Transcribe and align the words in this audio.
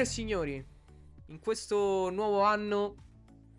Signore 0.00 0.02
e 0.02 0.04
signori, 0.04 0.64
in 1.26 1.38
questo 1.40 2.10
nuovo 2.10 2.42
anno 2.42 2.94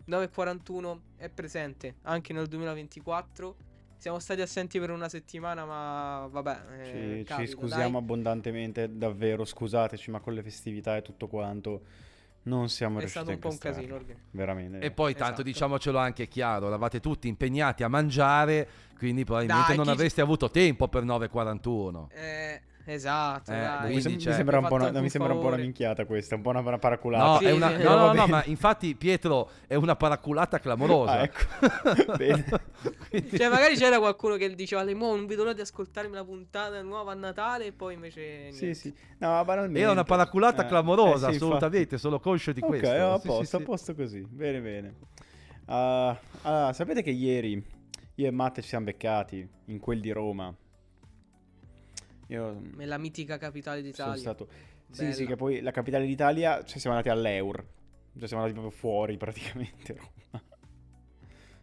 941 0.06 1.02
è 1.16 1.28
presente 1.28 1.96
anche 2.02 2.32
nel 2.32 2.46
2024. 2.46 3.56
Siamo 3.96 4.18
stati 4.18 4.40
assenti 4.40 4.80
per 4.80 4.90
una 4.90 5.08
settimana, 5.08 5.64
ma 5.64 6.26
vabbè. 6.28 6.60
Ci, 6.84 6.90
eh, 6.90 7.14
ci 7.18 7.24
capita, 7.24 7.50
scusiamo 7.52 7.90
dai. 7.92 8.00
abbondantemente, 8.00 8.96
davvero, 8.96 9.44
scusateci, 9.44 10.10
ma 10.10 10.18
con 10.18 10.34
le 10.34 10.42
festività 10.42 10.96
e 10.96 11.02
tutto 11.02 11.28
quanto 11.28 11.82
non 12.44 12.68
siamo 12.68 12.96
È 12.96 13.00
riusciti 13.00 13.24
stato 13.24 13.30
a 13.30 13.34
un 13.34 13.40
po' 13.40 13.48
un 13.50 13.58
casino. 13.58 14.00
Veramente. 14.32 14.80
E 14.80 14.90
poi 14.90 15.12
tanto 15.12 15.26
Esatto. 15.26 15.42
diciamocelo 15.44 15.98
anche 15.98 16.26
chiaro, 16.26 16.66
eravate 16.66 16.98
tutti 16.98 17.28
impegnati 17.28 17.84
a 17.84 17.88
mangiare, 17.88 18.68
quindi 18.98 19.24
probabilmente 19.24 19.68
Dai, 19.68 19.76
non 19.76 19.88
avreste 19.88 20.20
avuto 20.20 20.50
tempo 20.50 20.88
per 20.88 21.04
9.41. 21.04 22.08
Eh, 22.10 22.62
esatto, 22.84 23.52
Eh, 23.52 23.56
dai. 23.58 23.74
mi, 23.78 23.84
quindi, 23.84 24.00
sem- 24.02 24.12
mi 24.14 24.18
cioè- 24.20 24.32
sembra 24.34 24.58
un 24.58 24.66
po' 24.68 24.74
una, 24.74 25.00
mi 25.00 25.08
sembra 25.08 25.32
un 25.32 25.40
po' 25.40 25.46
una 25.48 25.56
minchiata 25.56 26.04
questa, 26.04 26.34
un 26.34 26.42
po' 26.42 26.50
una, 26.50 26.78
paraculata. 26.78 27.24
No, 27.24 27.38
Sì, 27.38 27.44
è 27.44 27.50
una- 27.52 27.76
sì. 27.76 27.82
no, 27.82 27.96
no, 27.96 28.12
no, 28.12 28.26
ma 28.26 28.42
infatti 28.46 28.94
Pietro 28.94 29.50
è 29.66 29.74
una 29.74 29.96
paraculata 29.96 30.58
clamorosa. 30.58 31.12
Ah, 31.12 31.22
ecco. 31.22 31.40
Bene. 32.16 32.44
Quindi- 33.08 33.36
Cioè, 33.36 33.48
magari 33.48 33.76
c'era 33.76 33.98
qualcuno 33.98 34.36
che 34.36 34.54
diceva: 34.54 34.82
"Le, 34.82 34.94
Mo 34.94 35.14
non 35.14 35.26
vedo 35.26 35.42
l'ora 35.42 35.54
di 35.54 35.60
ascoltarmi 35.60 36.14
la 36.14 36.24
puntata 36.24 36.80
nuova 36.82 37.12
a 37.12 37.14
Natale. 37.14 37.66
E 37.66 37.72
poi 37.72 37.94
invece. 37.94 38.50
Sì, 38.52 38.60
niente. 38.64 38.74
sì. 38.74 38.94
No, 39.18 39.30
ma 39.30 39.44
banalmente. 39.44 39.80
Era 39.80 39.92
una 39.92 40.04
paraculata 40.04 40.64
Eh, 40.64 40.68
clamorosa, 40.68 41.28
eh 41.28 41.30
sì, 41.30 41.36
assolutamente, 41.36 41.98
sono 41.98 42.18
conscio 42.20 42.52
di 42.52 42.60
infatti. 42.60 42.80
questo. 42.80 42.96
Ok, 42.96 43.10
a 43.12 43.18
Sì, 43.18 43.26
posto, 43.26 43.44
sì, 43.44 43.56
a 43.56 43.58
sì. 43.58 43.64
posto 43.64 43.94
così. 43.94 44.26
Bene, 44.28 44.60
bene. 44.60 44.94
Ah, 45.66 46.18
allora, 46.42 46.72
sapete 46.72 47.02
che 47.02 47.10
ieri 47.10 47.62
io 48.16 48.26
e 48.26 48.30
Matte 48.30 48.62
ci 48.62 48.68
siamo 48.68 48.84
beccati 48.86 49.48
in 49.66 49.78
quel 49.78 50.00
di 50.00 50.10
Roma. 50.10 50.52
Io 52.32 52.60
Nella 52.74 52.98
mitica 52.98 53.38
capitale 53.38 53.78
sono 53.78 53.90
d'Italia. 54.12 54.20
stato... 54.20 54.48
Sì, 54.90 55.02
Bella. 55.02 55.14
sì, 55.14 55.26
che 55.26 55.36
poi 55.36 55.60
la 55.60 55.70
capitale 55.70 56.04
d'Italia, 56.06 56.62
cioè 56.64 56.78
siamo 56.78 56.96
andati 56.96 57.14
all'Eur. 57.14 57.64
Cioè 58.18 58.28
siamo 58.28 58.42
andati 58.42 58.60
proprio 58.60 58.78
fuori 58.78 59.16
praticamente. 59.16 59.94
Roma. 60.30 60.42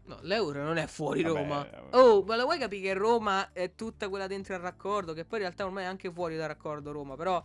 No, 0.06 0.17
l'euro 0.22 0.64
non 0.64 0.78
è 0.78 0.88
fuori 0.88 1.22
Vabbè, 1.22 1.38
Roma. 1.40 1.56
vabbè. 1.70 1.95
Oh, 1.95 2.23
ma 2.23 2.36
la 2.36 2.44
vuoi 2.44 2.58
capire 2.58 2.81
che 2.81 2.94
Roma 2.95 3.52
è 3.52 3.75
tutta 3.75 4.09
quella 4.09 4.25
dentro 4.25 4.56
il 4.56 4.59
raccordo? 4.62 5.14
Che 5.14 5.23
poi 5.25 5.38
in 5.40 5.45
realtà 5.45 5.66
ormai 5.66 5.84
è 5.84 5.88
anche 5.88 6.12
fuori 6.12 6.36
dal 6.36 6.47
raccordo 6.47 6.92
Roma. 6.92 7.16
Però, 7.16 7.44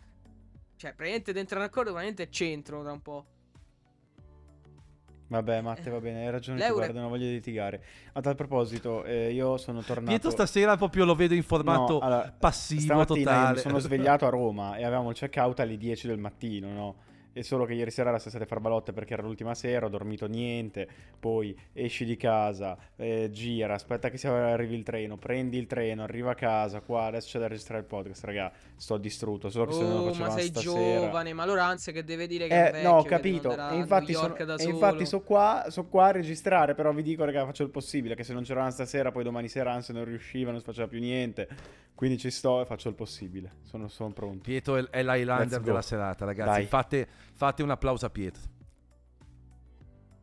cioè, 0.76 0.92
praticamente 0.94 1.32
dentro 1.34 1.58
il 1.58 1.64
raccordo, 1.64 1.92
veramente 1.92 2.22
è 2.22 2.28
centro 2.30 2.82
tra 2.82 2.92
un 2.92 3.02
po'. 3.02 3.26
Vabbè, 5.26 5.60
Matte, 5.62 5.90
va 5.90 6.00
bene, 6.00 6.26
hai 6.26 6.30
ragione, 6.30 6.58
tu, 6.58 6.64
L'Eur 6.64 6.72
è- 6.74 6.76
guarda, 6.76 7.00
non 7.00 7.08
voglio 7.08 7.26
litigare. 7.26 7.82
A 8.12 8.20
tal 8.20 8.34
proposito, 8.34 9.04
eh, 9.04 9.32
io 9.32 9.56
sono 9.56 9.80
tornato... 9.80 10.08
Pietro 10.10 10.30
stasera 10.30 10.76
proprio 10.76 11.04
lo 11.04 11.14
vedo 11.14 11.34
in 11.34 11.42
formato 11.42 11.94
No, 11.94 11.98
allora, 12.00 12.32
passivo 12.38 13.04
totale. 13.04 13.54
mi 13.54 13.58
sono 13.60 13.78
svegliato 13.78 14.26
a 14.26 14.28
Roma 14.30 14.76
e 14.76 14.84
avevamo 14.84 15.10
il 15.10 15.16
check-out 15.16 15.60
alle 15.60 15.76
10 15.76 16.06
del 16.06 16.18
mattino, 16.18 16.68
no? 16.68 16.94
E 17.34 17.42
solo 17.42 17.66
che 17.66 17.74
ieri 17.74 17.90
sera 17.90 18.08
era 18.08 18.18
state 18.18 18.46
farbalotte 18.46 18.92
perché 18.92 19.12
era 19.12 19.22
l'ultima 19.22 19.54
sera, 19.54 19.84
ho 19.86 19.88
dormito 19.90 20.26
niente, 20.26 20.88
poi 21.20 21.54
esci 21.72 22.04
di 22.06 22.16
casa, 22.16 22.78
eh, 22.96 23.28
gira, 23.30 23.74
aspetta 23.74 24.08
che 24.08 24.16
si 24.16 24.26
arrivi 24.26 24.74
il 24.76 24.84
treno, 24.84 25.18
prendi 25.18 25.58
il 25.58 25.66
treno, 25.66 26.04
arriva 26.04 26.30
a 26.30 26.34
casa, 26.34 26.80
qua 26.80 27.06
adesso 27.06 27.28
c'è 27.30 27.40
da 27.40 27.48
registrare 27.48 27.80
il 27.80 27.86
podcast, 27.86 28.24
raga, 28.24 28.52
sto 28.76 28.96
distrutto, 28.96 29.50
solo 29.50 29.66
che 29.66 29.72
se 29.72 29.82
non 29.82 30.04
lo 30.04 30.12
Oh, 30.14 30.14
ma 30.14 30.30
sei 30.30 30.46
stasera... 30.46 31.00
giovane. 31.00 31.32
Ma 31.32 31.42
allora 31.42 31.64
anzi 31.64 31.92
che 31.92 32.04
deve 32.04 32.26
dire 32.26 32.46
che 32.46 32.54
è 32.54 32.68
Eh, 32.68 32.72
vecchio, 32.72 32.88
no, 32.90 32.96
ho 32.98 33.04
capito. 33.04 33.50
E 33.70 33.76
infatti, 33.76 34.12
sono, 34.12 34.36
e 34.36 34.64
infatti 34.64 35.06
so 35.06 35.20
qua, 35.22 35.66
so 35.68 35.84
qua 35.86 36.06
a 36.06 36.10
registrare. 36.12 36.74
Però 36.74 36.92
vi 36.92 37.02
dico, 37.02 37.24
raga, 37.24 37.44
faccio 37.44 37.62
il 37.62 37.70
possibile. 37.70 38.14
Che 38.14 38.22
se 38.22 38.32
non 38.32 38.42
c'erano 38.44 38.70
stasera, 38.70 39.10
poi 39.10 39.24
domani 39.24 39.48
sera, 39.48 39.72
anzi, 39.72 39.92
non 39.92 40.04
riusciva, 40.04 40.50
non 40.50 40.60
si 40.60 40.66
faceva 40.66 40.86
più 40.86 41.00
niente. 41.00 41.48
Quindi 41.94 42.18
ci 42.18 42.30
sto 42.30 42.60
e 42.60 42.64
faccio 42.64 42.88
il 42.88 42.94
possibile. 42.94 43.52
Sono, 43.62 43.88
sono 43.88 44.12
pronto. 44.12 44.42
Pietro 44.42 44.76
è, 44.76 44.84
è 44.90 45.02
l'Highlander 45.02 45.60
della 45.60 45.82
serata, 45.82 46.24
ragazzi. 46.24 46.50
Dai. 46.50 46.66
Fate, 46.66 47.08
fate 47.32 47.62
un 47.62 47.70
applauso 47.70 48.06
a 48.06 48.10
Pietro. 48.10 48.42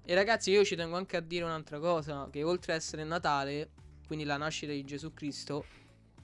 E 0.04 0.14
ragazzi, 0.16 0.52
io 0.52 0.64
ci 0.64 0.76
tengo 0.76 0.96
anche 0.98 1.18
a 1.18 1.22
dire 1.22 1.44
un'altra 1.46 1.80
cosa: 1.80 2.28
che 2.32 2.44
oltre 2.44 2.74
a 2.74 2.76
essere 2.76 3.04
Natale, 3.04 3.70
quindi 4.08 4.26
la 4.26 4.38
nascita 4.38 4.72
di 4.72 4.84
Gesù 4.84 5.14
Cristo, 5.14 5.66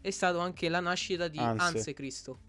è 0.01 0.09
stato 0.09 0.39
anche 0.39 0.67
la 0.69 0.79
nascita 0.79 1.27
di 1.27 1.37
Anse. 1.37 1.63
Anse 1.63 1.93
Cristo. 1.93 2.39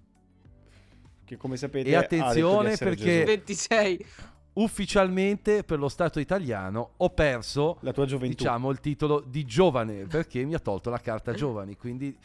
Che 1.25 1.37
come 1.37 1.57
sapete, 1.57 1.91
E 1.91 1.95
attenzione 1.95 2.77
perché- 2.77 3.05
Gesù. 3.05 3.25
26. 3.27 4.07
Ufficialmente 4.55 5.63
per 5.63 5.79
lo 5.79 5.89
Stato 5.89 6.19
italiano 6.19 6.95
ho 6.97 7.11
perso 7.11 7.79
la 7.83 7.93
tua 7.93 8.07
gioventù. 8.07 8.39
diciamo 8.39 8.71
il 8.71 8.81
titolo 8.81 9.21
di 9.21 9.45
giovane 9.45 10.07
perché 10.07 10.43
mi 10.45 10.55
ha 10.55 10.59
tolto 10.59 10.91
la 10.91 10.99
carta 10.99 11.33
giovani. 11.35 11.77
Quindi 11.77 12.17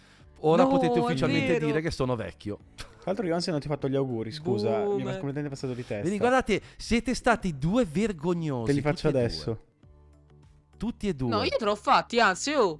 ora 0.43 0.63
No, 0.63 0.69
potete 0.69 0.99
ufficialmente 0.99 1.59
dire 1.59 1.81
che 1.81 1.91
sono 1.91 2.15
vecchio. 2.15 2.59
Tra 2.75 3.11
l'altro, 3.11 3.25
io 3.25 3.33
anzi 3.35 3.51
non 3.51 3.59
ti 3.59 3.67
ho 3.67 3.69
fatto 3.69 3.89
gli 3.89 3.95
auguri. 3.95 4.31
Scusa, 4.31 4.79
mi 4.79 4.85
Boomer. 4.85 5.07
è 5.07 5.11
completamente 5.17 5.49
passato 5.49 5.73
di 5.73 5.85
testa. 5.85 6.03
Vedi, 6.03 6.17
guardate, 6.17 6.61
siete 6.77 7.13
stati 7.13 7.57
due 7.57 7.85
vergognosi. 7.85 8.67
Te 8.67 8.71
li 8.71 8.81
faccio 8.81 9.07
tutti 9.07 9.17
e 9.17 9.19
adesso. 9.19 9.45
due. 9.45 9.57
Tutti 10.77 11.07
e 11.09 11.13
due. 11.13 11.29
No, 11.29 11.43
io 11.43 11.55
te 11.57 11.65
l'ho 11.65 11.75
fatti, 11.75 12.19
anzi, 12.19 12.53
oh. 12.53 12.79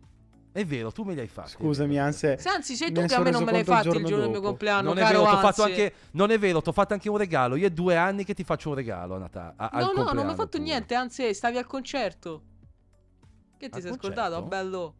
È 0.53 0.63
vero, 0.66 0.91
tu 0.91 1.03
me 1.03 1.13
li 1.16 1.19
hai 1.22 1.28
fatti. 1.28 1.50
Scusami, 1.51 1.97
Anse. 2.00 2.38
Se 2.38 2.47
anzi, 2.47 2.75
sei 2.75 2.91
tu 2.91 3.03
che 3.06 3.16
a 3.16 3.19
me 3.22 3.31
non 3.31 3.44
me 3.44 3.51
l'hai 3.51 3.63
conto 3.66 3.72
il 3.72 3.85
fatti 3.85 3.88
il 3.88 3.94
giorno 3.94 4.07
giorno 4.07 4.24
del 4.24 4.31
mio 4.31 4.41
compleanno, 4.41 4.90
Non 4.90 4.97
è, 4.97 5.01
caro 5.01 5.24
vero, 5.24 5.63
anche, 5.63 5.94
non 6.12 6.30
è 6.31 6.38
vero, 6.38 6.62
ti 6.62 6.69
ho 6.69 6.72
fatto 6.72 6.94
anche 6.94 7.09
un 7.09 7.18
regalo. 7.18 7.56
Io 7.56 7.66
è 7.66 7.72
due 7.72 7.95
anni 7.97 8.24
che 8.24 8.34
ti 8.35 8.44
faccio 8.44 8.69
un 8.69 8.75
regalo 8.75 9.16
a 9.16 9.18
Natale. 9.18 9.53
a- 9.57 9.69
al 9.69 9.84
No, 9.84 10.03
no, 10.03 10.12
non 10.13 10.24
mi 10.25 10.31
hai 10.31 10.38
fatto 10.38 10.57
tuo. 10.57 10.62
niente, 10.62 10.94
anzi, 10.94 11.34
stavi 11.34 11.57
al 11.57 11.66
concerto. 11.66 12.41
Che 13.57 13.68
ti 13.69 13.75
Al 13.78 13.81
sei 13.81 13.90
concerto? 13.91 14.16
scordato, 14.22 14.44
bello? 14.45 14.95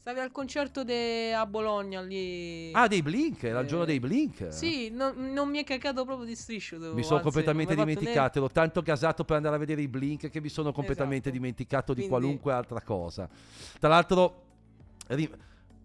Stavi 0.00 0.18
al 0.20 0.32
concerto 0.32 0.82
de- 0.82 1.34
a 1.34 1.44
Bologna 1.44 2.00
lì. 2.00 2.72
Ah, 2.72 2.88
dei 2.88 3.02
Blink, 3.02 3.42
era 3.42 3.60
il 3.60 3.66
giorno 3.66 3.82
Eh, 3.84 3.86
dei 3.88 4.00
Blink. 4.00 4.46
Sì, 4.50 4.88
no- 4.88 5.12
non 5.14 5.50
mi 5.50 5.58
è 5.58 5.64
cagato 5.64 6.06
proprio 6.06 6.24
di 6.26 6.34
striscio. 6.34 6.78
tu, 6.78 6.94
Mi 6.94 7.02
sono 7.02 7.16
anzi, 7.16 7.22
completamente 7.24 7.74
dimenticato, 7.74 8.38
ero 8.38 8.48
tanto 8.48 8.80
gasato 8.80 9.24
per 9.24 9.36
andare 9.36 9.56
a 9.56 9.58
vedere 9.58 9.82
i 9.82 9.88
Blink 9.88 10.30
che 10.30 10.40
mi 10.40 10.48
sono 10.48 10.72
completamente 10.72 11.28
Esatto. 11.28 11.36
dimenticato 11.36 11.92
di 11.92 12.06
Quindi- 12.06 12.10
qualunque 12.18 12.52
altra 12.54 12.80
cosa. 12.80 13.28
Tra 13.78 13.90
l'altro, 13.90 14.42
ri- 15.08 15.30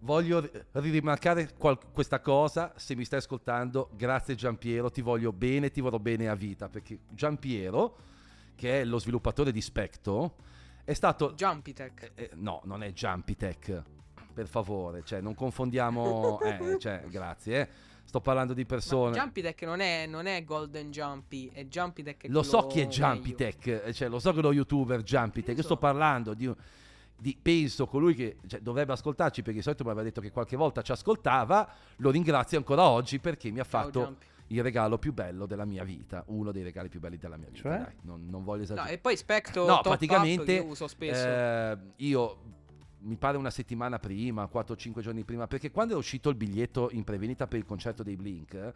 voglio 0.00 0.40
ri- 0.40 0.90
rimarcare 0.90 1.52
qual- 1.58 1.78
questa 1.92 2.20
cosa, 2.20 2.72
se 2.76 2.94
mi 2.94 3.04
stai 3.04 3.18
ascoltando, 3.18 3.90
grazie 3.94 4.34
Giampiero, 4.34 4.90
ti 4.90 5.02
voglio 5.02 5.30
bene, 5.30 5.70
ti 5.70 5.82
vorrò 5.82 5.98
bene 5.98 6.28
a 6.30 6.34
vita, 6.34 6.70
perché 6.70 7.00
Giampiero, 7.10 7.96
che 8.54 8.80
è 8.80 8.84
lo 8.86 8.98
sviluppatore 8.98 9.52
di 9.52 9.60
Specto, 9.60 10.36
è 10.84 10.94
stato... 10.94 11.34
Jumpy 11.34 11.74
Tech. 11.74 12.12
eh, 12.14 12.30
no, 12.36 12.62
non 12.64 12.82
è 12.82 12.92
Jumpy 12.92 13.36
Tech, 13.36 13.82
per 14.36 14.48
favore, 14.48 15.02
cioè 15.02 15.22
non 15.22 15.34
confondiamo... 15.34 16.38
eh, 16.40 16.76
cioè, 16.78 17.04
grazie, 17.08 17.60
eh. 17.60 17.68
Sto 18.04 18.20
parlando 18.20 18.52
di 18.52 18.60
Ma 18.60 18.66
persone... 18.68 19.16
Jumpy 19.16 19.40
Tech 19.40 19.62
non 19.62 19.80
è, 19.80 20.04
non 20.06 20.26
è 20.26 20.44
Golden 20.44 20.90
Jumpy, 20.90 21.50
è 21.50 21.64
Jumpy 21.64 22.02
Tech. 22.02 22.26
Lo 22.28 22.42
so 22.42 22.66
chi 22.66 22.80
è 22.80 22.86
Jumpy 22.86 23.30
meglio. 23.32 23.34
Tech, 23.36 23.66
eh, 23.86 23.92
cioè 23.94 24.08
lo 24.08 24.18
so 24.18 24.34
che 24.34 24.42
lo 24.42 24.52
youtuber 24.52 25.02
Jumpy 25.02 25.42
Tech. 25.42 25.56
Io 25.56 25.62
sto 25.62 25.78
parlando 25.78 26.34
di, 26.34 26.52
di- 27.16 27.36
penso 27.40 27.86
colui 27.86 28.14
che 28.14 28.36
cioè, 28.46 28.60
dovrebbe 28.60 28.92
ascoltarci 28.92 29.40
perché 29.40 29.56
di 29.58 29.62
solito 29.64 29.82
mi 29.84 29.88
aveva 29.90 30.04
detto 30.04 30.20
che 30.20 30.30
qualche 30.30 30.54
volta 30.56 30.82
ci 30.82 30.92
ascoltava. 30.92 31.66
Lo 31.96 32.10
ringrazio 32.10 32.58
ancora 32.58 32.82
oggi 32.82 33.18
perché 33.18 33.50
mi 33.50 33.58
ha 33.60 33.64
Ciao, 33.66 33.82
fatto 33.84 34.00
Jumpy. 34.00 34.26
il 34.48 34.62
regalo 34.62 34.98
più 34.98 35.12
bello 35.14 35.46
della 35.46 35.64
mia 35.64 35.82
vita. 35.82 36.22
Uno 36.26 36.52
dei 36.52 36.62
regali 36.62 36.88
più 36.90 37.00
belli 37.00 37.16
della 37.16 37.36
mia 37.38 37.48
vita. 37.50 37.62
Cioè? 37.70 37.78
Dai, 37.78 37.94
non, 38.02 38.26
non 38.28 38.44
voglio 38.44 38.58
No, 38.58 38.64
esagerare. 38.64 38.92
e 38.92 38.98
poi 38.98 39.16
Specto 39.16 39.66
No, 39.66 39.74
Top 39.76 39.82
praticamente 39.82 40.40
Up 40.42 40.46
che 40.46 40.52
io 40.52 40.64
uso 40.64 40.86
spesso. 40.86 41.26
eh, 41.26 41.76
io 41.96 42.38
mi 43.06 43.16
pare 43.16 43.36
una 43.36 43.50
settimana 43.50 43.98
prima, 43.98 44.48
4-5 44.52 45.00
giorni 45.00 45.24
prima, 45.24 45.46
perché 45.46 45.70
quando 45.70 45.94
è 45.94 45.96
uscito 45.96 46.28
il 46.28 46.34
biglietto 46.34 46.90
in 46.92 47.04
prevendita 47.04 47.46
per 47.46 47.58
il 47.58 47.64
concerto 47.64 48.02
dei 48.02 48.16
Blink, 48.16 48.72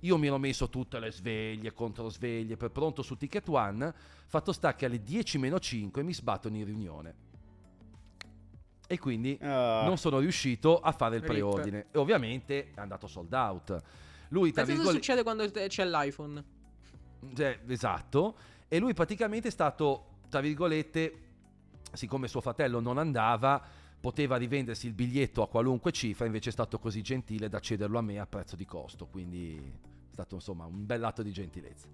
io 0.00 0.16
mi 0.18 0.26
ero 0.26 0.38
messo 0.38 0.68
tutte 0.68 0.98
le 0.98 1.10
sveglie, 1.10 1.72
controsveglie, 1.72 2.56
per 2.56 2.70
pronto 2.70 3.02
su 3.02 3.16
Ticket 3.16 3.48
One, 3.48 3.92
fatto 4.26 4.52
sta 4.52 4.74
che 4.74 4.86
alle 4.86 5.02
10 5.02 5.38
meno 5.38 5.58
5 5.58 6.02
mi 6.02 6.12
sbattono 6.12 6.56
in 6.56 6.64
riunione. 6.64 7.14
E 8.86 8.98
quindi 8.98 9.38
Ah, 9.42 9.82
non 9.84 9.98
sono 9.98 10.18
riuscito 10.18 10.80
a 10.80 10.92
fare 10.92 11.16
il 11.16 11.20
Rip. 11.22 11.30
preordine. 11.30 11.86
E 11.90 11.98
ovviamente 11.98 12.70
è 12.74 12.80
andato 12.80 13.06
sold 13.06 13.32
out. 13.32 13.82
Lui, 14.30 14.50
tra 14.52 14.64
Pensa 14.64 14.80
cosa 14.80 14.92
virgolette, 14.92 14.92
succede 14.94 15.22
quando 15.22 15.68
c'è 15.68 15.84
l'iPhone. 15.84 16.44
cioè, 17.34 17.60
esatto. 17.66 18.36
E 18.66 18.78
lui 18.78 18.94
praticamente 18.94 19.48
è 19.48 19.50
stato, 19.50 20.20
tra 20.28 20.40
virgolette, 20.40 21.22
siccome 21.92 22.28
suo 22.28 22.40
fratello 22.40 22.80
non 22.80 22.98
andava, 22.98 23.62
poteva 24.00 24.36
rivendersi 24.36 24.86
il 24.86 24.92
biglietto 24.92 25.42
a 25.42 25.48
qualunque 25.48 25.90
cifra, 25.92 26.26
invece 26.26 26.50
è 26.50 26.52
stato 26.52 26.78
così 26.78 27.02
gentile 27.02 27.48
da 27.48 27.58
cederlo 27.60 27.98
a 27.98 28.02
me 28.02 28.18
a 28.18 28.26
prezzo 28.26 28.56
di 28.56 28.64
costo. 28.64 29.06
Quindi 29.06 29.56
è 29.56 30.12
stato 30.12 30.34
insomma 30.36 30.64
un 30.66 30.86
bel 30.86 31.02
atto 31.04 31.22
di 31.22 31.32
gentilezza. 31.32 31.88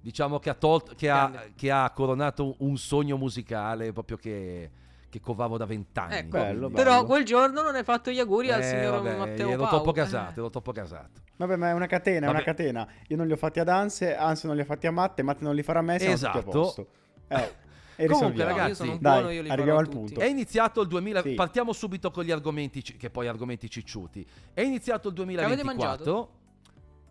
Diciamo 0.00 0.38
che 0.38 0.48
ha, 0.48 0.54
tolto, 0.54 0.94
che 0.94 1.10
ha, 1.10 1.46
che 1.54 1.70
ha 1.70 1.90
coronato 1.90 2.54
un 2.58 2.76
sogno 2.78 3.16
musicale 3.16 3.92
proprio 3.92 4.16
che, 4.16 4.70
che 5.08 5.20
covavo 5.20 5.56
da 5.58 5.66
vent'anni. 5.66 6.14
Ecco, 6.14 6.28
Bello, 6.38 6.68
bello. 6.68 6.82
Però 6.82 7.04
quel 7.04 7.24
giorno 7.24 7.62
non 7.62 7.74
hai 7.74 7.82
fatto 7.84 8.10
gli 8.10 8.18
auguri 8.18 8.50
al 8.52 8.60
Eh, 8.60 8.64
signor 8.64 9.02
vabbè, 9.02 9.16
Matteo 9.18 9.50
ero 9.50 9.62
Pau. 9.62 9.70
troppo 9.70 9.90
Eh. 9.90 9.94
gasato, 9.94 10.40
ero 10.40 10.50
troppo 10.50 10.72
gasato. 10.72 11.20
Vabbè, 11.36 11.56
ma 11.56 11.68
è 11.70 11.72
una 11.72 11.86
catena, 11.86 12.26
è 12.26 12.30
una 12.30 12.42
catena. 12.42 12.88
Io 13.08 13.16
non 13.16 13.26
li 13.26 13.32
ho 13.32 13.36
fatti 13.36 13.60
ad 13.60 13.68
Anse, 13.68 14.16
Anse 14.16 14.46
non 14.46 14.56
li 14.56 14.62
ha 14.62 14.64
fatti 14.64 14.86
a 14.86 14.92
Matte, 14.92 15.22
Matte 15.22 15.44
non 15.44 15.54
li 15.54 15.62
farà 15.62 15.80
a 15.80 15.82
me, 15.82 15.98
siamo 15.98 16.14
tutti 16.14 16.26
a 16.26 16.30
Esatto. 16.30 16.50
posto. 16.50 16.88
Eh, 17.28 17.54
e 18.00 18.06
Comunque, 18.06 18.30
risolviamo. 18.44 18.50
ragazzi, 18.50 18.68
io 18.68 18.74
sono 18.86 18.98
Dai, 19.00 19.18
buono, 19.20 19.30
io 19.34 19.42
li 19.42 19.48
arriviamo 19.48 19.78
al 19.80 19.84
tutti. 19.86 19.96
punto. 19.96 20.20
È 20.20 20.24
iniziato 20.26 20.80
il 20.82 20.86
2000. 20.88 21.22
Sì. 21.22 21.34
Partiamo 21.34 21.72
subito 21.72 22.10
con 22.12 22.22
gli 22.24 22.30
argomenti, 22.30 22.80
che 22.80 23.10
poi 23.10 23.26
argomenti 23.26 23.68
cicciuti. 23.68 24.24
È 24.54 24.60
iniziato 24.60 25.08
il 25.08 25.14
avete 25.14 25.62
2024. 25.62 26.28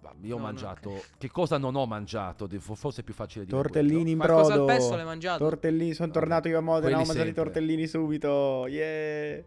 Ma 0.02 0.14
Io 0.22 0.36
ho 0.36 0.38
No, 0.38 0.44
no, 0.44 0.44
mangiato. 0.44 0.90
ok. 0.92 1.10
Che 1.18 1.30
cosa 1.30 1.58
non 1.58 1.76
ho 1.76 1.86
mangiato? 1.86 2.48
Forse 2.60 3.02
è 3.02 3.04
più 3.04 3.14
facile 3.14 3.44
di 3.44 3.52
Tortellini 3.52 4.12
in 4.12 4.18
Qualcosa 4.18 4.54
al 4.54 4.60
brodo. 4.60 4.66
pesto 4.74 4.96
l'hai 4.96 5.04
mangiato? 5.04 5.44
Tortellini, 5.44 5.94
sono 5.94 6.12
tornato 6.12 6.48
io 6.48 6.58
a 6.58 6.62
Modena, 6.62 6.82
Quelli 6.82 6.94
ho 6.94 6.98
mangiato 7.00 7.20
i 7.20 7.26
sempre. 7.26 7.44
tortellini 7.44 7.88
subito. 7.88 8.66
Yeah. 8.68 9.44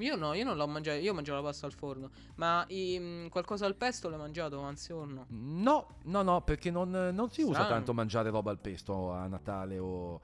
Io 0.00 0.14
no, 0.16 0.32
io 0.32 0.44
non 0.44 0.56
l'ho 0.56 0.66
mangiato, 0.68 0.98
io 1.00 1.12
mangio 1.12 1.34
la 1.34 1.42
pasta 1.42 1.66
al 1.66 1.72
forno. 1.72 2.08
Ma 2.36 2.64
i- 2.68 2.98
mh, 2.98 3.28
qualcosa 3.28 3.66
al 3.66 3.74
pesto 3.74 4.08
l'hai 4.08 4.18
mangiato, 4.18 4.60
anzi 4.60 4.92
o 4.92 5.04
no? 5.04 5.26
No, 5.28 5.86
no, 6.04 6.22
no, 6.22 6.40
perché 6.42 6.70
non, 6.70 6.88
non 7.12 7.30
si 7.30 7.42
usa 7.42 7.54
Strano. 7.54 7.68
tanto 7.68 7.92
mangiare 7.92 8.30
roba 8.30 8.50
al 8.50 8.58
pesto 8.60 9.10
a 9.12 9.26
Natale 9.26 9.78
o... 9.78 10.20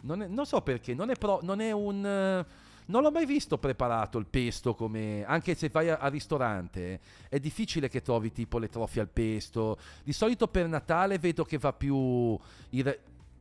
Non, 0.00 0.22
è- 0.22 0.26
non 0.28 0.46
so 0.46 0.60
perché, 0.62 0.94
non 0.94 1.10
è, 1.10 1.16
pro- 1.16 1.40
non 1.42 1.60
è 1.60 1.72
un... 1.72 2.04
eh, 2.04 2.46
Non 2.86 3.02
l'ho 3.02 3.10
mai 3.10 3.26
visto 3.26 3.58
preparato 3.58 4.16
il 4.18 4.26
pesto 4.26 4.74
come... 4.74 5.24
Anche 5.26 5.54
se 5.54 5.68
vai 5.68 5.90
al 5.90 6.10
ristorante 6.10 7.00
è 7.28 7.38
difficile 7.38 7.88
che 7.88 8.00
trovi 8.00 8.32
tipo 8.32 8.58
le 8.58 8.68
trofie 8.68 9.02
al 9.02 9.08
pesto. 9.08 9.76
Di 10.04 10.12
solito 10.12 10.48
per 10.48 10.68
Natale 10.68 11.18
vedo 11.18 11.44
che 11.44 11.58
va 11.58 11.72
più 11.72 12.38
i, 12.70 12.96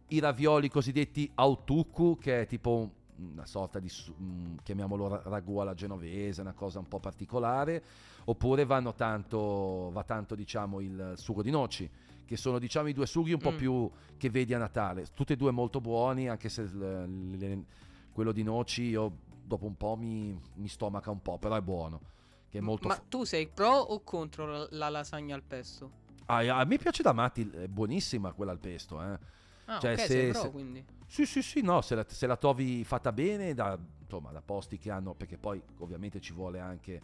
i 0.09 0.19
ravioli 0.19 0.69
cosiddetti 0.69 1.29
autuku, 1.35 2.17
che 2.19 2.41
è 2.41 2.47
tipo 2.47 2.71
un- 2.75 2.89
una 3.33 3.45
sorta 3.45 3.79
di, 3.79 3.89
mm, 4.21 4.55
chiamiamolo 4.63 5.07
ra- 5.07 5.21
ragù 5.25 5.57
alla 5.59 5.73
genovese, 5.73 6.41
una 6.41 6.53
cosa 6.53 6.79
un 6.79 6.87
po' 6.87 6.99
particolare. 6.99 7.81
Oppure 8.25 8.65
vanno 8.65 8.93
tanto, 8.93 9.89
va 9.93 10.03
tanto 10.03 10.35
diciamo 10.35 10.81
il 10.81 11.13
sugo 11.15 11.41
di 11.41 11.49
noci, 11.49 11.89
che 12.27 12.35
sono 12.37 12.59
diciamo 12.59 12.89
i 12.89 12.93
due 12.93 13.05
sughi 13.07 13.31
un 13.31 13.39
po' 13.39 13.53
Mm. 13.53 13.57
più 13.57 13.89
che 14.17 14.29
vedi 14.29 14.53
a 14.53 14.57
Natale. 14.57 15.05
Tutti 15.13 15.33
e 15.33 15.35
due 15.37 15.51
molto 15.51 15.79
buoni, 15.79 16.27
anche 16.27 16.49
se 16.49 16.61
il- 16.63 17.37
le- 17.37 17.63
quello 18.11 18.31
di 18.33 18.43
noci 18.43 18.83
io 18.83 19.19
dopo 19.43 19.65
un 19.65 19.77
po' 19.77 19.95
mi, 19.95 20.37
mi 20.55 20.67
stomaca 20.67 21.09
un 21.09 21.21
po', 21.21 21.37
però 21.37 21.55
è 21.55 21.61
buono. 21.61 22.01
Che 22.49 22.57
è 22.57 22.61
molto 22.61 22.87
Ma 22.89 22.95
fu- 22.95 23.07
tu 23.07 23.23
sei 23.23 23.47
pro 23.47 23.69
o 23.71 24.01
contro 24.03 24.45
la, 24.45 24.67
la 24.71 24.89
lasagna 24.89 25.35
al 25.35 25.43
pesto? 25.43 26.05
Ah, 26.25 26.59
a 26.59 26.65
me 26.65 26.77
piace 26.77 27.01
da 27.01 27.13
matti, 27.13 27.49
è 27.49 27.67
buonissima 27.67 28.33
quella 28.33 28.51
al 28.51 28.59
pesto, 28.59 29.01
eh. 29.01 29.17
Ah, 29.65 29.79
Cioè, 29.79 29.93
ok, 29.93 29.99
se- 29.99 30.07
sei 30.07 30.31
pro 30.31 30.41
se- 30.41 30.51
quindi. 30.51 30.85
Sì, 31.05 31.25
sì, 31.25 31.41
sì, 31.41 31.61
no, 31.61 31.81
se 31.81 31.95
la, 31.95 32.05
se 32.07 32.27
la 32.27 32.35
trovi 32.35 32.83
fatta 32.83 33.13
bene, 33.13 33.53
da, 33.53 33.77
insomma, 34.01 34.31
da 34.31 34.41
posti 34.41 34.77
che 34.77 34.91
hanno, 34.91 35.13
perché 35.13 35.37
poi 35.37 35.61
ovviamente 35.77 36.19
ci 36.19 36.33
vuole 36.33 36.59
anche, 36.59 37.01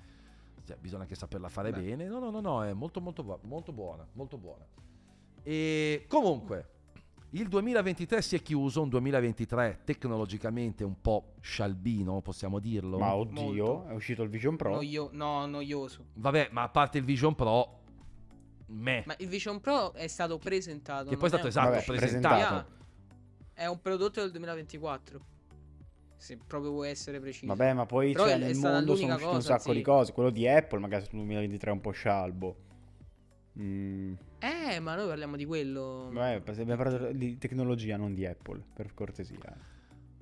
cioè, 0.65 0.75
bisogna 0.77 1.03
anche 1.03 1.15
saperla 1.15 1.47
fare 1.47 1.71
Beh. 1.71 1.81
bene. 1.81 2.07
No, 2.07 2.19
no, 2.19 2.29
no, 2.29 2.41
no, 2.41 2.63
è 2.65 2.73
molto, 2.73 2.99
molto, 2.99 3.39
molto 3.43 3.71
buona, 3.71 4.05
molto 4.13 4.37
buona. 4.37 4.65
E 5.43 6.05
comunque, 6.07 6.69
il 7.31 7.47
2023 7.47 8.21
si 8.21 8.35
è 8.35 8.41
chiuso, 8.41 8.81
un 8.81 8.89
2023 8.89 9.81
tecnologicamente 9.83 10.83
un 10.83 11.01
po' 11.01 11.33
scialbino, 11.41 12.21
possiamo 12.21 12.59
dirlo. 12.59 12.97
Ma 12.97 13.15
oddio, 13.15 13.41
Molto. 13.41 13.87
è 13.87 13.93
uscito 13.93 14.21
il 14.23 14.29
Vision 14.29 14.55
Pro. 14.55 14.75
Noio- 14.75 15.09
no, 15.11 15.45
noioso. 15.45 16.05
Vabbè, 16.13 16.49
ma 16.51 16.63
a 16.63 16.69
parte 16.69 16.99
il 16.99 17.03
Vision 17.03 17.33
Pro, 17.33 17.79
me, 18.67 19.03
Ma 19.05 19.15
il 19.17 19.27
Vision 19.27 19.59
Pro 19.59 19.93
è 19.93 20.07
stato 20.07 20.37
presentato. 20.37 21.09
che 21.09 21.17
poi 21.17 21.25
è 21.25 21.31
stato 21.31 21.47
esatto, 21.47 21.69
Vabbè, 21.71 21.83
presentato. 21.83 22.35
presentato. 22.35 22.81
È 23.53 23.65
un 23.65 23.81
prodotto 23.81 24.21
del 24.21 24.31
2024. 24.31 25.25
Se 26.17 26.37
proprio 26.37 26.71
vuoi 26.71 26.89
essere 26.89 27.19
preciso. 27.19 27.47
Vabbè, 27.47 27.73
ma 27.73 27.85
poi 27.85 28.13
Però 28.13 28.27
cioè, 28.27 28.37
nel 28.37 28.55
mondo 28.55 28.95
sono 28.95 29.13
uscite 29.15 29.33
un 29.33 29.41
sacco 29.41 29.71
sì. 29.71 29.73
di 29.73 29.81
cose. 29.81 30.13
Quello 30.13 30.29
di 30.29 30.47
Apple, 30.47 30.79
magari 30.79 31.03
sul 31.03 31.17
2023 31.17 31.69
è 31.69 31.73
un 31.73 31.81
po' 31.81 31.91
scialbo. 31.91 32.55
Mm, 33.59 34.13
Eh, 34.39 34.79
ma 34.79 34.95
noi 34.95 35.07
parliamo 35.07 35.35
di 35.35 35.45
quello. 35.45 36.09
vabbè, 36.11 36.41
abbiamo 36.49 36.75
parlato 36.75 37.11
di 37.11 37.37
tecnologia, 37.37 37.97
non 37.97 38.13
di 38.13 38.25
Apple, 38.25 38.61
per 38.73 38.93
cortesia. 38.93 39.37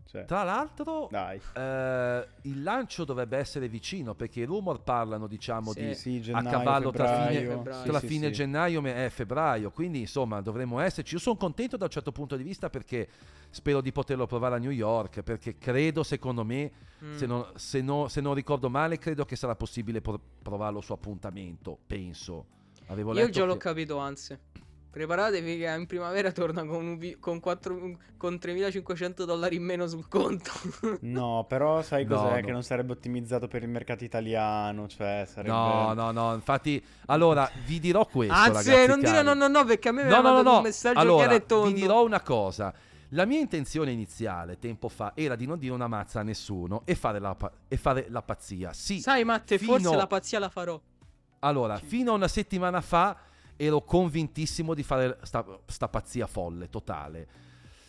Cioè, 0.05 0.25
Tra 0.25 0.43
l'altro, 0.43 1.07
dai. 1.09 1.39
eh, 1.53 2.27
il 2.41 2.61
lancio 2.63 3.05
dovrebbe 3.05 3.37
essere 3.37 3.69
vicino 3.69 4.13
perché 4.13 4.41
i 4.41 4.43
rumor 4.43 4.81
parlano, 4.83 5.25
diciamo, 5.25 5.71
Sì. 5.71 5.85
di 5.85 5.95
Sì, 5.95 6.17
a 6.17 6.19
gennaio, 6.19 6.49
cavallo 6.49 6.91
tra 6.91 7.07
febbraio. 7.07 7.39
fine, 7.39 7.47
Febbraio. 7.55 7.83
tra 7.89 7.99
Sì, 7.99 8.07
fine 8.07 8.29
gennaio 8.31 8.83
e 8.85 9.09
febbraio. 9.09 9.71
Quindi, 9.71 9.99
insomma, 10.01 10.41
dovremmo 10.41 10.81
esserci. 10.81 11.13
Io 11.13 11.19
sono 11.21 11.37
contento 11.37 11.77
da 11.77 11.85
un 11.85 11.91
certo 11.91 12.11
punto 12.11 12.35
di 12.35 12.43
vista 12.43 12.69
perché 12.69 13.07
spero 13.49 13.79
di 13.79 13.93
poterlo 13.93 14.27
provare 14.27 14.55
a 14.55 14.57
New 14.57 14.71
York. 14.71 15.21
Perché 15.21 15.57
credo, 15.57 16.03
secondo 16.03 16.43
me, 16.43 16.69
Mm. 17.01 17.15
se, 17.15 17.25
non, 17.25 17.45
se 17.55 17.81
no- 17.81 18.09
se 18.09 18.19
non 18.19 18.33
ricordo 18.33 18.69
male, 18.69 18.97
credo 18.97 19.23
che 19.23 19.37
sarà 19.37 19.55
possibile 19.55 20.01
provarlo 20.01 20.81
su 20.81 20.91
appuntamento. 20.91 21.77
Penso. 21.87 22.59
Avevo 22.91 23.13
Io 23.13 23.29
già 23.29 23.45
l'ho 23.45 23.53
che- 23.53 23.59
capito, 23.59 23.97
anzi. 23.97 24.37
Preparatevi 24.91 25.57
che 25.59 25.69
in 25.69 25.85
primavera 25.85 26.33
torna 26.33 26.65
con, 26.65 26.85
un 26.85 26.97
vi- 26.97 27.17
con, 27.17 27.39
4 27.39 27.97
con 28.17 28.33
3.500 28.35 29.23
dollari 29.23 29.55
in 29.55 29.63
meno 29.63 29.87
sul 29.87 30.09
conto. 30.09 30.51
No, 31.01 31.45
però 31.47 31.81
sai 31.81 32.03
No, 32.03 32.17
cos'è? 32.17 32.39
no. 32.41 32.45
Che 32.45 32.51
non 32.51 32.61
sarebbe 32.63 32.91
ottimizzato 32.91 33.47
per 33.47 33.63
il 33.63 33.69
mercato 33.69 34.03
italiano, 34.03 34.89
cioè 34.89 35.23
sarebbe... 35.25 35.53
No, 35.53 35.93
no, 35.93 36.11
no. 36.11 36.33
Infatti, 36.33 36.83
allora 37.05 37.49
vi 37.65 37.79
dirò 37.79 38.05
questo. 38.05 38.33
Anzi, 38.33 38.69
ragazzi 38.69 38.87
non 38.87 38.99
dire 38.99 39.21
no, 39.21 39.33
no, 39.33 39.47
no, 39.47 39.63
perché 39.63 39.87
a 39.87 39.91
me 39.93 40.03
mi 40.03 40.09
No, 40.09 40.15
ha 40.17 40.19
no, 40.21 40.27
no, 40.27 40.33
mandato 40.33 40.51
no. 40.51 40.57
un 40.57 40.63
messaggio 40.63 40.99
Allora, 40.99 41.17
chiaro 41.27 41.35
e 41.35 41.45
tondo. 41.45 41.67
vi 41.67 41.73
dirò 41.73 42.03
una 42.03 42.21
cosa. 42.21 42.73
La 43.13 43.25
mia 43.25 43.39
intenzione 43.39 43.91
iniziale, 43.91 44.59
tempo 44.59 44.89
fa, 44.89 45.13
era 45.15 45.35
di 45.37 45.45
non 45.45 45.57
dire 45.57 45.73
una 45.73 45.87
mazza 45.87 46.19
a 46.19 46.23
nessuno 46.23 46.81
e 46.83 46.95
fare 46.95 47.19
la, 47.19 47.33
pa- 47.35 47.51
e 47.69 47.77
fare 47.77 48.07
la 48.09 48.21
pazzia. 48.21 48.73
Sì, 48.73 48.99
Sai, 48.99 49.23
Matte, 49.23 49.57
fino- 49.57 49.77
forse 49.77 49.95
la 49.95 50.07
pazzia 50.07 50.39
la 50.39 50.49
farò. 50.49 50.79
Allora, 51.41 51.77
fino 51.77 52.11
a 52.11 52.15
una 52.15 52.27
settimana 52.27 52.81
fa 52.81 53.17
ero 53.55 53.81
convintissimo 53.81 54.73
di 54.73 54.83
fare 54.83 55.17
sta, 55.23 55.45
sta 55.67 55.87
pazzia 55.87 56.25
folle, 56.27 56.69
totale. 56.69 57.27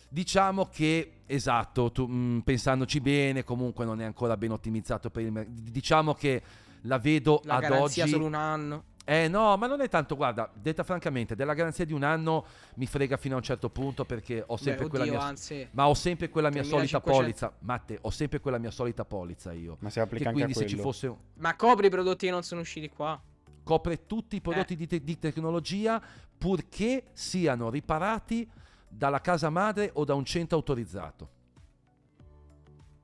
Diciamo 0.09 0.67
che, 0.69 1.21
esatto, 1.25 1.91
tu, 1.91 2.05
mm, 2.07 2.39
pensandoci 2.39 3.01
bene, 3.01 3.43
comunque 3.43 3.83
non 3.83 3.99
è 3.99 4.03
ancora 4.03 4.37
ben 4.37 4.51
ottimizzato 4.51 5.09
per 5.09 5.23
il 5.23 5.31
mercato. 5.31 5.55
Diciamo 5.71 6.13
che 6.13 6.41
la 6.81 6.99
vedo 6.99 7.41
La 7.45 7.55
ad 7.55 7.61
garanzia 7.61 8.03
oggi... 8.03 8.11
solo 8.11 8.25
un 8.25 8.35
anno. 8.35 8.83
Eh 9.05 9.27
no, 9.27 9.57
ma 9.57 9.67
non 9.67 9.81
è 9.81 9.89
tanto, 9.89 10.15
guarda, 10.15 10.49
detta 10.53 10.83
francamente, 10.83 11.35
della 11.35 11.53
garanzia 11.53 11.83
di 11.83 11.91
un 11.91 12.03
anno 12.03 12.45
mi 12.75 12.85
frega 12.85 13.17
fino 13.17 13.33
a 13.33 13.37
un 13.37 13.43
certo 13.43 13.69
punto 13.69 14.05
perché 14.05 14.43
ho 14.45 14.55
sempre 14.55 14.83
Beh, 14.83 14.89
quella 14.89 15.03
oddio, 15.05 15.17
mia... 15.17 15.25
anzi. 15.25 15.67
Ma 15.71 15.87
ho 15.89 15.93
sempre 15.93 16.29
quella 16.29 16.49
mia 16.49 16.63
solita 16.63 17.01
3500. 17.01 17.19
polizza. 17.21 17.53
Matte, 17.65 17.97
ho 17.99 18.09
sempre 18.11 18.39
quella 18.39 18.57
mia 18.59 18.71
solita 18.71 19.03
polizza 19.03 19.51
io. 19.51 19.77
Ma 19.79 19.89
si 19.89 19.99
applica 19.99 20.23
Che 20.23 20.29
anche 20.29 20.41
a 20.43 20.45
quindi 20.45 20.61
se 20.61 20.73
ci 20.73 20.81
fosse... 20.81 21.07
un- 21.07 21.17
Ma 21.35 21.55
copri 21.55 21.87
i 21.87 21.89
prodotti 21.89 22.27
che 22.27 22.31
non 22.31 22.43
sono 22.43 22.61
usciti 22.61 22.87
qua. 22.89 23.19
Copre 23.63 24.05
tutti 24.05 24.35
i 24.35 24.41
prodotti 24.41 24.75
di, 24.75 24.87
te- 24.87 25.03
di 25.03 25.17
tecnologia 25.17 26.01
purché 26.37 27.05
siano 27.13 27.69
riparati 27.69 28.49
dalla 28.87 29.21
casa 29.21 29.49
madre 29.49 29.89
o 29.93 30.03
da 30.05 30.13
un 30.13 30.25
centro 30.25 30.57
autorizzato. 30.57 31.29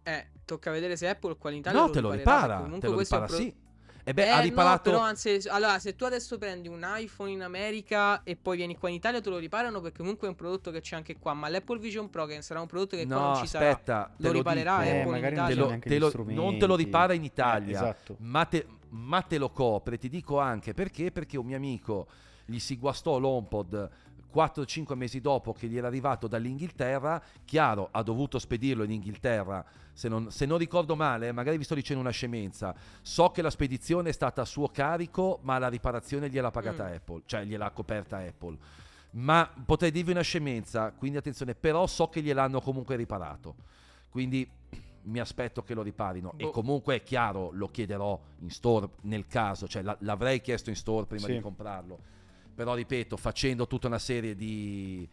Eh, 0.04 0.28
tocca 0.46 0.72
vedere 0.72 0.96
se 0.98 1.08
Apple 1.08 1.38
qua 1.38 1.52
in 1.52 1.58
Italia 1.58 1.80
no, 1.80 1.90
te 1.90 2.02
lo 2.02 2.12
riparerà, 2.12 2.58
ripara. 2.66 2.78
Te 2.80 2.88
lo 2.88 2.98
ripara, 2.98 3.26
pro- 3.26 3.36
sì. 3.36 3.56
E 4.04 4.14
beh, 4.14 4.26
Eh, 4.26 4.30
ha 4.30 4.38
no, 4.38 4.42
riparato... 4.42 4.90
però 4.90 5.02
anzi, 5.04 5.40
allora, 5.50 5.78
se 5.78 5.96
tu 5.96 6.04
adesso 6.06 6.38
prendi 6.40 6.68
un 6.68 6.84
iPhone 6.84 7.30
in 7.30 7.44
America 7.44 8.24
e 8.24 8.36
poi 8.36 8.58
vieni 8.58 8.76
qua 8.76 8.90
in 8.90 8.96
Italia, 8.96 9.22
te 9.22 9.30
lo 9.30 9.38
riparano 9.38 9.82
perché 9.82 10.00
comunque 10.00 10.26
è 10.28 10.30
un 10.32 10.36
prodotto 10.36 10.72
che 10.72 10.82
c'è 10.82 10.96
anche 10.96 11.18
qua. 11.20 11.34
Ma 11.34 11.48
l'Apple 11.48 11.78
Vision 11.78 12.10
Pro, 12.10 12.26
che 12.26 12.42
sarà 12.42 12.60
un 12.60 12.66
prodotto 12.66 12.96
che 12.96 13.06
qua 13.06 13.16
No, 13.16 13.22
non 13.34 13.36
ci 13.36 13.46
sarà, 13.48 13.70
aspetta, 13.70 14.12
te 14.18 14.24
lo 14.28 14.32
riparerà 14.34 14.80
dico. 14.80 14.90
Eh, 14.90 15.00
Apple 15.02 15.16
in 15.18 15.22
non 15.22 15.22
te 15.22 15.28
Italia. 15.28 15.56
c'è 15.56 16.00
lo- 16.00 16.12
te 16.12 16.24
lo- 16.24 16.34
non 16.34 16.58
te 16.58 16.66
lo 16.66 16.76
ripara 16.76 17.14
in 17.14 17.24
Italia. 17.24 17.68
Eh, 17.68 17.72
esatto. 17.74 18.16
Ma 18.20 18.46
te, 18.46 18.66
ma 18.90 19.22
te 19.22 19.38
lo 19.38 19.50
copre, 19.50 19.98
ti 19.98 20.10
dico 20.10 20.40
anche 20.40 20.74
perché? 20.74 21.12
Perché 21.12 21.38
un 21.38 21.46
mio 21.46 21.58
amico 21.58 22.08
gli 22.46 22.60
si 22.60 22.78
guastò 22.78 23.18
l'HomePod 23.20 23.90
4-5 24.34 24.96
mesi 24.96 25.22
dopo 25.22 25.54
che 25.54 25.68
gli 25.68 25.78
era 25.78 25.88
arrivato 25.88 26.28
dall'Inghilterra, 26.28 27.22
chiaro, 27.46 27.90
ha 27.92 28.04
dovuto 28.04 28.38
spedirlo 28.38 28.84
in 28.84 28.92
Inghilterra, 28.92 29.66
se 29.94 30.08
non, 30.08 30.32
se 30.32 30.46
non 30.46 30.58
ricordo 30.58 30.96
male, 30.96 31.32
magari 31.32 31.58
vi 31.58 31.64
sto 31.64 31.76
dicendo 31.76 32.02
una 32.02 32.12
scemenza, 32.12 32.76
so 33.02 33.32
che 33.32 33.42
la 33.42 33.50
spedizione 33.50 34.10
è 34.10 34.14
stata 34.14 34.42
a 34.42 34.46
suo 34.46 34.68
carico, 34.70 35.40
ma 35.42 35.58
la 35.58 35.68
riparazione 35.68 36.30
gliel'ha 36.30 36.52
pagata 36.52 36.88
Mm. 36.88 36.94
Apple, 36.94 37.22
cioè 37.26 37.44
gliel'ha 37.44 37.72
coperta 37.72 38.18
Apple. 38.18 38.58
Ma 39.12 39.52
potrei 39.66 39.92
dirvi 39.92 40.12
una 40.12 40.22
scemenza, 40.22 40.92
quindi 40.92 41.18
attenzione, 41.18 41.56
però 41.56 41.88
so 41.88 42.08
che 42.10 42.22
gliel'hanno 42.22 42.62
comunque 42.62 42.96
riparato. 42.96 43.56
Quindi 44.10 44.48
mi 45.10 45.20
aspetto 45.20 45.64
che 45.64 45.74
lo 45.74 45.82
riparino 45.82 46.34
e 46.38 46.44
Boh. 46.46 46.52
comunque 46.52 46.96
è 46.96 47.04
chiaro, 47.04 47.50
lo 47.52 47.68
chiederò 47.70 48.20
in 48.40 48.50
store 48.50 48.90
nel 49.02 49.28
caso, 49.28 49.68
cioè 49.68 49.82
la- 49.82 49.98
l'avrei 50.02 50.42
chiesto 50.42 50.70
in 50.70 50.76
store 50.76 51.06
prima 51.06 51.26
Sì. 51.26 51.34
di 51.34 51.40
comprarlo. 51.42 52.00
Però 52.56 52.74
ripeto, 52.76 53.18
facendo 53.18 53.68
tutta 53.68 53.88
una 53.88 54.00
serie 54.00 54.36
di 54.36 55.08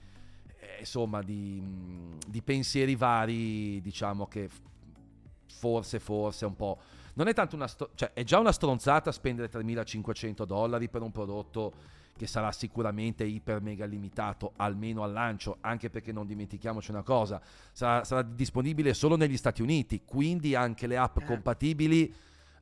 eh, 0.59 0.81
insomma 0.81 1.23
di, 1.23 1.61
mh, 1.61 2.19
di 2.26 2.43
pensieri 2.43 2.97
vari, 2.97 3.81
diciamo 3.81 4.26
che 4.26 4.49
forse 5.49 6.00
forse 6.00 6.45
un 6.45 6.55
po' 6.57 6.79
non 7.15 7.29
è 7.29 7.35
tanto 7.35 7.57
una 7.57 7.67
stro- 7.67 7.91
cioè 7.95 8.12
è 8.12 8.25
già 8.25 8.38
una 8.38 8.53
stronzata 8.53 9.11
spendere 9.12 9.49
3500 9.49 10.45
dollari 10.45 10.88
per 10.88 11.00
un 11.03 11.12
prodotto 11.12 11.73
che 12.17 12.27
sarà 12.27 12.51
sicuramente 12.53 13.25
iper 13.25 13.61
mega 13.61 13.85
limitato 13.85 14.53
almeno 14.57 15.03
al 15.03 15.13
lancio 15.13 15.59
anche 15.61 15.91
perché 15.91 16.13
non 16.13 16.27
dimentichiamoci 16.27 16.91
una 16.91 17.03
cosa 17.03 17.41
sarà, 17.73 18.05
sarà 18.05 18.23
disponibile 18.23 18.95
solo 18.95 19.17
negli 19.17 19.37
Stati 19.37 19.61
Uniti 19.63 20.03
quindi 20.05 20.55
anche 20.55 20.87
le 20.87 20.97
app 20.97 21.19
Eh. 21.19 21.25
compatibili 21.25 22.13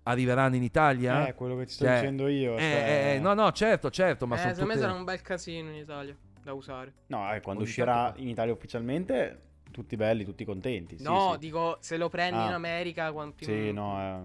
arriveranno 0.04 0.56
in 0.56 0.62
Italia 0.62 1.28
Eh, 1.28 1.34
quello 1.34 1.56
che 1.56 1.66
ti 1.66 1.72
sto 1.72 1.84
Cioè, 1.84 1.94
dicendo 2.00 2.28
io. 2.28 2.56
eh, 2.56 2.58
cioè- 2.60 3.12
eh, 3.14 3.18
no 3.20 3.32
no 3.34 3.52
certo 3.52 3.90
certo 3.90 4.26
ma 4.26 4.34
eh, 4.34 4.38
secondo 4.38 4.64
me 4.66 4.72
tutte- 4.74 4.80
sarà 4.86 4.92
un 4.92 5.04
bel 5.04 5.22
casino 5.22 5.68
in 5.70 5.76
Italia 5.76 6.16
da 6.42 6.52
usare. 6.52 6.92
No, 7.06 7.32
eh, 7.32 7.40
quando 7.40 7.62
Ogni 7.62 7.70
uscirà 7.70 7.94
tanto- 8.04 8.20
in 8.20 8.28
Italia 8.28 8.52
ufficialmente, 8.52 9.40
tutti 9.70 9.96
belli, 9.96 10.24
tutti 10.24 10.44
contenti. 10.44 10.98
Sì, 10.98 11.02
no, 11.02 11.30
sì. 11.32 11.38
dico 11.38 11.78
se 11.80 11.96
lo 11.96 12.10
prendi 12.10 12.38
Ah. 12.38 12.46
in 12.48 12.52
America. 12.52 13.10
quanto 13.12 13.36
più- 13.36 13.46
Sì, 13.46 13.72
no, 13.72 13.98
eh, 13.98 14.20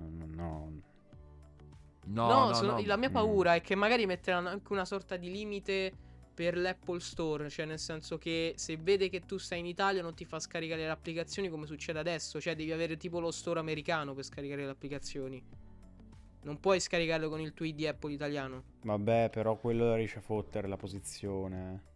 no, 0.00 0.26
no, 0.34 0.69
no. 2.12 2.26
No, 2.26 2.32
No, 2.40 2.46
no, 2.48 2.54
sono- 2.54 2.72
no. 2.72 2.82
la 2.86 2.96
mia 2.96 3.08
Mm. 3.10 3.12
paura 3.12 3.54
è 3.54 3.60
che 3.60 3.74
magari 3.74 4.06
metteranno 4.06 4.48
anche 4.48 4.72
una 4.72 4.84
sorta 4.84 5.16
di 5.16 5.30
limite 5.30 5.92
per 6.34 6.56
l'Apple 6.56 7.00
Store, 7.00 7.50
cioè 7.50 7.66
nel 7.66 7.78
senso 7.78 8.16
che 8.16 8.54
se 8.56 8.76
vede 8.76 9.08
che 9.10 9.20
tu 9.26 9.36
stai 9.36 9.58
in 9.58 9.66
Italia 9.66 10.00
non 10.00 10.14
ti 10.14 10.24
fa 10.24 10.38
scaricare 10.38 10.82
le 10.82 10.88
applicazioni 10.88 11.48
come 11.50 11.66
succede 11.66 11.98
adesso, 11.98 12.40
cioè 12.40 12.54
devi 12.56 12.72
avere 12.72 12.96
tipo 12.96 13.20
lo 13.20 13.30
store 13.30 13.60
americano 13.60 14.14
per 14.14 14.24
scaricare 14.24 14.64
le 14.64 14.70
applicazioni. 14.70 15.42
Non 16.42 16.58
puoi 16.58 16.80
scaricarlo 16.80 17.28
con 17.28 17.40
il 17.40 17.52
tuo 17.52 17.66
ID 17.66 17.84
Apple 17.84 18.12
italiano. 18.14 18.62
Vabbè, 18.84 19.28
però 19.30 19.56
quello 19.56 19.94
riesce 19.94 20.18
a 20.18 20.22
fottere 20.22 20.66
la 20.68 20.78
posizione. 20.78 21.88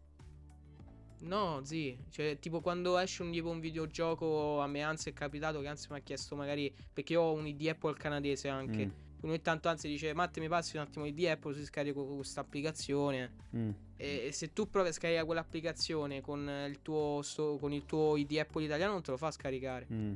No, 1.21 1.61
zi, 1.65 1.97
cioè 2.11 2.39
tipo 2.39 2.61
quando 2.61 2.99
esce 2.99 3.23
un, 3.23 3.31
tipo 3.33 3.49
un 3.49 3.59
videogioco, 3.61 4.61
a 4.61 4.67
me 4.67 4.83
anzi 4.83 5.09
è 5.09 5.13
capitato 5.15 5.61
che 5.61 5.69
anzi 5.69 5.87
mi 5.91 5.97
ha 5.97 6.01
chiesto 6.01 6.37
magari, 6.37 6.71
perché 6.93 7.15
io 7.15 7.23
ho 7.23 7.33
un 7.33 7.47
ID 7.47 7.69
Apple 7.69 7.95
canadese 7.95 8.49
anche, 8.51 8.87
Mm, 8.87 8.91
ogni 9.27 9.41
tanto 9.41 9.69
anzi 9.69 9.89
dice 9.89 10.13
Matte 10.15 10.41
mi 10.41 10.49
passi 10.49 10.77
un 10.77 10.83
attimo 10.83 11.05
l'ID 11.05 11.25
Apple 11.27 11.55
si 11.55 11.65
scarico 11.65 12.05
questa 12.05 12.41
applicazione. 12.41 13.33
mm. 13.57 13.71
E 13.97 14.31
se 14.33 14.53
tu 14.53 14.69
provi 14.69 14.89
a 14.89 14.93
scaricare 14.93 15.25
quell'applicazione 15.25 16.21
con 16.21 16.49
il 16.69 16.83
tuo, 16.83 17.23
con 17.59 17.73
il 17.73 17.85
tuo 17.87 18.17
ID 18.17 18.37
Apple 18.39 18.65
italiano, 18.65 18.93
non 18.93 19.03
te 19.03 19.13
lo 19.13 19.17
fa 19.17 19.31
scaricare. 19.31 19.87
Mm. 19.93 20.13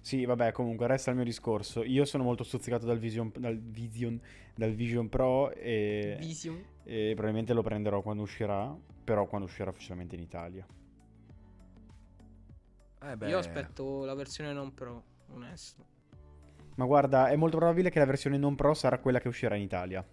Sì, 0.00 0.26
vabbè, 0.26 0.52
comunque 0.52 0.86
resta 0.86 1.10
il 1.10 1.16
mio 1.16 1.24
discorso. 1.24 1.82
Io 1.82 2.04
sono 2.04 2.24
molto 2.24 2.44
stuzzicato 2.44 2.84
dal 2.84 2.98
Vision, 2.98 3.32
dal 3.38 3.58
Vision, 3.58 4.20
dal 4.54 4.74
Vision 4.74 5.08
Pro 5.08 5.50
e, 5.52 6.16
Visium. 6.20 6.62
e 6.84 7.12
probabilmente 7.14 7.54
lo 7.54 7.62
prenderò 7.62 8.02
quando 8.02 8.22
uscirà, 8.22 8.76
però 9.02 9.26
quando 9.26 9.46
uscirà 9.46 9.70
ufficialmente 9.70 10.14
in 10.14 10.20
Italia. 10.20 10.66
Eh 13.00 13.16
beh, 13.16 13.28
Io 13.30 13.38
aspetto 13.38 14.04
la 14.04 14.14
versione 14.14 14.52
non 14.52 14.74
pro, 14.74 15.02
onesto. 15.30 15.86
Ma 16.76 16.84
guarda, 16.86 17.28
è 17.28 17.36
molto 17.36 17.56
probabile 17.56 17.90
che 17.90 17.98
la 17.98 18.06
versione 18.06 18.36
non 18.36 18.54
Pro 18.54 18.74
sarà 18.74 18.98
quella 18.98 19.20
che 19.20 19.28
uscirà 19.28 19.54
in 19.54 19.62
Italia. 19.62 20.04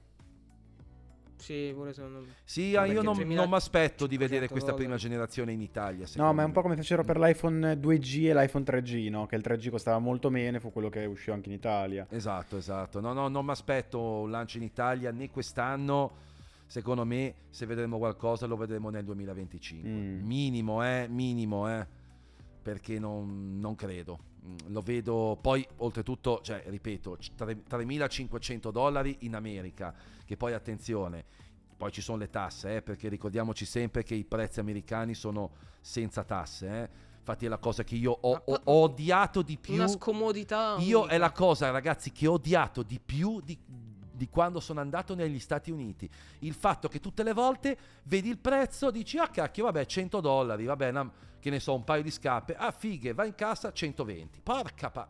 Sì, 1.41 1.72
pure 1.74 1.91
secondo 1.91 2.20
me. 2.20 2.27
Sì, 2.44 2.75
ah, 2.75 2.86
io 2.86 3.01
non, 3.01 3.15
3000 3.15 3.41
non 3.41 3.50
mi 3.50 3.56
aspetto 3.56 4.06
di 4.06 4.15
vedere 4.15 4.46
500 4.46 4.53
questa 4.53 4.74
prima 4.74 4.96
generazione 4.96 5.51
in 5.51 5.62
Italia. 5.62 6.06
No, 6.15 6.32
ma 6.34 6.44
è 6.44 6.46
un 6.46 6.51
po' 6.51 6.62
come 6.62 6.75
fecero 6.75 7.03
per 7.03 7.18
l'iPhone 7.18 7.80
2G 7.80 8.27
e 8.27 8.34
l'iPhone 8.36 8.63
3G, 8.63 9.10
no? 9.10 9.25
Che 9.25 9.36
il 9.36 9.44
3G 9.44 9.72
costava 9.72 9.98
molto 9.98 10.30
meno 10.30 10.58
e 10.58 10.60
fu 10.60 10.72
quello 10.72 10.89
che 10.89 11.03
uscì 11.06 11.32
anche 11.32 11.50
in 11.50 11.56
Italia. 11.56 12.06
Esatto, 12.10 12.58
esatto. 12.58 13.00
No, 13.00 13.13
no, 13.13 13.27
non 13.27 13.44
mi 13.44 13.51
aspetto 13.51 14.00
un 14.00 14.30
lancio 14.30 14.58
in 14.58 14.63
Italia 14.63 15.10
né 15.12 15.32
quest'anno. 15.32 16.30
Secondo 16.68 17.06
me, 17.06 17.34
se 17.50 17.65
vedremo 17.65 17.98
qualcosa, 17.98 18.46
lo 18.46 18.56
vedremo 18.56 18.91
nel 18.91 19.03
2025. 19.03 19.89
Mm. 19.89 20.24
Minimo, 20.24 20.86
eh, 20.86 21.08
minimo, 21.10 21.68
eh. 21.68 21.88
Perché 22.62 23.00
non, 23.00 23.58
non 23.60 23.74
credo. 23.74 24.30
Mm, 24.46 24.56
Lo 24.74 24.82
vedo 24.82 25.38
poi, 25.40 25.66
oltretutto, 25.78 26.42
cioè, 26.42 26.64
ripeto, 26.66 27.18
c- 27.20 27.32
tre- 27.36 27.64
3.500 27.68 28.72
dollari 28.72 29.18
in 29.22 29.36
America. 29.36 29.94
Che 30.26 30.36
poi, 30.38 30.54
attenzione, 30.54 31.24
poi 31.78 31.92
ci 31.92 32.02
sono 32.02 32.18
le 32.18 32.30
tasse, 32.30 32.78
eh, 32.78 32.82
perché 32.82 33.08
ricordiamoci 33.10 33.66
sempre 33.66 34.04
che 34.04 34.16
i 34.16 34.24
prezzi 34.24 34.60
americani 34.60 35.14
sono 35.14 35.52
senza 35.80 36.24
tasse. 36.24 36.68
Eh. 36.68 36.90
Infatti, 37.20 37.46
è 37.46 37.50
la 37.50 37.58
cosa 37.60 37.84
che 37.84 37.96
io 37.96 38.18
ho, 38.20 38.42
ho- 38.46 38.62
ho 38.64 38.82
odiato 38.82 39.42
di 39.44 39.58
più. 39.58 39.76
Una 39.76 39.88
scomodità. 39.88 40.76
Io 40.80 41.00
unica. 41.02 41.14
è 41.14 41.18
la 41.20 41.32
cosa, 41.32 41.70
ragazzi, 41.70 42.12
che 42.12 42.26
ho 42.28 42.34
odiato 42.34 42.82
di 42.82 43.00
più 43.00 43.42
di, 43.42 43.56
di 44.12 44.28
quando 44.28 44.60
sono 44.60 44.80
andato 44.80 45.14
negli 45.14 45.40
Stati 45.40 45.70
Uniti. 45.70 46.10
Il 46.40 46.54
fatto 46.54 46.88
che 46.88 47.00
tutte 47.00 47.22
le 47.22 47.34
volte 47.34 47.78
vedi 48.04 48.30
il 48.30 48.40
prezzo, 48.40 48.90
dici, 48.90 49.18
ah 49.20 49.28
cacchio, 49.28 49.66
vabbè, 49.66 49.86
100 49.86 50.20
dollari, 50.20 50.66
vabbè, 50.66 50.90
una- 50.90 51.12
che 51.42 51.50
ne 51.50 51.60
so, 51.60 51.74
un 51.76 51.84
paio 51.84 52.04
di 52.04 52.12
scarpe. 52.12 52.56
Ah, 52.56 52.72
fighe, 52.72 53.14
va 53.14 53.26
in 53.26 53.36
cassa, 53.36 53.74
120. 53.74 54.40
Porca 54.42 54.90
pa- 54.90 55.10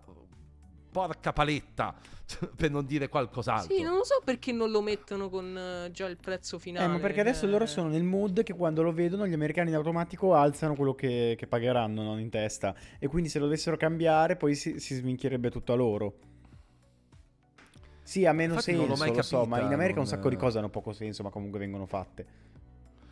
Porca 0.92 1.32
paletta, 1.32 1.96
per 2.54 2.70
non 2.70 2.86
dire 2.86 3.08
qualcos'altro. 3.08 3.74
Sì, 3.74 3.82
non 3.82 3.96
lo 3.96 4.04
so 4.04 4.22
perché 4.26 4.52
non 4.52 4.72
lo 4.72 4.82
mettono 4.82 5.30
con 5.30 5.58
eh, 5.58 5.92
già 5.92 6.06
il 6.08 6.18
prezzo 6.18 6.60
finale. 6.60 6.86
Eh, 6.86 6.90
ma 6.90 7.00
perché 7.00 7.22
adesso 7.22 7.42
cioè- 7.42 7.50
loro 7.50 7.66
sono 7.66 7.88
nel 7.88 8.04
mood 8.04 8.44
che 8.44 8.54
quando 8.54 8.82
lo 8.82 8.92
vedono 8.92 9.26
gli 9.26 9.32
americani 9.34 9.70
in 9.70 9.76
automatico 9.76 10.34
alzano 10.36 10.76
quello 10.76 10.94
che, 10.94 11.36
che 11.38 11.48
pagheranno 11.48 12.02
non 12.04 12.20
in 12.20 12.30
testa. 12.30 12.76
E 13.00 13.08
quindi 13.08 13.30
se 13.30 13.40
lo 13.40 13.46
dovessero 13.46 13.78
cambiare 13.78 14.36
poi 14.36 14.54
si, 14.56 14.80
si 14.82 14.96
sminchierebbe 14.96 15.50
tutto 15.50 15.72
a 15.72 15.76
loro. 15.76 16.14
Sì, 18.04 18.26
ha 18.26 18.34
meno 18.34 18.56
Infatti 18.56 18.74
non 18.76 18.88
l'ho 18.88 18.96
senso, 18.96 19.14
lo 19.16 19.22
so, 19.22 19.38
ma 19.46 19.56
capita, 19.58 19.68
in 19.68 19.74
America 19.74 20.00
un 20.00 20.06
non- 20.06 20.14
sacco 20.14 20.28
di 20.28 20.36
cose 20.36 20.58
hanno 20.58 20.70
poco 20.70 20.92
senso, 20.92 21.24
ma 21.24 21.30
comunque 21.30 21.60
vengono 21.60 21.86
fatte. 21.86 22.26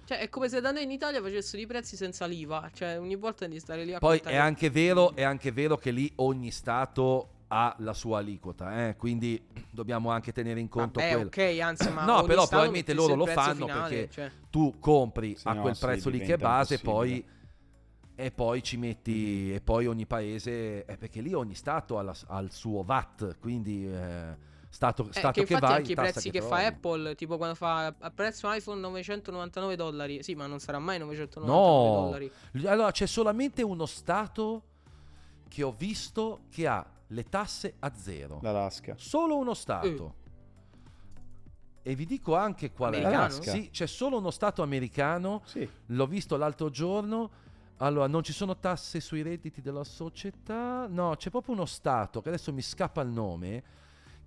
Cioè, 0.10 0.18
è 0.22 0.30
come 0.30 0.50
se 0.50 0.60
da 0.60 0.72
noi 0.72 0.82
in 0.82 0.90
Italia 0.90 1.22
facessero 1.22 1.62
i 1.62 1.68
prezzi 1.68 1.96
senza 1.96 2.26
l'IVA. 2.26 2.72
Cioè, 2.74 2.98
ogni 3.00 3.14
volta 3.16 3.46
devi 3.46 3.60
stare 3.60 3.84
lì 3.86 3.94
a 3.94 4.00
Poi 4.00 4.16
contare- 4.18 4.36
è 4.36 4.40
anche, 4.40 4.72
vero, 4.72 5.16
è 5.16 5.22
anche 5.22 5.52
vero 5.52 5.78
che 5.78 5.92
lì 5.92 6.12
ogni 6.16 6.50
Stato 6.50 7.30
ha 7.50 7.76
la 7.78 7.94
sua 7.94 8.18
aliquota, 8.18 8.88
eh, 8.88 8.96
quindi 8.96 9.40
dobbiamo 9.70 10.10
anche 10.10 10.32
tenere 10.32 10.60
in 10.60 10.68
conto 10.68 11.00
Vabbè, 11.00 11.12
quello. 11.14 11.28
ok, 11.28 11.60
anzi, 11.60 11.92
ma 11.92 12.06
No, 12.06 12.24
però 12.24 12.48
probabilmente 12.48 12.94
loro 12.96 13.14
lo 13.14 13.28
fanno 13.28 13.68
finale, 13.68 13.96
perché 13.96 14.12
cioè. 14.12 14.32
tu 14.50 14.80
compri 14.80 15.36
Sì, 15.38 15.48
a 15.48 15.54
no, 15.54 15.62
quel 15.62 15.76
sì, 15.76 15.86
prezzo 15.86 16.10
lì 16.10 16.20
che 16.22 16.34
è 16.34 16.38
base 16.38 16.80
poi 16.80 17.24
e 18.16 18.32
poi 18.32 18.64
ci 18.64 18.78
metti 18.78 19.54
e 19.54 19.62
poi 19.62 19.86
ogni 19.86 20.08
paese 20.08 20.86
è 20.86 20.98
perché 20.98 21.22
lì 21.22 21.34
ogni 21.34 21.54
stato 21.54 22.00
ha, 22.00 22.02
la- 22.02 22.16
ha 22.28 22.40
il 22.40 22.52
suo 22.52 22.82
VAT 22.82 23.38
quindi 23.40 23.88
eh, 23.88 24.36
stato, 24.70 25.08
Eh, 25.10 25.14
stato 25.14 25.42
che 25.42 25.46
che, 25.48 25.60
vai 25.60 25.74
anche 25.78 25.92
i 25.92 25.96
prezzi 25.96 26.30
che, 26.30 26.42
fa 26.42 26.48
trovi. 26.60 26.66
Apple, 26.66 27.16
tipo 27.16 27.38
quando 27.38 27.56
fa 27.56 27.94
a 28.00 28.12
prezzo 28.12 28.52
iPhone 28.52 28.80
999 28.80 29.76
dollari. 29.76 30.24
Sì, 30.24 30.36
ma 30.36 30.46
non 30.48 30.60
sarà 30.60 30.80
mai 30.80 31.00
999 31.00 31.52
No. 31.52 32.02
dollari. 32.06 32.32
allora 32.68 32.92
c'è 32.92 33.06
solamente 33.08 33.62
uno 33.64 33.86
stato 33.86 34.64
che 35.48 35.64
ho 35.64 35.72
visto 35.72 36.42
che 36.50 36.68
ha 36.68 36.86
le 37.08 37.24
tasse 37.24 37.74
a 37.80 37.92
zero 37.96 38.40
L'Alaska. 38.44 38.94
solo 38.98 39.36
uno 39.38 39.56
stato 39.56 40.14
e 41.82 41.96
vi 41.96 42.06
dico 42.06 42.36
anche 42.36 42.72
qual 42.72 42.94
è 42.94 42.98
Americano? 42.98 43.24
Alaska. 43.26 43.52
sì 43.52 43.70
c'è 43.72 43.88
solo 43.88 44.18
uno 44.18 44.30
stato 44.32 44.62
americano 44.62 45.42
Sì. 45.46 45.68
L'ho 45.88 46.06
visto 46.08 46.36
l'altro 46.38 46.70
giorno. 46.70 47.48
Allora, 47.82 48.08
non 48.08 48.24
ci 48.24 48.34
sono 48.34 48.58
tasse 48.58 49.00
sui 49.00 49.22
redditi 49.22 49.62
della 49.62 49.86
società. 49.86 50.86
No, 50.90 51.16
c'è 51.16 51.30
proprio 51.30 51.56
uno 51.56 51.66
stato 51.66 52.22
che 52.22 52.28
adesso 52.28 52.52
mi 52.52 52.62
scappa 52.62 53.02
il 53.02 53.08
nome. 53.08 53.64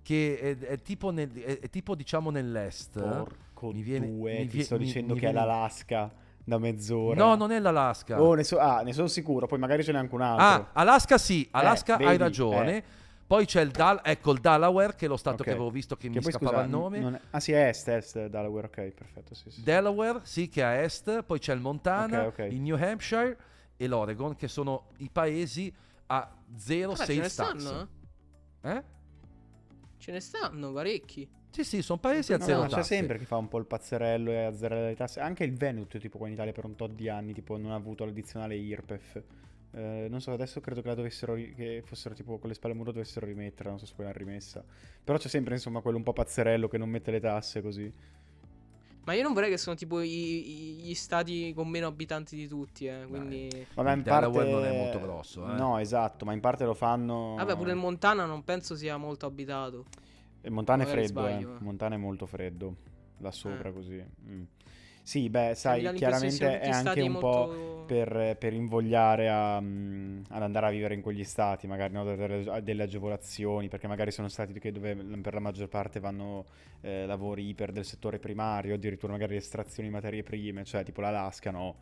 Che 0.03 0.39
è, 0.39 0.57
è 0.67 0.81
tipo, 0.81 1.11
nel, 1.11 1.31
è, 1.33 1.59
è 1.61 1.69
tipo 1.69 1.95
diciamo 1.95 2.29
nell'est. 2.29 2.99
Porco 3.01 3.71
Mi 3.71 3.81
viene- 3.81 4.05
due, 4.07 4.33
mi 4.39 4.47
ti 4.47 4.57
vie- 4.57 4.63
sto 4.65 4.77
mi- 4.77 4.83
dicendo 4.85 5.13
mi 5.13 5.19
che 5.21 5.27
è 5.27 5.31
viene- 5.31 5.45
l'Alaska 5.47 6.11
da 6.43 6.57
mezz'ora. 6.59 7.15
No, 7.23 7.35
non 7.35 7.51
è 7.51 7.59
l'Alaska. 7.59 8.21
Oh, 8.21 8.33
ne 8.33 8.43
so- 8.43 8.59
ah, 8.59 8.81
ne 8.81 8.91
sono 8.93 9.07
sicuro, 9.07 9.47
poi 9.47 9.57
magari 9.59 9.81
ce 9.83 9.93
n'è 9.93 9.97
anche 9.97 10.13
un 10.13 10.21
altro. 10.21 10.45
ah, 10.45 10.69
Alaska 10.73 11.17
sì, 11.17 11.47
Alaska 11.51 11.95
hai 11.95 12.05
vedi, 12.05 12.17
ragione. 12.17 12.77
eh. 12.77 12.83
Poi 13.25 13.45
c'è 13.45 13.61
il, 13.61 13.71
Dal- 13.71 14.01
ecco, 14.03 14.33
il 14.33 14.39
Delaware, 14.41 14.95
che 14.95 15.05
è 15.05 15.07
lo 15.07 15.15
stato 15.17 15.37
Ok. 15.37 15.43
che 15.45 15.51
avevo 15.51 15.69
visto 15.71 15.95
che, 15.95 16.09
Che 16.09 16.15
mi 16.15 16.19
poi, 16.21 16.31
scappava 16.33 16.51
scusa, 16.51 16.63
il 16.65 16.69
nome. 16.69 17.15
è- 17.15 17.19
Ah 17.31 17.39
sì, 17.39 17.53
è 17.53 17.67
est, 17.69 17.87
est, 17.87 18.25
Delaware, 18.27 18.67
ok, 18.67 18.89
perfetto, 18.91 19.33
sì, 19.33 19.49
sì. 19.49 19.63
Delaware, 19.63 20.19
sì, 20.23 20.49
che 20.49 20.61
è 20.61 20.65
a 20.65 20.73
est, 20.83 21.23
poi 21.23 21.39
c'è 21.39 21.53
il 21.53 21.61
Montana, 21.61 22.25
Ok, 22.27 22.39
ok. 22.39 22.47
il 22.51 22.59
New 22.59 22.75
Hampshire 22.75 23.37
e 23.77 23.87
l'Oregon, 23.87 24.35
che 24.35 24.49
sono 24.49 24.87
i 24.97 25.09
paesi 25.09 25.73
a 26.07 26.29
0 26.57 26.91
Vabbè, 26.91 27.05
ce 27.05 27.13
sales 27.13 27.35
tax. 27.35 27.57
stanno? 27.57 27.87
eh? 28.63 28.83
Ce 30.03 30.11
ne 30.11 30.19
stanno 30.19 30.73
parecchi. 30.73 31.25
Sì, 31.49 31.63
sì, 31.63 31.81
sono 31.81 31.97
paesi 31.97 32.33
a 32.33 32.37
No, 32.37 32.43
zero 32.43 32.57
no, 32.57 32.63
c'è 32.65 32.75
tasse. 32.75 32.95
sempre 32.95 33.17
chi 33.17 33.23
fa 33.23 33.37
un 33.37 33.47
po' 33.47 33.57
il 33.57 33.65
pazzerello 33.65 34.31
e 34.31 34.43
azzera 34.43 34.85
le 34.87 34.95
tasse. 34.95 35.21
Anche 35.21 35.45
il 35.45 35.53
Veneto, 35.53 35.97
tipo 35.97 36.17
qua 36.17 36.27
in 36.27 36.33
Italia 36.33 36.51
per 36.51 36.65
un 36.65 36.75
tot 36.75 36.91
di 36.91 37.07
anni, 37.07 37.31
tipo 37.31 37.55
non 37.55 37.71
ha 37.71 37.75
avuto 37.75 38.03
l'addizionale 38.03 38.55
IRPEF. 38.55 39.23
Eh, 39.71 40.07
non 40.09 40.19
so, 40.19 40.33
adesso 40.33 40.59
credo 40.59 40.81
che 40.81 40.89
la 40.89 40.95
dovessero, 40.95 41.35
che 41.35 41.81
fossero 41.85 42.13
tipo 42.15 42.37
con 42.37 42.49
le 42.49 42.55
spalle 42.55 42.73
al 42.73 42.79
muro 42.79 42.91
dovessero 42.91 43.25
rimetterla, 43.25 43.69
non 43.69 43.79
so 43.79 43.85
se 43.85 43.93
poi 43.95 44.03
l'hanno 44.03 44.17
rimessa. 44.17 44.61
Però 45.01 45.17
c'è 45.17 45.29
sempre 45.29 45.53
insomma 45.53 45.79
quello 45.79 45.95
un 45.95 46.03
po' 46.03 46.11
pazzerello 46.11 46.67
che 46.67 46.77
non 46.77 46.89
mette 46.89 47.09
le 47.09 47.21
tasse 47.21 47.61
così. 47.61 47.89
Ma 49.05 49.13
io 49.13 49.23
non 49.23 49.33
vorrei 49.33 49.49
che 49.49 49.57
sono 49.57 49.75
tipo 49.75 49.99
i- 50.01 50.07
i- 50.09 50.73
gli 50.83 50.93
stati 50.93 51.53
con 51.53 51.67
meno 51.67 51.87
abitanti 51.87 52.35
di 52.35 52.47
tutti, 52.47 52.85
eh. 52.85 53.05
Quindi. 53.07 53.49
Vabbè, 53.73 53.93
in 53.95 54.03
parte... 54.03 54.29
Delaware 54.29 54.51
non 54.51 54.65
è 54.65 54.77
molto 54.77 54.99
grosso, 55.01 55.51
eh. 55.51 55.55
No, 55.55 55.77
esatto, 55.79 56.23
ma 56.25 56.31
in 56.33 56.39
parte 56.39 56.63
lo 56.63 56.73
fanno... 56.73 57.35
Vabbè, 57.37 57.55
pure 57.57 57.71
il 57.71 57.77
Montana 57.77 58.25
non 58.25 58.43
penso 58.43 58.75
sia 58.75 58.95
molto 58.97 59.25
abitato. 59.25 59.85
Il 60.41 60.51
Montana 60.51 60.83
è 60.83 60.85
Magari 60.85 61.05
freddo, 61.07 61.19
eh. 61.25 61.29
sbaglio, 61.31 61.51
eh. 61.53 61.57
Il 61.57 61.63
Montana 61.63 61.95
è 61.95 61.97
molto 61.97 62.25
freddo. 62.25 62.75
Là 63.17 63.31
sopra 63.31 63.69
Eh. 63.69 63.73
così. 63.73 64.03
Mm. 64.27 64.43
Sì, 65.03 65.29
beh, 65.29 65.49
Mi 65.49 65.55
sai, 65.55 65.93
chiaramente 65.93 66.59
è 66.59 66.69
anche 66.69 67.01
un 67.01 67.17
po' 67.17 67.27
molto- 67.47 67.83
per, 67.85 68.37
per 68.39 68.53
invogliare 68.53 69.29
a, 69.29 69.59
mm, 69.59 70.21
ad 70.29 70.41
andare 70.41 70.67
a 70.67 70.69
vivere 70.69 70.93
in 70.93 71.01
quegli 71.01 71.25
stati, 71.25 71.67
magari 71.67 71.93
no, 71.93 72.05
delle, 72.05 72.61
delle 72.63 72.83
agevolazioni, 72.83 73.67
perché 73.67 73.87
magari 73.87 74.11
sono 74.11 74.29
stati 74.29 74.57
che 74.59 74.71
dove 74.71 74.95
per 74.95 75.33
la 75.33 75.41
maggior 75.41 75.67
parte 75.67 75.99
vanno 75.99 76.45
eh, 76.81 77.05
lavori 77.05 77.47
iper 77.49 77.73
del 77.73 77.83
settore 77.83 78.17
primario, 78.17 78.75
addirittura 78.75 79.11
magari 79.11 79.35
estrazioni 79.35 79.89
di 79.89 79.93
materie 79.93 80.23
prime, 80.23 80.63
cioè 80.63 80.83
tipo 80.83 81.01
l'Alaska, 81.01 81.51
no? 81.51 81.75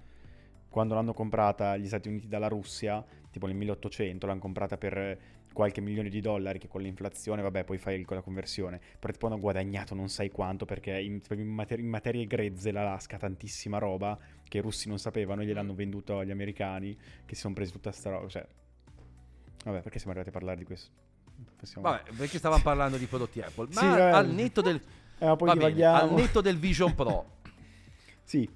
Quando 0.67 0.95
l'hanno 0.95 1.13
comprata 1.13 1.77
gli 1.77 1.85
Stati 1.85 2.07
Uniti 2.07 2.27
dalla 2.27 2.47
Russia, 2.47 3.05
tipo 3.29 3.45
nel 3.45 3.55
1800, 3.55 4.25
l'hanno 4.25 4.39
comprata 4.39 4.77
per 4.77 5.19
qualche 5.53 5.81
milione 5.81 6.09
di 6.09 6.21
dollari, 6.21 6.59
che 6.59 6.67
con 6.67 6.81
l'inflazione, 6.81 7.41
vabbè, 7.41 7.63
poi 7.63 7.77
fai 7.77 8.05
la 8.07 8.21
conversione, 8.21 8.79
però 8.99 9.11
tipo 9.11 9.27
hanno 9.27 9.39
guadagnato 9.39 9.93
non 9.95 10.07
sai 10.09 10.29
quanto, 10.29 10.65
perché 10.65 10.97
in, 10.99 11.19
in 11.31 11.47
mater- 11.47 11.79
in 11.79 11.87
materie 11.89 12.25
grezze 12.25 12.71
l'Alaska 12.71 13.17
ha 13.17 13.19
tantissima 13.19 13.77
roba 13.77 14.17
che 14.47 14.57
i 14.57 14.61
russi 14.61 14.87
non 14.87 14.97
sapevano 14.99 15.41
e 15.41 15.45
gliel'hanno 15.45 15.73
venduto 15.73 16.19
agli 16.19 16.31
americani, 16.31 16.95
che 17.25 17.35
si 17.35 17.41
sono 17.41 17.53
presi 17.53 17.71
tutta 17.71 17.91
sta 17.91 18.09
roba, 18.11 18.27
cioè... 18.27 18.45
Vabbè, 19.63 19.81
perché 19.81 19.97
siamo 19.99 20.13
arrivati 20.13 20.29
a 20.29 20.39
parlare 20.39 20.57
di 20.57 20.65
questo? 20.65 20.89
Possiamo... 21.57 21.87
Vabbè, 21.89 22.11
perché 22.15 22.37
stavamo 22.37 22.61
parlando 22.63 22.97
di 22.97 23.05
prodotti 23.05 23.41
Apple. 23.41 23.67
Ma 23.73 23.79
Sì, 23.81 23.87
vabbè. 23.87 24.01
al 24.11 24.29
netto 24.29 24.61
del... 24.61 24.81
Eh, 25.19 25.35
poi 25.35 25.55
bene, 25.57 25.83
al 25.85 26.13
netto 26.13 26.41
del 26.41 26.57
Vision 26.57 26.95
Pro, 26.95 27.25
Sì, 28.23 28.49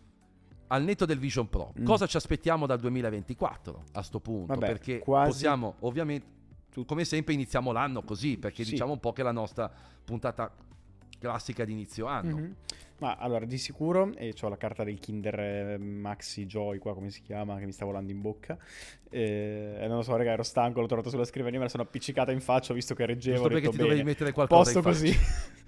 al 0.67 0.83
netto 0.83 1.05
del 1.05 1.19
Vision 1.19 1.47
Pro, 1.47 1.73
Mm. 1.79 1.83
cosa 1.85 2.07
ci 2.07 2.17
aspettiamo 2.17 2.65
dal 2.65 2.79
2024 2.79 3.83
a 3.93 4.01
sto 4.01 4.19
punto? 4.19 4.53
Vabbè, 4.53 4.65
perché 4.65 4.99
quasi- 4.99 5.29
possiamo, 5.31 5.75
ovviamente, 5.81 6.25
come 6.83 7.05
sempre 7.05 7.33
iniziamo 7.33 7.71
l'anno 7.71 8.01
così, 8.03 8.37
perché 8.37 8.63
Sì. 8.65 8.71
diciamo 8.71 8.91
un 8.91 8.99
po' 8.99 9.13
che 9.13 9.21
è 9.21 9.23
la 9.23 9.31
nostra 9.31 9.71
puntata 10.03 10.51
classica 11.19 11.63
di 11.63 11.71
inizio 11.71 12.05
anno. 12.07 12.37
Mhm. 12.37 12.55
Ma 12.97 13.15
allora, 13.15 13.43
di 13.43 13.57
sicuro, 13.57 14.13
e 14.15 14.33
ho 14.39 14.47
la 14.47 14.55
carta 14.55 14.85
del 14.85 14.99
Kinder 14.99 15.37
eh, 15.37 15.77
Maxi 15.77 16.45
Joy 16.45 16.77
qua, 16.77 16.93
come 16.93 17.09
si 17.09 17.21
chiama, 17.21 17.57
che 17.57 17.65
mi 17.65 17.73
sta 17.73 17.83
volando 17.83 18.09
in 18.09 18.21
bocca. 18.21 18.57
Eh, 19.09 19.79
e 19.81 19.87
non 19.87 19.97
lo 19.97 20.01
so, 20.01 20.15
raga, 20.15 20.31
ero 20.31 20.43
stanco, 20.43 20.79
l'ho 20.79 20.87
trovato 20.87 21.09
sulla 21.09 21.25
scrivania, 21.25 21.57
me 21.57 21.65
la 21.65 21.69
sono 21.69 21.83
appiccicata 21.83 22.31
in 22.31 22.39
faccia, 22.39 22.71
ho 22.71 22.75
visto 22.75 22.95
che 22.95 23.05
reggevo. 23.05 23.35
Giusto 23.35 23.49
perché 23.49 23.65
detto, 23.65 23.77
ti 23.77 23.83
dovevi 23.83 24.03
mettere 24.03 24.31
qualcosa 24.31 24.71
Posto 24.71 24.81
così. 24.81 25.13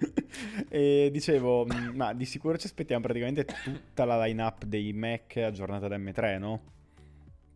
e 0.70 1.10
dicevo, 1.12 1.66
mh, 1.66 1.92
ma 1.94 2.14
di 2.14 2.24
sicuro 2.24 2.56
ci 2.56 2.66
aspettiamo 2.66 3.02
praticamente 3.02 3.44
tutta 3.44 4.06
la 4.06 4.24
line-up 4.24 4.64
dei 4.64 4.94
Mac 4.94 5.36
aggiornata 5.36 5.86
da 5.86 5.98
M3, 5.98 6.38
no? 6.38 6.60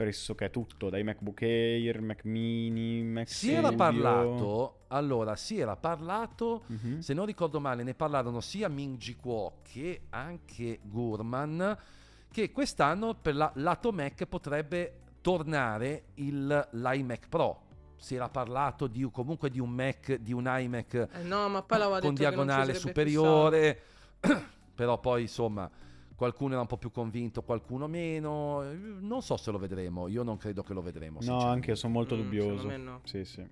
Pressoché 0.06 0.50
tutto, 0.50 0.90
dai 0.90 1.04
MacBook 1.04 1.42
Air, 1.42 2.00
Mac 2.00 2.25
Mini, 2.25 3.04
Mac 3.04 3.28
Si 3.28 3.52
era 3.52 3.68
Studio. 3.68 3.76
parlato, 3.76 4.78
allora, 4.88 5.37
si 5.37 5.61
era 5.61 5.76
parlato, 5.76 6.64
Mhm. 6.66 6.99
se 6.99 7.14
non 7.14 7.25
ricordo 7.25 7.61
male, 7.61 7.85
ne 7.85 7.94
parlarono 7.94 8.40
sia 8.40 8.68
Ming 8.68 8.97
Ji 8.97 9.14
Kuo 9.14 9.59
che 9.62 10.06
anche 10.11 10.80
Gurman, 10.82 11.78
che 12.28 12.50
quest'anno 12.50 13.14
per 13.14 13.37
la 13.37 13.52
lato 13.54 13.92
Mac 13.92 14.26
potrebbe 14.26 15.02
tornare 15.21 16.06
il, 16.14 16.68
l'iMac 16.73 17.28
Pro. 17.28 17.61
Si 17.94 18.16
era 18.16 18.28
parlato 18.28 18.88
di, 18.88 19.09
comunque 19.12 19.50
di 19.50 19.61
un 19.61 19.71
Mac, 19.71 20.16
di 20.16 20.32
un 20.32 20.47
iMac 20.52 20.94
Eh, 21.12 21.23
no, 21.23 21.49
ma 21.49 21.62
poi 21.62 21.78
l'aveva 21.78 22.00
con 22.00 22.12
detto 22.12 22.28
che 22.28 22.35
non 22.35 22.49
ci 22.49 22.50
diagonale 22.54 22.75
superiore, 22.75 23.80
però 24.75 24.99
poi 24.99 25.23
insomma 25.23 25.71
qualcuno 26.23 26.52
era 26.52 26.61
un 26.61 26.69
po' 26.69 26.76
più 26.76 26.93
convinto, 26.93 27.43
qualcuno 27.43 27.88
meno, 27.88 28.62
non 29.00 29.23
so 29.23 29.37
se 29.37 29.50
lo 29.50 29.59
vedremo, 29.59 30.07
io 30.07 30.23
non 30.23 30.37
credo 30.37 30.62
che 30.62 30.73
lo 30.73 30.81
vedremo. 30.81 31.19
No, 31.23 31.41
anche 31.41 31.71
io 31.71 31.75
sono 31.75 31.93
molto 31.93 32.14
Mm, 32.14 32.19
dubbioso. 32.21 32.76
no. 32.76 33.00
Sì, 33.02 33.25
sì. 33.25 33.45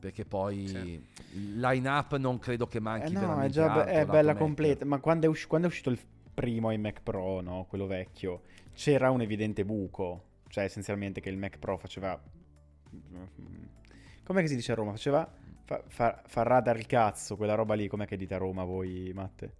perché 0.00 0.24
poi 0.24 0.66
Sì. 0.66 1.06
il 1.34 1.60
line 1.60 1.88
up 1.88 2.16
non 2.16 2.38
credo 2.40 2.66
che 2.66 2.78
Eh 2.78 2.80
manchi 2.80 3.12
no, 3.14 3.40
è 3.40 3.48
già 3.48 3.72
be- 3.72 3.80
altro, 3.82 3.94
è 3.94 4.04
bella 4.04 4.34
completa. 4.34 4.84
Ma 4.84 4.98
quando 4.98 5.26
è, 5.26 5.28
usci- 5.28 5.46
quando 5.46 5.68
è 5.68 5.70
uscito 5.70 5.90
il 5.90 5.98
primo 6.34 6.70
iMac 6.72 7.02
Pro, 7.02 7.40
no? 7.40 7.64
Quello 7.68 7.86
vecchio, 7.86 8.42
c'era 8.74 9.10
un 9.10 9.20
evidente 9.22 9.64
buco. 9.64 10.24
Cioè, 10.48 10.64
essenzialmente, 10.64 11.20
che 11.20 11.30
il 11.30 11.36
Mac 11.38 11.58
Pro 11.58 11.78
faceva. 11.78 12.20
Com'è 14.24 14.40
che 14.40 14.48
si 14.48 14.56
dice 14.56 14.72
a 14.72 14.74
Roma? 14.74 14.90
Faceva. 14.90 15.26
Fa, 15.64 15.82
fa, 15.86 16.20
fa 16.26 16.42
radar 16.42 16.76
il 16.76 16.86
cazzo, 16.86 17.36
quella 17.36 17.54
roba 17.54 17.74
lì. 17.74 17.86
Com'è 17.88 18.06
che 18.06 18.16
dite 18.16 18.34
a 18.34 18.38
Roma 18.38 18.64
voi, 18.64 19.10
Matte? 19.14 19.54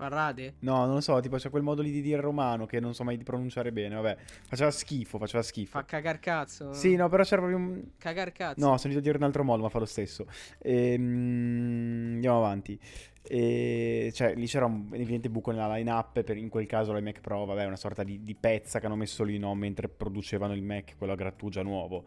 Farrade? 0.00 0.54
No, 0.60 0.86
non 0.86 0.94
lo 0.94 1.00
so, 1.02 1.20
tipo 1.20 1.36
c'è 1.36 1.50
quel 1.50 1.62
modo 1.62 1.82
lì 1.82 1.90
di 1.90 2.00
dire 2.00 2.22
romano 2.22 2.64
che 2.64 2.80
non 2.80 2.94
so 2.94 3.04
mai 3.04 3.18
di 3.18 3.22
pronunciare 3.22 3.70
bene. 3.70 3.96
Vabbè, 3.96 4.16
faceva 4.48 4.70
schifo, 4.70 5.18
faceva 5.18 5.42
schifo. 5.42 5.72
Fa 5.72 5.84
cagar 5.84 6.18
cazzo? 6.18 6.72
Sì, 6.72 6.96
no, 6.96 7.10
però 7.10 7.22
c'era 7.22 7.42
proprio 7.42 7.58
un. 7.58 7.82
Cagar 7.98 8.32
cazzo? 8.32 8.64
No, 8.64 8.72
ho 8.72 8.76
sentito 8.78 9.02
dire 9.02 9.16
in 9.16 9.20
un 9.20 9.26
altro 9.26 9.44
modo, 9.44 9.62
ma 9.62 9.68
fa 9.68 9.78
lo 9.78 9.84
stesso. 9.84 10.26
Ehm, 10.60 12.12
andiamo 12.14 12.38
avanti. 12.38 12.80
E, 13.22 14.10
cioè, 14.14 14.34
lì 14.34 14.46
c'era 14.46 14.64
un 14.64 14.88
evidente 14.92 15.28
buco 15.28 15.50
nella 15.50 15.74
line-up, 15.74 16.22
per, 16.22 16.38
in 16.38 16.48
quel 16.48 16.64
caso 16.64 16.94
l'iMac 16.94 17.20
Pro, 17.20 17.44
vabbè, 17.44 17.66
una 17.66 17.76
sorta 17.76 18.02
di, 18.02 18.24
di 18.24 18.34
pezza 18.34 18.80
che 18.80 18.86
hanno 18.86 18.96
messo 18.96 19.22
lì, 19.22 19.38
no, 19.38 19.54
mentre 19.54 19.88
producevano 19.88 20.54
il 20.54 20.62
Mac, 20.62 20.96
quello 20.96 21.12
a 21.12 21.16
grattugia 21.16 21.62
nuovo. 21.62 22.04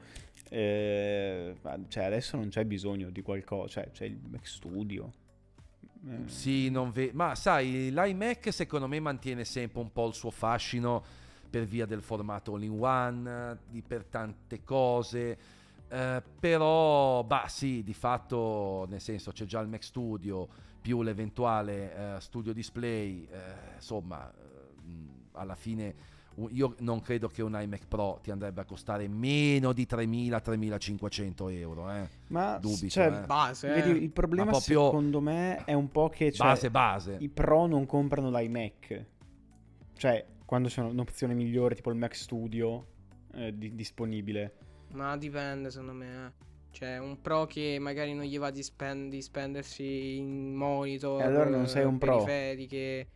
Eh, 0.50 1.54
ma, 1.62 1.80
cioè, 1.88 2.06
adesso 2.06 2.38
non 2.38 2.50
c'è 2.50 2.66
bisogno 2.66 3.12
di 3.12 3.22
qualcosa, 3.22 3.82
cioè, 3.82 3.92
c'è 3.92 4.06
il 4.06 4.20
Mac 4.32 4.48
Studio. 4.48 5.12
Eh, 6.06 6.28
Sì, 6.28 6.70
non 6.70 6.92
ve- 6.92 7.12
ma 7.14 7.34
sai, 7.36 7.90
l'iMac 7.92 8.52
secondo 8.52 8.88
me 8.88 9.00
mantiene 9.00 9.46
sempre 9.46 9.80
un 9.82 9.92
po' 9.92 10.08
il 10.08 10.14
suo 10.14 10.32
fascino 10.32 11.04
per 11.50 11.66
via 11.66 11.86
del 11.86 12.02
formato 12.02 12.54
all-in-one, 12.56 13.58
per 13.88 14.06
tante 14.06 14.64
cose. 14.64 15.38
eh, 15.90 16.24
però, 16.40 17.24
bah 17.24 17.46
sì, 17.48 17.84
di 17.84 17.94
fatto, 17.94 18.88
nel 18.90 19.00
senso, 19.00 19.32
c'è 19.32 19.46
già 19.46 19.60
il 19.60 19.68
Mac 19.68 19.84
Studio 19.84 20.48
più 20.82 21.04
l'eventuale 21.04 22.16
eh, 22.16 22.20
Studio 22.20 22.52
Display, 22.52 23.28
eh, 23.32 23.76
insomma, 23.76 24.28
eh, 24.32 24.42
alla 25.34 25.56
fine 25.56 25.94
io 26.50 26.76
non 26.80 27.02
credo 27.02 27.28
che 27.28 27.42
un 27.42 27.58
iMac 27.60 27.88
Pro 27.88 28.20
ti 28.24 28.32
andrebbe 28.32 28.62
a 28.62 28.66
costare 28.66 29.08
meno 29.08 29.72
di 29.74 29.86
3.000-3.500 29.90 31.52
euro. 31.52 31.92
Eh. 31.92 32.08
Ma 32.28 32.58
Dubito, 32.58 32.88
cioè, 32.90 33.08
eh. 33.08 33.26
Base, 33.26 33.72
eh. 33.74 33.82
vedi, 33.82 34.04
il 34.04 34.12
problema 34.12 34.46
Ma 34.46 34.52
proprio- 34.52 34.86
secondo 34.86 35.22
me 35.22 35.64
è 35.66 35.74
un 35.74 35.90
po' 35.92 36.10
che 36.10 36.32
cioè, 36.32 36.48
base 36.48 36.72
base. 36.72 37.18
i 37.20 37.30
pro 37.30 37.66
non 37.68 37.86
comprano 37.86 38.30
l'iMac. 38.30 39.06
Cioè, 39.96 40.26
quando 40.46 40.68
c'è 40.70 40.82
un'opzione 40.82 41.34
migliore, 41.34 41.76
tipo 41.76 41.90
il 41.92 41.98
Mac 41.98 42.16
Studio 42.16 42.88
eh, 43.36 43.58
di- 43.58 43.76
disponibile. 43.76 44.56
Ma 44.94 45.16
dipende 45.18 45.70
secondo 45.72 45.94
me. 45.94 46.26
eh. 46.26 46.32
Cioè, 46.72 46.98
un 46.98 47.22
pro 47.22 47.46
che 47.46 47.78
magari 47.80 48.14
non 48.14 48.26
gli 48.26 48.38
va 48.40 48.50
di, 48.50 48.64
spend- 48.64 49.10
di 49.12 49.22
spendersi 49.22 50.18
in 50.18 50.56
monitor. 50.56 51.22
E 51.22 51.24
allora 51.24 51.50
non 51.50 51.68
sei 51.68 51.86
un 51.86 52.00
pro. 52.00 52.24
periferiche. 52.24 53.08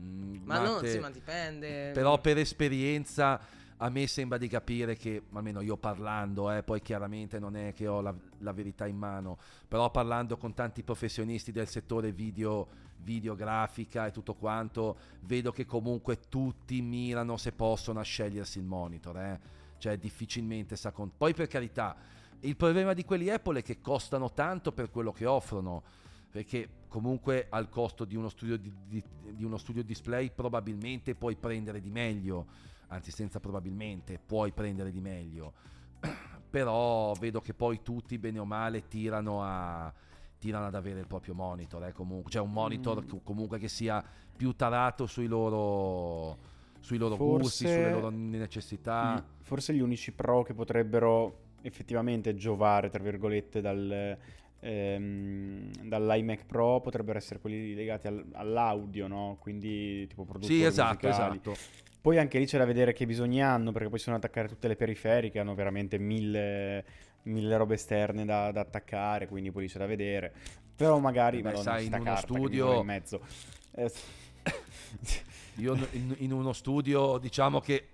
Mm, 0.00 0.36
Ma 0.44 0.58
no, 0.58 0.74
Matte- 0.74 0.90
sì, 0.90 0.98
ma 0.98 1.10
dipende. 1.10 1.90
Però 1.92 2.20
per 2.20 2.38
esperienza 2.38 3.40
a 3.78 3.88
me 3.88 4.06
sembra 4.06 4.38
di 4.38 4.48
capire 4.48 4.96
che, 4.96 5.22
almeno 5.32 5.60
io 5.60 5.76
parlando, 5.76 6.50
eh, 6.50 6.62
poi 6.62 6.80
chiaramente 6.80 7.38
non 7.38 7.56
è 7.56 7.72
che 7.72 7.86
ho 7.86 8.00
la, 8.00 8.14
la 8.38 8.52
verità 8.52 8.86
in 8.86 8.96
mano, 8.96 9.36
però 9.66 9.90
parlando 9.90 10.36
con 10.36 10.54
tanti 10.54 10.82
professionisti 10.82 11.50
del 11.52 11.68
settore 11.68 12.12
video, 12.12 12.66
videografica 12.98 14.06
e 14.06 14.10
tutto 14.10 14.34
quanto, 14.34 14.96
vedo 15.22 15.50
che 15.50 15.66
comunque 15.66 16.20
tutti 16.28 16.80
mirano 16.82 17.36
se 17.36 17.52
possono 17.52 18.00
a 18.00 18.04
scegliersi 18.04 18.58
il 18.58 18.64
monitor, 18.64 19.18
eh. 19.18 19.40
cioè 19.78 19.98
difficilmente 19.98 20.76
sa 20.76 20.92
con... 20.92 21.10
Poi 21.16 21.34
per 21.34 21.48
carità, 21.48 21.96
il 22.40 22.56
problema 22.56 22.92
di 22.92 23.04
quelli 23.04 23.28
Apple 23.28 23.58
è 23.58 23.62
che 23.62 23.80
costano 23.80 24.32
tanto 24.32 24.72
per 24.72 24.90
quello 24.90 25.12
che 25.12 25.26
offrono, 25.26 25.82
perché 26.30 26.68
comunque 26.94 27.46
al 27.50 27.68
costo 27.68 28.04
di 28.04 28.14
uno 28.14 28.28
studio, 28.28 28.56
di, 28.56 28.72
di- 28.86 29.02
di 29.34 29.42
uno 29.42 29.56
studio 29.56 29.82
display 29.82 30.30
probabilmente 30.30 31.16
puoi 31.16 31.34
prendere 31.34 31.80
di 31.80 31.90
meglio, 31.90 32.46
anzi 32.86 33.10
senza 33.10 33.40
probabilmente 33.40 34.20
puoi 34.24 34.52
prendere 34.52 34.92
di 34.92 35.00
meglio, 35.00 35.54
però 36.48 37.12
vedo 37.14 37.40
che 37.40 37.52
poi 37.52 37.82
tutti 37.82 38.16
bene 38.16 38.38
o 38.38 38.44
male 38.44 38.86
tirano 38.86 39.42
a 39.42 39.92
tirano 40.38 40.66
ad 40.66 40.74
avere 40.76 41.00
il 41.00 41.06
proprio 41.08 41.34
monitor, 41.34 41.84
eh, 41.84 41.92
comunque, 41.92 42.30
cioè 42.30 42.42
un 42.42 42.52
monitor 42.52 43.02
Mm. 43.02 43.18
comunque 43.24 43.58
che 43.58 43.66
sia 43.68 44.04
più 44.36 44.54
tarato 44.54 45.06
sui 45.06 45.26
loro, 45.26 46.36
sui 46.78 46.98
loro 46.98 47.16
gusti, 47.16 47.64
Forse- 47.64 47.74
sulle 47.74 47.90
loro 47.90 48.10
necessità. 48.10 49.24
Forse 49.40 49.74
gli 49.74 49.80
unici 49.80 50.12
pro 50.12 50.42
che 50.44 50.54
potrebbero 50.54 51.38
effettivamente 51.62 52.36
giovare, 52.36 52.88
tra 52.90 53.02
virgolette, 53.02 53.60
dal, 53.62 54.16
ehm, 54.64 55.70
dall'iMac 55.82 56.46
Pro 56.46 56.80
potrebbero 56.80 57.18
essere 57.18 57.38
quelli 57.40 57.74
legati 57.74 58.06
al- 58.06 58.24
all'audio, 58.32 59.06
no? 59.06 59.36
Quindi 59.40 60.06
tipo 60.06 60.24
produttori 60.24 60.58
Sì, 60.60 60.64
esatto, 60.64 61.06
musicali. 61.06 61.36
esatto. 61.36 61.56
Poi 62.00 62.18
anche 62.18 62.38
lì 62.38 62.46
c'è 62.46 62.58
da 62.58 62.64
vedere 62.64 62.92
che 62.92 63.06
bisogni 63.06 63.42
hanno, 63.42 63.72
perché 63.72 63.88
poi 63.88 63.98
sono 63.98 64.16
attaccare 64.16 64.48
tutte 64.48 64.68
le 64.68 64.76
periferiche, 64.76 65.38
hanno 65.38 65.54
veramente 65.54 65.98
mille, 65.98 66.84
mille 67.22 67.56
robe 67.56 67.74
esterne 67.74 68.24
da, 68.24 68.50
da 68.52 68.60
attaccare, 68.60 69.26
quindi 69.26 69.50
poi 69.50 69.62
lì 69.62 69.68
c'è 69.68 69.78
da 69.78 69.86
vedere. 69.86 70.32
Però 70.76 70.98
magari 70.98 71.38
Eh 71.38 71.42
beh, 71.42 71.48
Madonna, 71.48 71.62
sai, 71.62 71.86
in 71.86 71.94
uno 71.94 72.16
studio- 72.16 72.80
in 72.80 72.86
mezzo. 72.86 73.20
Eh, 73.76 73.90
Io 75.56 75.74
in, 75.92 76.14
in 76.18 76.32
uno 76.32 76.52
studio, 76.52 77.18
diciamo 77.18 77.60
che 77.60 77.88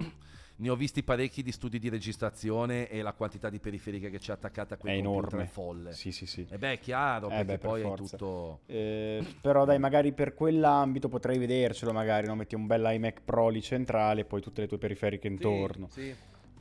ne 0.61 0.68
ho 0.68 0.77
visti 0.77 1.03
parecchi 1.03 1.42
di 1.42 1.53
studi 1.53 1.79
di 1.79 1.88
registrazione 1.88 2.88
e 2.88 3.01
la 3.01 3.14
quantità 3.14 3.49
di 3.49 3.59
periferiche 3.59 4.11
che 4.11 4.18
c'è 4.18 4.33
attaccata 4.33 4.75
a 4.75 4.77
quel 4.77 4.92
è 4.92 4.96
enorme. 4.99 5.44
è 5.44 5.46
folle. 5.46 5.92
Sì, 5.92 6.12
sì, 6.12 6.27
sì. 6.27 6.46
E 6.51 6.59
beh, 6.59 6.73
è 6.73 6.79
chiaro, 6.79 7.27
Eh 7.27 7.31
perché 7.31 7.44
beh, 7.44 7.59
per 7.59 7.68
poi 7.68 7.81
è 7.81 7.85
forza. 7.85 8.16
tutto... 8.16 8.61
Eh, 8.66 9.25
però 9.40 9.64
dai, 9.64 9.79
magari 9.79 10.12
per 10.12 10.35
quell'ambito 10.35 11.09
potrei 11.09 11.38
vedercelo, 11.38 11.92
magari, 11.92 12.27
no? 12.27 12.35
Metti 12.35 12.55
un 12.55 12.66
bel 12.66 12.87
iMac 12.94 13.23
Pro 13.25 13.49
lì 13.49 13.62
centrale 13.62 14.20
e 14.20 14.25
poi 14.27 14.42
tutte 14.42 14.61
le 14.61 14.66
tue 14.66 14.79
periferiche 14.79 15.29
intorno. 15.29 15.88
Sì, 15.88 16.03
sì. 16.03 16.14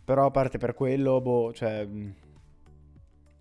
Però 0.05 0.25
a 0.25 0.31
parte 0.31 0.57
per 0.57 0.73
quello, 0.73 1.19
boh, 1.19 1.51
cioè... 1.53 1.85
mm, 1.85 2.09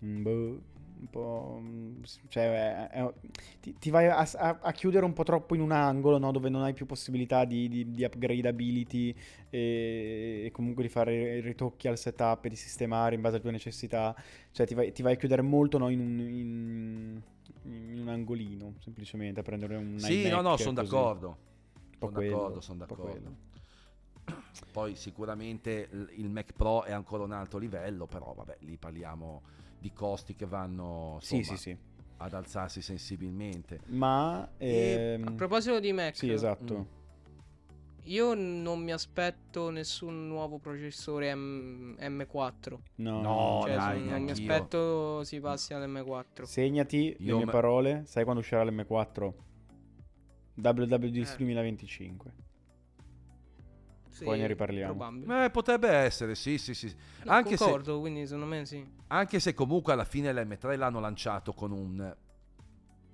mm, 0.05 0.21
boh, 0.21 0.61
un 0.99 1.09
po'... 1.09 1.59
mm, 1.61 2.03
Cioè, 2.27 2.87
è- 2.89 2.89
è- 2.89 3.13
ti, 3.61 3.75
ti 3.79 3.89
vai 3.89 4.07
a, 4.07 4.17
a- 4.17 4.59
a 4.61 4.71
chiudere 4.71 5.05
un 5.05 5.13
po' 5.13 5.23
troppo 5.23 5.55
in 5.55 5.61
un 5.61 5.71
angolo, 5.71 6.17
no? 6.17 6.31
Dove 6.31 6.49
non 6.49 6.63
hai 6.63 6.73
più 6.73 6.85
possibilità 6.85 7.45
di, 7.45 7.67
di, 7.69 7.91
di 7.91 8.03
upgradability 8.03 9.15
e, 9.49 10.43
e 10.45 10.51
comunque 10.51 10.83
di 10.83 10.89
fare 10.89 11.39
ritocchi 11.41 11.87
al 11.87 11.97
setup 11.97 12.45
e 12.45 12.49
di 12.49 12.55
sistemare 12.55 13.15
in 13.15 13.21
base 13.21 13.35
alle 13.35 13.43
tue 13.43 13.51
necessità. 13.51 14.15
Cioè, 14.51 14.65
ti 14.65 14.73
vai, 14.73 14.91
ti 14.91 15.01
vai 15.01 15.13
a 15.13 15.17
chiudere 15.17 15.41
molto, 15.41 15.77
no? 15.77 15.89
In 15.89 15.99
un... 15.99 16.19
in- 16.19 17.21
in 17.63 17.99
un 17.99 18.07
angolino, 18.07 18.75
semplicemente 18.79 19.41
a 19.41 19.43
prendere 19.43 19.75
un 19.75 19.99
Sì, 19.99 20.29
no, 20.29 20.41
no, 20.41 20.55
sono 20.57 20.73
d'accordo. 20.73 21.37
Sono 21.99 22.11
d'accordo, 22.11 22.61
sono 22.61 22.77
d'accordo. 22.79 23.47
Poi 24.71 24.95
sicuramente 24.95 25.89
il 26.15 26.29
Mac 26.29 26.53
Pro 26.53 26.83
è 26.83 26.91
ancora 26.91 27.23
un 27.23 27.31
altro 27.31 27.57
livello, 27.59 28.05
però 28.05 28.33
vabbè, 28.33 28.57
lì 28.61 28.77
parliamo 28.77 29.41
di 29.79 29.91
costi 29.93 30.35
che 30.35 30.45
vanno 30.45 31.17
Sì, 31.21 31.37
insomma, 31.37 31.57
sì, 31.57 31.63
sì. 31.71 31.77
ad 32.17 32.33
alzarsi 32.33 32.81
sensibilmente. 32.81 33.79
Ma... 33.87 34.47
Ehm, 34.57 35.27
a 35.27 35.31
proposito 35.31 35.79
di 35.79 35.93
Mac, 35.93 36.15
Sì, 36.17 36.29
esatto. 36.31 36.77
Mm. 36.77 36.97
io 38.03 38.33
non 38.33 38.81
mi 38.81 38.91
aspetto 38.91 39.69
nessun 39.69 40.27
nuovo 40.27 40.57
processore 40.57 41.33
M- 41.33 41.95
M4. 41.99 42.77
No, 42.95 43.21
No, 43.21 43.61
Cioè, 43.63 43.75
dai, 43.75 44.03
non 44.03 44.23
mi 44.23 44.31
aspetto 44.31 45.23
si 45.23 45.39
passi 45.39 45.73
all'M4. 45.73 46.43
Segnati 46.43 47.15
le 47.19 47.25
Io 47.25 47.35
mie 47.37 47.45
me- 47.45 47.51
parole. 47.51 48.03
Sai 48.05 48.23
quando 48.23 48.41
uscirà 48.41 48.63
l'M4? 48.63 49.33
WWDC 50.55 51.33
Eh. 51.33 51.37
2025. 51.37 52.31
Sì, 54.19 54.25
Poi 54.25 54.37
ne 54.37 54.47
riparliamo. 54.47 55.45
Eh, 55.45 55.49
potrebbe 55.49 55.87
essere, 55.89 56.35
sì, 56.35 56.57
sì, 56.57 56.73
sì. 56.73 56.93
No, 57.23 57.31
anche, 57.31 57.55
se, 57.55 57.63
concordo, 57.63 58.01
quindi 58.01 58.25
secondo 58.27 58.47
me 58.47 58.65
sì. 58.65 58.85
anche 59.07 59.39
se 59.39 59.53
comunque 59.53 59.93
alla 59.93 60.03
fine 60.03 60.33
l'M3 60.33 60.75
l'hanno 60.77 60.99
lanciato 60.99 61.53
con 61.53 61.71
un, 61.71 62.15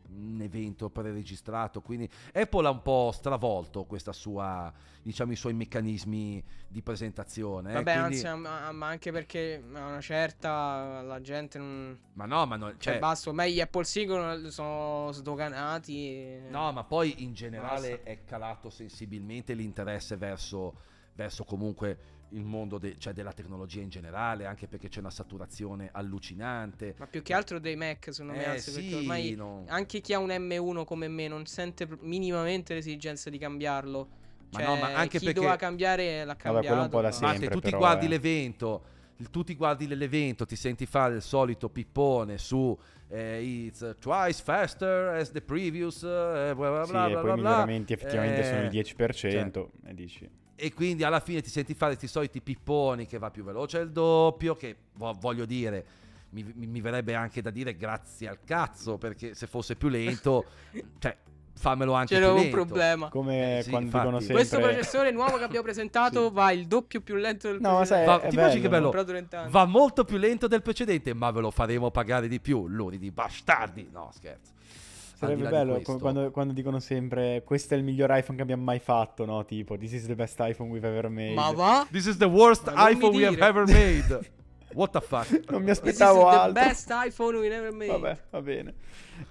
un 0.07 0.41
evento 0.41 0.89
preregistrato, 0.89 1.81
quindi 1.81 2.09
Apple 2.33 2.65
ha 2.65 2.69
un 2.71 2.81
po' 2.81 3.11
stravolto 3.13 3.83
questa 3.83 4.13
sua, 4.13 4.71
diciamo, 5.01 5.31
i 5.31 5.35
suoi 5.35 5.53
meccanismi 5.53 6.43
di 6.67 6.81
presentazione. 6.81 7.71
eh, 7.71 7.73
Vabbè, 7.73 7.99
quindi- 7.99 8.25
anzi, 8.25 8.41
ma, 8.41 8.71
ma 8.71 8.87
anche 8.87 9.11
perché 9.11 9.61
a 9.73 9.85
una 9.87 10.01
certa 10.01 11.01
la 11.01 11.19
gente 11.21 11.57
non... 11.57 11.99
ma 12.13 12.25
no, 12.25 12.45
ma 12.45 12.55
no, 12.55 12.67
Cioè, 12.69 12.77
cioè, 12.79 12.99
basta, 12.99 13.29
ormai 13.29 13.53
gli 13.53 13.59
Apple 13.61 13.83
Silicon 13.83 14.49
sono 14.51 15.11
sdoganati. 15.11 16.07
e- 16.07 16.47
No, 16.49 16.71
ma 16.71 16.83
poi 16.83 17.23
in 17.23 17.33
generale 17.33 17.89
Basta. 17.89 18.09
è 18.09 18.23
calato 18.23 18.69
sensibilmente 18.69 19.53
l'interesse 19.53 20.15
verso, 20.17 20.75
verso 21.15 21.43
comunque 21.43 22.13
il 22.29 22.43
mondo 22.43 22.77
de- 22.77 22.95
cioè 22.97 23.13
della 23.13 23.31
tecnologia 23.31 23.81
in 23.81 23.89
generale, 23.89 24.45
anche 24.45 24.67
perché 24.67 24.89
c'è 24.89 24.99
una 24.99 25.09
saturazione 25.11 25.89
allucinante. 25.91 26.95
Ma 26.97 27.07
più 27.07 27.21
che 27.21 27.33
altro 27.33 27.59
dei 27.59 27.75
Mac, 27.75 28.11
secondo 28.11 28.33
me, 28.37 28.43
Eh, 28.43 28.49
anzi, 28.49 28.71
sì, 28.71 28.81
perché 28.81 28.95
ormai 28.95 29.35
no. 29.35 29.63
anche 29.67 30.01
chi 30.01 30.13
ha 30.13 30.19
un 30.19 30.29
M1 30.29 30.83
come 30.83 31.07
me 31.07 31.27
non 31.27 31.45
sente 31.45 31.87
minimamente 32.01 32.73
l'esigenza 32.73 33.29
di 33.29 33.37
cambiarlo. 33.37 34.09
Ma 34.51 34.59
Cioè, 34.59 34.67
no, 34.67 34.75
ma 34.75 34.93
anche 34.95 35.17
chi 35.17 35.25
perché- 35.25 35.33
doveva 35.39 35.55
cambiare 35.55 36.23
l'ha 36.25 36.35
cambiato. 36.35 36.67
quello 36.67 36.81
un 36.83 36.89
po' 36.89 37.01
da 37.01 37.07
ma- 37.07 37.13
sempre. 37.13 37.37
Ma 37.37 37.43
se 37.43 37.47
tu 37.49 37.59
ti 37.59 37.65
però, 37.69 37.77
guardi 37.77 38.05
eh. 38.05 38.09
l'evento, 38.09 38.83
tu 39.31 39.43
ti 39.43 39.55
guardi 39.55 39.87
l'evento, 39.87 40.45
ti 40.45 40.55
senti 40.55 40.85
fare 40.85 41.15
il 41.15 41.21
solito 41.21 41.69
pippone 41.69 42.37
su 42.37 42.77
eh, 43.07 43.41
it's 43.41 43.95
twice 43.99 44.41
faster 44.43 45.15
as 45.15 45.31
the 45.31 45.41
previous, 45.41 46.03
eh, 46.03 46.53
bla 46.55 46.69
bla 46.69 46.83
Sì, 46.85 46.91
bla 46.91 47.07
e 47.07 47.11
bla 47.11 47.21
poi 47.21 47.29
i 47.29 47.33
bla, 47.33 47.33
miglioramenti 47.35 47.93
effettivamente 47.93 48.43
sono 48.43 48.59
il 48.61 48.77
eh, 48.77 48.81
10%. 48.81 49.67
E 49.85 49.93
dici... 49.93 50.29
e 50.55 50.73
quindi 50.73 51.03
alla 51.03 51.19
fine 51.19 51.41
ti 51.41 51.49
senti 51.49 51.73
fare 51.73 51.95
questi 51.95 52.11
soliti 52.11 52.41
pipponi 52.41 53.05
che 53.05 53.17
va 53.17 53.29
più 53.29 53.43
veloce 53.43 53.79
il 53.79 53.91
doppio, 53.91 54.55
che 54.55 54.75
vo- 54.93 55.15
voglio 55.19 55.45
dire, 55.45 55.85
mi, 56.29 56.43
mi- 56.55 56.81
verrebbe 56.81 57.13
anche 57.15 57.41
da 57.41 57.49
dire 57.49 57.75
grazie 57.75 58.27
al 58.27 58.39
cazzo, 58.45 58.97
perché 58.97 59.33
se 59.35 59.47
fosse 59.47 59.75
più 59.75 59.89
lento, 59.89 60.45
cioè 60.99 61.15
fammelo 61.57 61.93
anche 61.93 62.13
C'era 62.15 62.25
più 62.27 62.35
un 62.35 62.41
lento. 62.41 62.55
problema. 62.55 63.07
Come 63.09 63.59
Eh, 63.59 63.63
sì, 63.63 63.69
quando 63.69 63.85
infatti. 63.87 64.03
dicono 64.05 64.19
sempre... 64.19 64.35
Questo 64.35 64.59
processore 64.59 65.11
nuovo 65.11 65.37
che 65.37 65.43
abbiamo 65.45 65.63
presentato 65.63 66.27
Sì. 66.27 66.33
va 66.33 66.51
il 66.51 66.67
doppio 66.67 66.99
più 67.01 67.15
lento 67.15 67.49
del 67.51 67.61
No, 67.61 67.83
sai, 67.85 68.03
precedente. 68.03 68.05
Va- 68.05 68.21
è 68.21 68.29
ti 68.29 68.35
immagini 68.35 68.61
che 68.61 68.67
bello, 68.69 68.89
bello? 68.89 68.91
Comprato 68.91 69.07
30 69.11 69.39
anni. 69.39 69.51
Va 69.51 69.65
molto 69.65 70.03
più 70.03 70.17
lento 70.17 70.47
del 70.47 70.61
precedente, 70.61 71.13
ma 71.13 71.31
ve 71.31 71.39
lo 71.41 71.51
faremo 71.51 71.91
pagare 71.91 72.27
di 72.27 72.39
più. 72.41 72.67
Luri 72.67 72.97
di 72.97 73.09
bastardi. 73.11 73.87
No, 73.91 74.09
scherzo. 74.13 74.51
Sarebbe 75.15 75.47
bello 75.47 75.81
quando, 75.99 76.29
quando 76.31 76.53
dicono 76.53 76.79
sempre 76.79 77.41
questo 77.45 77.73
è 77.73 77.77
il 77.77 77.83
miglior 77.83 78.09
iPhone 78.11 78.35
che 78.35 78.43
abbiamo 78.43 78.63
mai 78.63 78.79
fatto, 78.79 79.25
no? 79.25 79.45
Tipo, 79.45 79.77
this 79.77 79.93
is 79.93 80.05
the 80.05 80.15
best 80.15 80.37
iPhone 80.41 80.69
we've 80.69 80.85
ever 80.87 81.09
made. 81.09 81.33
Ma 81.33 81.51
va? 81.51 81.87
This 81.89 82.05
is 82.05 82.17
the 82.17 82.25
worst 82.25 82.67
iPhone 82.75 83.15
we 83.15 83.23
have 83.25 83.35
dire. 83.35 83.45
ever 83.47 83.65
made. 83.65 84.29
What 84.73 84.91
the 84.91 84.99
fuck? 84.99 85.29
Non 85.49 85.61
mi 85.61 85.67
This 85.69 85.77
is 85.77 85.83
aspettavo 86.01 86.29
the 86.29 86.35
altro. 86.37 86.51
best 86.63 86.89
iPhone 86.91 87.37
we 87.37 87.47
never 87.47 87.71
made. 87.71 87.91
Vabbè, 87.91 88.17
va 88.29 88.41
bene. 88.41 88.73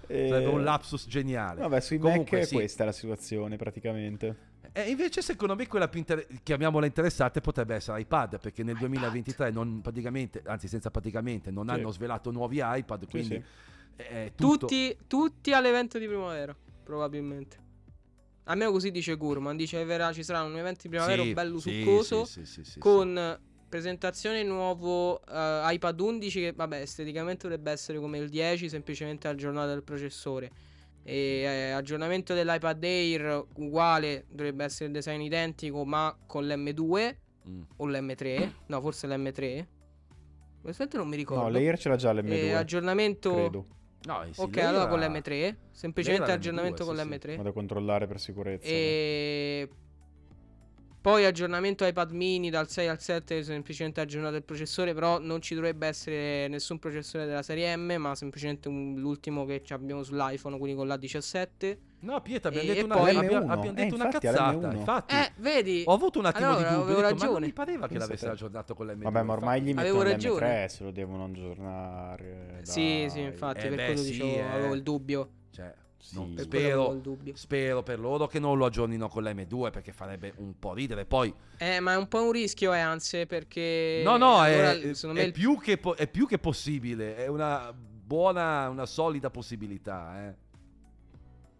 Eh, 0.07 0.29
Sarebbe 0.29 0.49
un 0.49 0.65
lapsus 0.65 1.07
geniale. 1.07 1.61
Vabbè, 1.61 1.81
sui 1.81 1.99
Comunque, 1.99 2.39
Mac 2.39 2.47
sì. 2.47 2.55
questa 2.55 2.83
è 2.85 2.87
la 2.87 2.93
situazione 2.93 3.57
praticamente. 3.57 4.53
E 4.73 4.89
invece, 4.91 5.21
secondo 5.23 5.55
me, 5.55 5.67
quella 5.69 5.87
più 5.89 5.99
inter- 6.01 6.27
chiamiamola 6.43 6.87
interessante 6.87 7.41
potrebbe 7.43 7.75
essere 7.75 8.01
iPad, 8.01 8.41
perché 8.41 8.63
nel 8.65 8.77
2023 8.79 9.51
non 9.51 9.81
praticamente, 9.83 10.43
anzi 10.47 10.67
senza 10.67 10.91
praticamente, 10.91 11.51
non 11.51 11.67
Sì. 11.69 11.73
hanno 11.75 11.91
svelato 11.93 12.31
nuovi 12.33 12.61
iPad, 12.63 13.03
Sì, 13.03 13.07
quindi 13.11 13.35
sì. 13.35 13.43
È 13.97 14.33
tutto... 14.35 14.67
Tutti, 14.67 14.97
tutti 15.07 15.53
all'evento 15.53 15.99
di 15.99 16.07
primavera, 16.07 16.55
probabilmente. 16.83 17.63
Almeno 18.45 18.71
così 18.73 18.91
dice 18.91 19.15
Gurman. 19.17 19.57
Dice 19.57 19.79
che 19.79 19.85
verrà- 19.85 20.13
ci 20.13 20.23
sarà 20.23 20.43
un 20.43 20.57
evento 20.57 20.81
di 20.83 20.89
primavera 20.89 21.23
Sì, 21.23 21.33
bello 21.33 21.59
sì, 21.59 21.81
succoso. 21.83 22.25
sì, 22.25 22.45
sì, 22.45 22.63
sì, 22.63 22.71
sì, 22.73 22.79
con 22.79 23.39
presentazione 23.69 24.45
nuovo 24.45 25.21
eh, 25.27 25.63
iPad 25.65 25.99
11 25.99 26.41
che 26.41 26.53
vabbè 26.53 26.81
esteticamente 26.81 27.49
dovrebbe 27.49 27.73
essere 27.73 27.99
come 27.99 28.19
il 28.19 28.29
10 28.29 28.69
semplicemente 28.69 29.27
aggiornato 29.27 29.67
del 29.67 29.83
processore 29.83 30.49
e 31.03 31.41
eh, 31.41 31.71
aggiornamento 31.71 32.35
dell'iPad 32.35 32.85
Air 32.85 33.47
uguale 33.57 34.27
dovrebbe 34.29 34.63
essere 34.63 34.87
il 34.87 34.93
design 34.93 35.21
identico 35.23 35.85
ma 35.85 36.17
con 36.25 36.47
l'M2 36.47 37.17
sì. 37.43 37.51
Mm. 37.51 37.63
o 37.77 37.87
l'M3 37.87 38.51
no 38.67 38.81
forse 38.81 39.09
l'M3 39.09 39.67
Onestamente 40.63 40.97
non 40.97 41.09
mi 41.09 41.17
ricordo 41.17 41.43
No, 41.43 41.49
l'Air 41.51 41.77
ce 41.77 41.89
l'ha 41.89 41.97
già 41.97 42.11
E 42.13 42.15
l'M2, 42.23 42.55
aggiornamento 42.55 43.33
credo. 43.33 43.67
No, 44.07 44.23
eh 44.23 44.33
sì, 44.35 44.41
ok 44.41 44.57
allora 44.59 44.83
era- 44.83 44.87
con 44.91 44.99
l'M3 45.01 45.55
semplicemente 45.71 46.27
l'M2, 46.27 46.35
aggiornamento 46.35 46.85
con 46.85 46.97
sì, 46.97 47.03
sì. 47.03 47.09
l'M3 47.09 47.37
Vado 47.37 47.49
a 47.49 47.53
controllare 47.53 48.07
per 48.07 48.21
sicurezza. 48.21 48.67
e 48.69 49.69
poi 51.05 51.27
aggiornamento 51.27 51.85
iPad 51.85 52.13
mini 52.13 52.49
dal 52.49 52.67
6 52.67 52.89
al 52.89 52.99
7 52.99 53.43
semplicemente 53.43 54.01
aggiornato 54.01 54.37
il 54.37 54.43
processore 54.43 54.95
però 54.95 55.19
non 55.19 55.43
ci 55.43 55.55
dovrebbe 55.55 55.87
essere 55.87 56.49
nessun 56.49 56.79
processore 56.79 57.27
della 57.27 57.43
serie 57.43 57.77
M 57.77 57.97
ma 57.99 58.15
semplicemente 58.15 58.69
un- 58.69 58.95
l'ultimo 58.97 59.45
che 59.45 59.63
abbiamo 59.69 60.03
sull'iPhone 60.03 60.57
quindi 60.57 60.75
con 60.79 60.87
l'A17 60.89 61.77
No, 62.05 62.21
Pietro, 62.21 62.49
abbiamo 62.51 62.71
E- 62.71 62.75
detto 62.75 62.81
e 62.81 62.85
una, 62.85 62.97
poi- 62.97 63.17
abbiamo, 63.17 63.47
L'M1, 63.47 63.51
abbiamo 63.51 63.71
eh, 63.79 63.83
detto 63.83 63.95
una 63.95 64.05
infatti, 64.05 64.27
è 64.27 64.31
cazzata. 64.31 64.53
l'M1. 64.69 64.77
Infatti, 64.77 65.15
eh 65.15 65.33
vedi 65.37 65.83
ho 65.87 65.93
avuto 65.95 66.19
un 66.19 66.25
attimo 66.27 66.49
Allora, 66.51 66.69
di 66.69 66.75
dubbio. 66.75 66.83
avevo 66.85 67.01
detto, 67.01 67.03
ma 67.03 67.11
non 67.15 67.19
ragione. 67.27 67.47
mi 67.47 67.53
pareva 67.53 67.81
che 67.87 67.89
Pensa 67.93 68.07
l'avesse 68.07 68.25
te. 68.27 68.33
aggiornato 68.33 68.75
con 68.75 68.87
l'M2. 68.87 69.03
Vabbè, 69.03 69.23
ma 69.23 69.33
ormai 69.33 69.61
gli 69.63 69.73
mettono 69.75 70.03
ragione. 70.03 70.47
l'M3 70.47 70.67
se 70.69 70.85
lo 70.85 70.91
devono 70.91 71.25
aggiornare. 71.25 72.59
sì 72.63 72.83
dai. 73.01 73.11
sì 73.11 73.21
infatti 73.21 73.59
Eh 73.67 73.69
per 73.69 73.77
beh, 73.77 73.85
quello 73.85 74.01
sì, 74.01 74.11
dicevo 74.11 74.29
eh. 74.37 74.41
avevo 74.43 74.75
il 74.75 74.83
dubbio 74.83 75.29
Cioè, 75.51 75.75
Sì. 76.05 76.17
avevo 76.17 76.43
spero, 76.43 77.03
spero 77.33 77.83
per 77.83 77.99
loro 77.99 78.27
che 78.27 78.39
non 78.39 78.59
lo 78.59 78.67
aggiornino 78.67 79.09
con 79.09 79.23
l'M2 79.23 79.71
perché 79.71 79.93
farebbe 79.93 80.35
un 80.37 80.59
po' 80.59 80.75
ridere. 80.75 81.07
Poi, 81.07 81.33
eh 81.57 81.81
ma 81.81 81.95
è 81.95 81.97
un 81.97 82.09
po' 82.09 82.23
un 82.23 82.33
rischio 82.33 82.75
eh 82.75 82.79
anzi 82.79 83.25
perché 83.25 84.03
no, 84.05 84.19
no, 84.19 84.37
allora, 84.39 84.73
è, 84.73 84.81
è 84.81 85.23
il- 85.23 85.33
più 85.33 85.59
che 85.59 85.79
po- 85.79 85.95
è 85.95 86.07
più 86.07 86.27
che 86.27 86.39
possibile. 86.39 87.17
È 87.17 87.27
una 87.27 87.73
buona, 87.75 88.69
una 88.69 88.85
solida 88.85 89.31
possibilità. 89.31 90.29
Eh. 90.29 90.35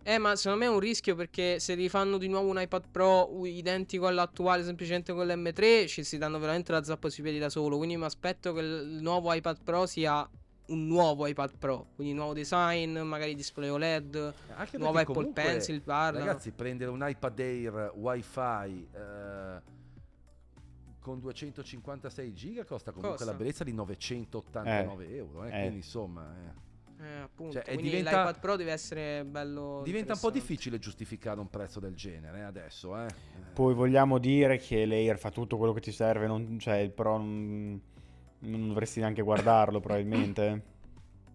Eh, 0.07 0.19
ma 0.19 0.37
secondo 0.37 0.59
me 0.63 0.71
è 0.71 0.75
un 0.75 0.81
rischio 0.81 1.15
perché 1.15 1.59
se 1.59 1.73
rifanno 1.73 2.19
di 2.19 2.29
nuovo 2.29 2.51
un 2.51 2.61
iPad 2.61 2.85
Pro 2.91 3.47
identico 3.47 4.07
all'attuale, 4.07 4.63
semplicemente 4.63 5.15
con 5.15 5.27
l'M3, 5.27 5.87
ci 5.87 6.05
si 6.05 6.19
danno 6.19 6.39
veramente 6.39 6.71
la 6.73 6.83
zappa 6.85 7.09
sui 7.09 7.23
piedi 7.23 7.39
da 7.39 7.49
solo. 7.49 7.79
Quindi 7.79 7.97
mi 7.97 8.05
aspetto 8.05 8.53
che 8.53 8.61
il 8.61 8.99
nuovo 9.01 9.33
iPad 9.33 9.63
Pro 9.65 9.87
sia 9.87 10.29
un 10.67 10.87
nuovo 10.87 11.27
iPad 11.27 11.57
Pro. 11.59 11.89
Quindi 11.95 12.15
nuovo 12.15 12.33
design, 12.33 12.99
magari 12.99 13.35
display 13.35 13.69
OLED, 13.69 14.15
Anche 14.57 14.79
perché 14.79 14.87
Apple 14.87 15.05
comunque, 15.05 15.43
Pencil, 15.43 15.83
parla. 15.83 16.21
Ragazzi, 16.21 16.53
prendere 16.53 16.91
un 16.91 17.05
iPad 17.07 17.39
Air 17.39 17.93
WiFi 17.95 18.89
eh, 18.93 19.61
con 21.01 21.21
256 21.21 22.33
giga 22.33 22.65
costa 22.65 22.91
comunque 22.91 23.17
Costa. 23.17 23.31
la 23.31 23.37
bellezza 23.37 23.65
di 23.65 23.73
989 23.73 25.15
euro. 25.15 25.45
Eh, 25.45 25.49
eh. 25.49 25.61
Quindi 25.61 25.77
insomma, 25.77 26.35
eh. 26.35 26.63
Eh, 27.05 27.21
appunto. 27.21 27.55
Cioè, 27.55 27.65
Quindi 27.65 27.91
diventa- 27.91 28.11
l'iPad 28.11 28.41
Pro 28.41 28.57
deve 28.57 28.73
essere 28.73 29.25
bello. 29.25 29.83
diventa 29.85 30.15
un 30.15 30.21
po' 30.21 30.31
difficile 30.31 30.79
giustificare 30.79 31.41
un 31.41 31.51
prezzo 31.51 31.81
del 31.81 31.95
genere 31.95 32.39
eh, 32.39 32.43
adesso. 32.43 32.97
Eh. 32.97 33.09
Poi 33.53 33.75
vogliamo 33.75 34.19
dire 34.19 34.59
che 34.59 34.87
l'Air 34.87 35.19
fa 35.19 35.31
tutto 35.31 35.59
quello 35.59 35.73
che 35.73 35.81
ti 35.81 35.93
serve, 35.93 36.27
non, 36.27 36.59
cioè 36.59 36.77
il 36.77 36.91
Pro 36.93 37.19
non, 37.19 37.81
non 38.45 38.69
dovresti 38.69 39.01
neanche 39.01 39.23
guardarlo 39.23 39.81
probabilmente. 39.81 40.73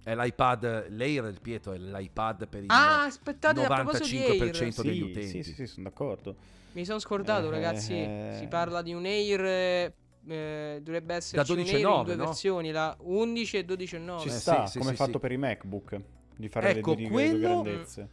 È 0.03 0.15
l'iPad, 0.15 0.87
l'Air, 0.89 1.25
il 1.25 1.39
Pietro, 1.41 1.73
è 1.73 1.77
l'iPad 1.77 2.47
per 2.47 2.63
il 2.63 2.71
Ah, 2.71 3.03
aspettate, 3.03 3.63
a 3.63 3.67
proposito 3.67 4.07
di 4.07 4.17
95% 4.17 4.81
Air. 4.81 4.83
degli 4.83 4.97
Sì, 4.97 5.03
utenti. 5.03 5.27
sì, 5.27 5.43
sì, 5.43 5.53
sì, 5.53 5.65
sono 5.67 5.89
d'accordo. 5.89 6.35
Mi 6.71 6.85
sono 6.85 6.99
scordato, 6.99 7.47
Eh, 7.47 7.51
ragazzi. 7.51 7.93
eh. 7.93 8.35
Si 8.37 8.47
parla 8.47 8.81
di 8.81 8.93
un 8.93 9.05
Air. 9.05 9.43
eh, 9.45 9.93
eh, 10.27 10.79
dovrebbe 10.81 11.15
esserci 11.15 11.51
un 11.51 11.57
12 11.57 11.75
Air 11.75 11.85
e 11.85 11.87
in 11.87 11.93
9, 11.93 12.03
due 12.05 12.15
no? 12.15 12.25
versioni, 12.25 12.71
la 12.71 12.95
11 13.01 13.57
e 13.57 13.65
12 13.65 13.95
e 13.95 13.99
9. 13.99 14.21
Ci 14.21 14.27
Eh, 14.27 14.31
sta, 14.31 14.65
sì, 14.65 14.71
sì, 14.71 14.77
come 14.79 14.91
sì, 14.91 14.95
fatto 14.97 15.11
sì. 15.11 15.19
per 15.19 15.31
i 15.31 15.37
MacBook, 15.37 16.01
di 16.35 16.47
fare 16.49 16.73
Ecco, 16.73 16.91
le 16.91 16.97
due, 16.97 17.07
quello- 17.09 17.37
due 17.37 17.39
grandezze. 17.39 18.09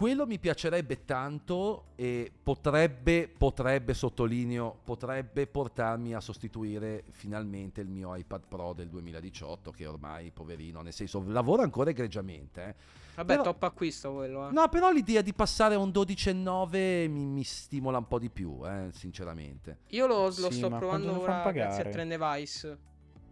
Quello 0.00 0.26
mi 0.26 0.38
piacerebbe 0.38 1.04
tanto 1.04 1.88
e 1.94 2.32
potrebbe, 2.42 3.28
potrebbe, 3.28 3.92
sottolineo, 3.92 4.80
potrebbe 4.82 5.46
portarmi 5.46 6.14
a 6.14 6.20
sostituire 6.20 7.04
finalmente 7.10 7.82
il 7.82 7.88
mio 7.88 8.16
iPad 8.16 8.44
Pro 8.48 8.72
del 8.72 8.88
2018 8.88 9.70
che 9.70 9.84
ormai, 9.84 10.30
poverino, 10.30 10.80
nel 10.80 10.94
senso, 10.94 11.22
lavora 11.26 11.64
ancora 11.64 11.90
egregiamente. 11.90 12.64
Eh. 12.64 12.74
Vabbè, 13.16 13.28
Però- 13.28 13.42
top 13.42 13.62
acquisto 13.62 14.14
quello. 14.14 14.48
Eh. 14.48 14.52
No, 14.52 14.70
però 14.70 14.90
l'idea 14.90 15.20
di 15.20 15.34
passare 15.34 15.74
a 15.74 15.78
un 15.78 15.90
12,9 15.90 17.06
mi, 17.10 17.26
mi 17.26 17.44
stimola 17.44 17.98
un 17.98 18.08
po' 18.08 18.18
di 18.18 18.30
più, 18.30 18.58
eh, 18.64 18.88
sinceramente. 18.92 19.80
Io 19.88 20.06
lo, 20.06 20.22
lo 20.22 20.30
Sì, 20.30 20.52
sto 20.52 20.70
provando 20.70 21.20
ora 21.20 21.52
grazie 21.52 21.82
a? 21.82 21.90
Trend 21.90 22.16
Device. 22.16 22.78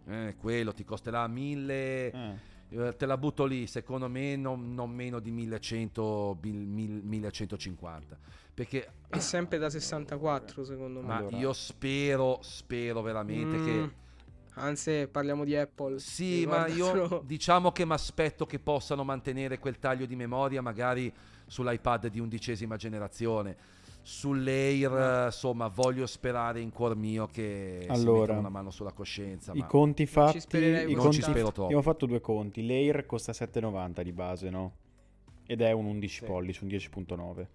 Eh, 0.05 0.35
quello 0.37 0.71
ti 0.75 0.83
costerà 0.83 1.25
1000... 1.25 2.11
Eh. 2.11 2.48
Eh, 2.71 2.95
te 2.95 3.05
la 3.07 3.17
butto 3.17 3.45
lì, 3.45 3.65
secondo 3.65 4.07
me 4.07 4.35
non, 4.35 4.73
non 4.73 4.91
meno 4.91 5.19
di 5.19 5.31
1100, 5.31 6.37
mil- 6.41 6.67
mil- 6.67 7.01
1150. 7.03 8.17
Perché 8.53 8.91
È 9.07 9.19
sempre 9.19 9.57
da 9.57 9.69
64 9.69 10.63
secondo 10.63 11.01
me. 11.01 11.07
ma 11.07 11.15
Allora. 11.17 11.37
io 11.37 11.53
spero, 11.53 12.39
spero 12.41 13.01
veramente 13.01 13.57
Mm, 13.57 13.63
che... 13.63 13.89
Anzi, 14.55 15.07
parliamo 15.09 15.45
di 15.45 15.55
Apple. 15.55 15.99
Sì, 15.99 16.45
ma 16.45 16.67
io 16.67 16.85
solo- 16.85 17.21
diciamo 17.25 17.71
che 17.71 17.85
mi 17.85 17.93
aspetto 17.93 18.45
che 18.45 18.59
possano 18.59 19.03
mantenere 19.03 19.57
quel 19.57 19.79
taglio 19.79 20.05
di 20.05 20.15
memoria 20.15 20.61
magari 20.61 21.11
sull'iPad 21.47 22.07
di 22.07 22.19
undicesima 22.19 22.75
generazione. 22.75 23.55
Sull'Air, 24.09 25.25
insomma, 25.27 25.67
voglio 25.67 26.07
sperare 26.07 26.59
in 26.61 26.71
cuor 26.71 26.95
mio 26.95 27.27
che 27.27 27.81
si 27.83 27.89
Allora, 27.91 28.39
una 28.39 28.49
mano 28.49 28.71
sulla 28.71 28.91
coscienza. 28.91 29.51
I 29.53 29.59
ma- 29.59 29.67
conti 29.67 30.07
fatti, 30.07 30.57
i 30.57 30.93
Non 30.93 30.95
conti 30.95 31.17
ci 31.17 31.21
spero 31.21 31.51
troppo. 31.51 31.71
Io 31.71 31.77
ho 31.77 31.81
fatto 31.83 32.07
due 32.07 32.19
conti. 32.19 32.65
L'Air 32.65 33.05
costa 33.05 33.33
7,90 33.33 34.01
di 34.01 34.11
base, 34.11 34.49
no? 34.49 34.73
Ed 35.45 35.61
è 35.61 35.71
un 35.73 35.85
11 35.85 36.19
Sì. 36.21 36.25
pollici, 36.25 36.63
un 36.63 36.69
10.9. 36.69 37.47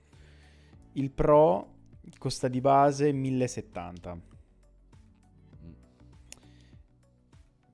Il 0.92 1.10
Pro 1.10 1.72
costa 2.18 2.46
di 2.46 2.60
base 2.60 3.10
1070. 3.10 4.14
Mm. 4.14 4.20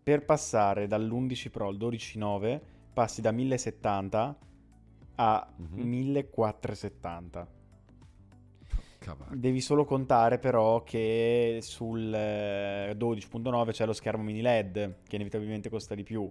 Per 0.02 0.24
passare 0.24 0.86
dall'11 0.86 1.50
Pro 1.50 1.68
al 1.68 1.76
12.9 1.76 2.60
passi 2.94 3.20
da 3.20 3.30
1070 3.30 4.38
a 5.16 5.52
Mhm. 5.54 5.80
1470. 5.82 7.58
Cavacchio. 9.00 9.36
Devi 9.36 9.60
solo 9.60 9.84
contare 9.84 10.38
però 10.38 10.82
che 10.84 11.58
sul 11.62 12.12
eh, 12.14 12.94
12.9 12.96 13.70
c'è 13.72 13.86
lo 13.86 13.92
schermo 13.94 14.22
mini 14.22 14.42
LED 14.42 14.94
che 15.08 15.16
inevitabilmente 15.16 15.68
costa 15.70 15.94
di 15.94 16.02
più. 16.02 16.30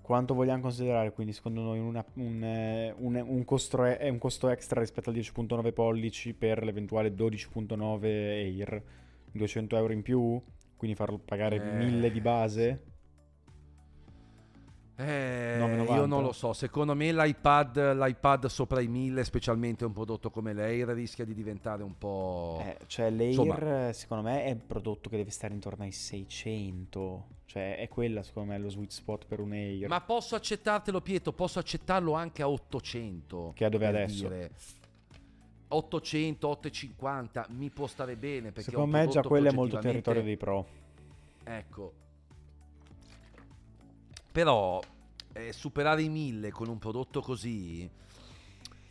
Quanto 0.00 0.34
vogliamo 0.34 0.62
considerare 0.62 1.12
quindi 1.12 1.32
secondo 1.32 1.62
noi 1.62 1.80
una- 1.80 2.04
un, 2.14 2.42
eh, 2.44 2.94
un- 2.98 3.24
un 3.26 3.44
costo, 3.44 3.82
è 3.82 4.08
un 4.08 4.18
costo 4.18 4.48
extra 4.48 4.78
rispetto 4.80 5.08
al 5.10 5.16
10.9 5.16 5.72
pollici 5.72 6.32
per 6.32 6.62
l'eventuale 6.62 7.12
12.9 7.14 8.08
Air? 8.08 8.82
200 9.32 9.76
euro 9.76 9.92
in 9.92 10.02
più? 10.02 10.40
Quindi 10.76 10.96
farlo 10.96 11.18
pagare 11.18 11.56
Eh. 11.56 11.72
1000 11.76 12.12
di 12.12 12.20
base? 12.20 12.82
Eh, 14.98 15.58
9,90? 15.58 15.94
io 15.94 16.06
non 16.06 16.22
lo 16.22 16.32
so, 16.32 16.54
secondo 16.54 16.94
me 16.94 17.12
l'iPad, 17.12 17.94
l'iPad 17.96 18.46
sopra 18.46 18.80
i 18.80 18.88
1000, 18.88 19.24
specialmente 19.24 19.84
un 19.84 19.92
prodotto 19.92 20.30
come 20.30 20.54
l'Air, 20.54 20.88
rischia 20.88 21.26
di 21.26 21.34
diventare 21.34 21.82
un 21.82 21.98
po'... 21.98 22.62
Eh, 22.64 22.78
cioè 22.86 23.10
l'Air 23.10 23.28
Insomma- 23.28 23.92
secondo 23.92 24.22
me 24.24 24.44
è 24.44 24.52
un 24.52 24.66
prodotto 24.66 25.10
che 25.10 25.18
deve 25.18 25.30
stare 25.30 25.52
intorno 25.52 25.84
ai 25.84 25.92
600. 25.92 27.26
Cioè 27.44 27.76
è 27.76 27.88
quella 27.88 28.22
secondo 28.22 28.52
me 28.52 28.58
lo 28.58 28.70
sweet 28.70 28.90
spot 28.90 29.26
per 29.26 29.40
un 29.40 29.52
Air. 29.52 29.88
Ma 29.88 30.00
posso 30.00 30.34
accettartelo 30.34 31.02
Pietro, 31.02 31.32
posso 31.32 31.58
accettarlo 31.58 32.12
anche 32.14 32.42
a 32.42 32.48
800. 32.48 33.52
Che 33.54 33.66
è 33.66 33.68
dove 33.68 33.86
adesso. 33.86 34.28
dire. 34.28 34.50
800, 35.68 36.48
850 36.48 37.46
mi 37.50 37.70
può 37.70 37.86
stare 37.86 38.16
bene 38.16 38.52
perché 38.52 38.70
Secondo 38.70 38.96
me 38.96 39.08
già 39.08 39.20
quello 39.22 39.48
è 39.48 39.52
molto 39.52 39.78
territorio 39.78 40.22
dei 40.22 40.36
pro. 40.36 40.66
Ecco. 41.44 41.92
Però 44.36 44.82
eh, 45.32 45.50
superare 45.50 46.02
i 46.02 46.10
1000 46.10 46.50
con 46.50 46.68
un 46.68 46.78
prodotto 46.78 47.22
così... 47.22 47.90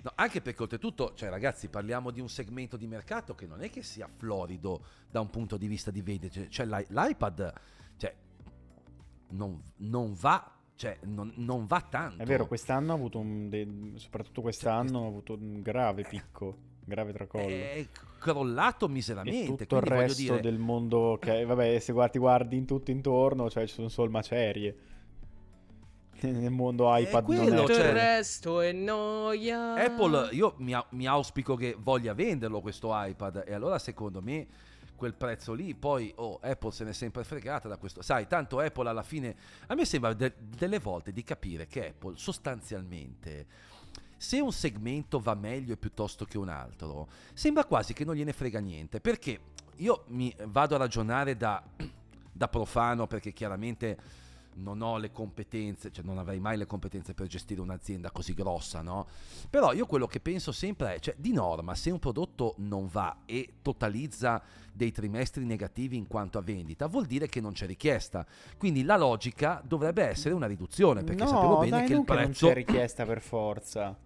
No, 0.01 0.11
anche 0.15 0.41
perché 0.41 0.63
oltretutto, 0.63 1.13
cioè 1.13 1.29
ragazzi, 1.29 1.67
parliamo 1.67 2.09
di 2.09 2.19
un 2.19 2.29
segmento 2.29 2.77
di 2.77 2.87
mercato 2.87 3.35
che 3.35 3.45
non 3.45 3.61
è 3.61 3.69
che 3.69 3.83
sia 3.83 4.09
florido 4.11 4.81
da 5.07 5.19
un 5.19 5.29
punto 5.29 5.57
di 5.57 5.67
vista 5.67 5.91
di 5.91 6.01
vendita. 6.01 6.47
Cioè 6.49 6.65
l'i- 6.65 6.87
l'iPad, 6.89 7.53
cioè, 7.95 8.15
non, 9.33 9.61
non 9.77 10.15
va, 10.19 10.51
cioè, 10.75 10.97
non, 11.03 11.31
non 11.35 11.67
va 11.67 11.81
tanto. 11.81 12.23
È 12.23 12.25
vero, 12.25 12.47
quest'anno 12.47 12.93
ha 12.93 12.95
avuto 12.95 13.19
un. 13.19 13.47
de- 13.47 13.91
soprattutto 13.97 14.41
quest'anno 14.41 15.03
ha 15.03 15.07
avuto 15.07 15.35
un 15.35 15.61
grave 15.61 16.07
picco, 16.09 16.45
un 16.45 16.85
grave 16.85 17.13
tracollo. 17.13 17.45
È 17.45 17.87
crollato 18.17 18.87
e 18.87 18.89
miseramente. 18.89 19.57
tutto 19.57 19.75
il 19.75 19.83
resto 19.83 20.21
dire, 20.21 20.39
del 20.39 20.57
mondo 20.57 21.19
che 21.21 21.45
vabbè 21.45 21.77
se 21.77 21.93
guardi, 21.93 22.17
guardi 22.17 22.57
in 22.57 22.65
tutto 22.65 22.89
intorno 22.89 23.47
cioè 23.51 23.67
ci 23.67 23.75
sono 23.75 23.87
solo 23.87 24.09
macerie 24.09 24.93
nel 26.21 26.51
mondo 26.51 26.95
iPad 26.95 27.27
non 27.27 27.37
quello, 27.45 27.55
è 27.55 27.61
Tutto 27.61 27.73
cioè- 27.73 27.87
il 27.87 27.93
resto 27.93 28.61
è 28.61 28.71
noia. 28.71 29.73
Apple, 29.75 30.29
io 30.31 30.55
mi, 30.57 30.75
mi 30.89 31.05
auspico 31.07 31.55
che 31.55 31.75
voglia 31.77 32.13
venderlo 32.13 32.61
questo 32.61 32.89
iPad 32.91 33.43
e 33.45 33.53
allora 33.53 33.79
secondo 33.79 34.21
me 34.21 34.47
quel 34.95 35.13
prezzo 35.13 35.53
lì, 35.53 35.75
poi 35.75 36.11
oh, 36.15 36.39
Apple 36.41 36.71
se 36.71 36.83
n'è 36.83 36.93
sempre 36.93 37.23
fregata 37.23 37.67
da 37.67 37.77
questo. 37.77 38.01
Sai, 38.01 38.27
tanto 38.27 38.59
Apple 38.59 38.89
alla 38.89 39.03
fine, 39.03 39.35
a 39.67 39.75
me 39.75 39.85
sembra 39.85 40.13
de- 40.13 40.33
delle 40.37 40.79
volte 40.79 41.11
di 41.11 41.23
capire 41.23 41.67
che 41.67 41.89
Apple 41.89 42.13
sostanzialmente, 42.15 43.45
se 44.17 44.39
un 44.39 44.51
segmento 44.51 45.19
va 45.19 45.35
meglio 45.35 45.75
piuttosto 45.75 46.25
che 46.25 46.37
un 46.37 46.49
altro, 46.49 47.07
sembra 47.33 47.65
quasi 47.65 47.93
che 47.93 48.05
non 48.05 48.15
gliene 48.15 48.33
frega 48.33 48.59
niente, 48.59 49.01
perché 49.01 49.39
io 49.77 50.05
mi 50.07 50.33
vado 50.47 50.75
a 50.75 50.77
ragionare 50.77 51.35
da, 51.35 51.61
da 52.31 52.47
profano 52.47 53.07
perché 53.07 53.33
chiaramente 53.33 54.23
non 54.55 54.81
ho 54.81 54.97
le 54.97 55.11
competenze, 55.11 55.91
cioè 55.91 56.03
non 56.03 56.17
avrei 56.17 56.39
mai 56.39 56.57
le 56.57 56.65
competenze 56.65 57.13
per 57.13 57.27
gestire 57.27 57.61
un'azienda 57.61 58.11
così 58.11 58.33
grossa, 58.33 58.81
no? 58.81 59.07
Però 59.49 59.73
io 59.73 59.85
quello 59.85 60.07
che 60.07 60.19
penso 60.19 60.51
sempre 60.51 60.95
è, 60.95 60.99
cioè 60.99 61.15
di 61.17 61.33
norma, 61.33 61.75
se 61.75 61.89
un 61.91 61.99
prodotto 61.99 62.55
non 62.57 62.87
va 62.87 63.19
e 63.25 63.55
totalizza 63.61 64.41
dei 64.71 64.91
trimestri 64.91 65.45
negativi 65.45 65.97
in 65.97 66.07
quanto 66.07 66.37
a 66.37 66.41
vendita, 66.41 66.87
vuol 66.87 67.05
dire 67.05 67.27
che 67.27 67.41
non 67.41 67.53
c'è 67.53 67.65
richiesta. 67.65 68.25
Quindi 68.57 68.83
la 68.83 68.97
logica 68.97 69.61
dovrebbe 69.65 70.03
essere 70.03 70.33
una 70.33 70.47
riduzione, 70.47 71.03
perché 71.03 71.23
no, 71.23 71.29
sappiamo 71.29 71.57
bene 71.59 71.69
dai, 71.71 71.79
che 71.79 71.85
il 71.85 71.89
che 71.89 71.95
non 71.95 72.05
prezzo... 72.05 72.47
c'è 72.47 72.53
richiesta 72.53 73.05
per 73.05 73.21
forza 73.21 73.97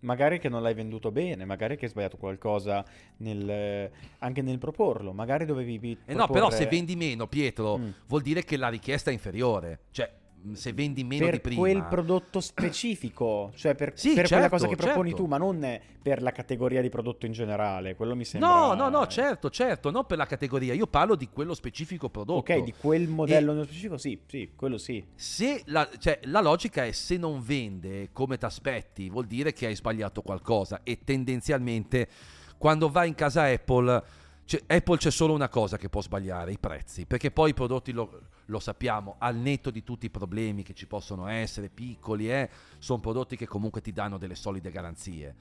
magari 0.00 0.38
che 0.38 0.48
non 0.48 0.62
l'hai 0.62 0.74
venduto 0.74 1.10
bene 1.10 1.44
magari 1.44 1.76
che 1.76 1.86
hai 1.86 1.90
sbagliato 1.90 2.16
qualcosa 2.16 2.84
nel, 3.18 3.90
anche 4.18 4.42
nel 4.42 4.58
proporlo 4.58 5.12
magari 5.12 5.44
dovevi 5.44 5.78
Eh 6.04 6.14
no, 6.14 6.26
però 6.28 6.50
se 6.50 6.56
proporre- 6.58 6.66
vendi 6.76 6.96
meno, 6.96 7.26
Pietro, 7.26 7.78
Mm. 7.78 7.88
vuol 8.06 8.22
dire 8.22 8.44
che 8.44 8.56
la 8.56 8.68
richiesta 8.68 9.10
è 9.10 9.12
inferiore. 9.12 9.80
Cioè, 9.90 10.10
se 10.52 10.72
vendi 10.72 11.04
meno 11.04 11.24
per 11.24 11.34
di 11.34 11.40
prima... 11.40 11.60
quel 11.60 11.84
prodotto 11.84 12.40
specifico, 12.40 13.50
cioè 13.56 13.74
per, 13.74 13.92
Sì, 13.94 14.14
per 14.14 14.26
quella 14.26 14.42
certo, 14.42 14.48
cosa 14.56 14.68
che 14.68 14.76
proponi 14.76 15.08
certo. 15.10 15.24
tu, 15.24 15.28
ma 15.28 15.36
non 15.36 15.80
per 16.00 16.22
la 16.22 16.32
categoria 16.32 16.80
di 16.80 16.88
prodotto 16.88 17.26
in 17.26 17.32
generale. 17.32 17.94
Quello 17.94 18.14
mi 18.14 18.24
sembra. 18.24 18.48
No, 18.48 18.74
no, 18.74 18.88
no, 18.88 19.06
certo, 19.06 19.50
certo, 19.50 19.90
non 19.90 20.06
per 20.06 20.16
la 20.16 20.26
categoria. 20.26 20.72
Io 20.74 20.86
parlo 20.86 21.14
di 21.16 21.28
quello 21.28 21.54
specifico 21.54 22.08
prodotto. 22.08 22.52
Ok, 22.52 22.62
di 22.62 22.74
quel 22.78 23.08
modello 23.08 23.52
nello 23.52 23.64
specifico, 23.64 23.98
sì, 23.98 24.18
sì, 24.26 24.52
quello 24.56 24.78
sì. 24.78 25.04
Se 25.14 25.62
la, 25.66 25.88
cioè, 25.98 26.20
la 26.24 26.40
logica 26.40 26.84
è 26.84 26.92
se 26.92 27.16
non 27.16 27.42
vende 27.42 28.10
come 28.12 28.38
ti 28.38 28.44
aspetti, 28.44 29.10
vuol 29.10 29.26
dire 29.26 29.52
che 29.52 29.66
hai 29.66 29.76
sbagliato 29.76 30.22
qualcosa 30.22 30.80
e 30.82 31.00
tendenzialmente 31.04 32.08
quando 32.56 32.88
vai 32.90 33.08
in 33.08 33.14
casa 33.14 33.44
Apple, 33.44 34.02
c'è- 34.44 34.62
Apple 34.66 34.96
c'è 34.96 35.10
solo 35.10 35.32
una 35.32 35.48
cosa 35.48 35.76
che 35.76 35.88
può 35.88 36.00
sbagliare, 36.00 36.52
i 36.52 36.58
prezzi, 36.58 37.06
perché 37.06 37.30
poi 37.30 37.50
i 37.50 37.54
prodotti 37.54 37.92
lo, 37.92 38.20
lo 38.48 38.58
sappiamo, 38.60 39.16
al 39.18 39.36
netto 39.36 39.70
di 39.70 39.82
tutti 39.82 40.06
i 40.06 40.10
problemi 40.10 40.62
che 40.62 40.74
ci 40.74 40.86
possono 40.86 41.26
essere, 41.26 41.68
piccoli, 41.68 42.30
eh, 42.30 42.48
sono 42.78 43.00
prodotti 43.00 43.36
che 43.36 43.46
comunque 43.46 43.80
ti 43.80 43.92
danno 43.92 44.18
delle 44.18 44.34
solide 44.34 44.70
garanzie. 44.70 45.36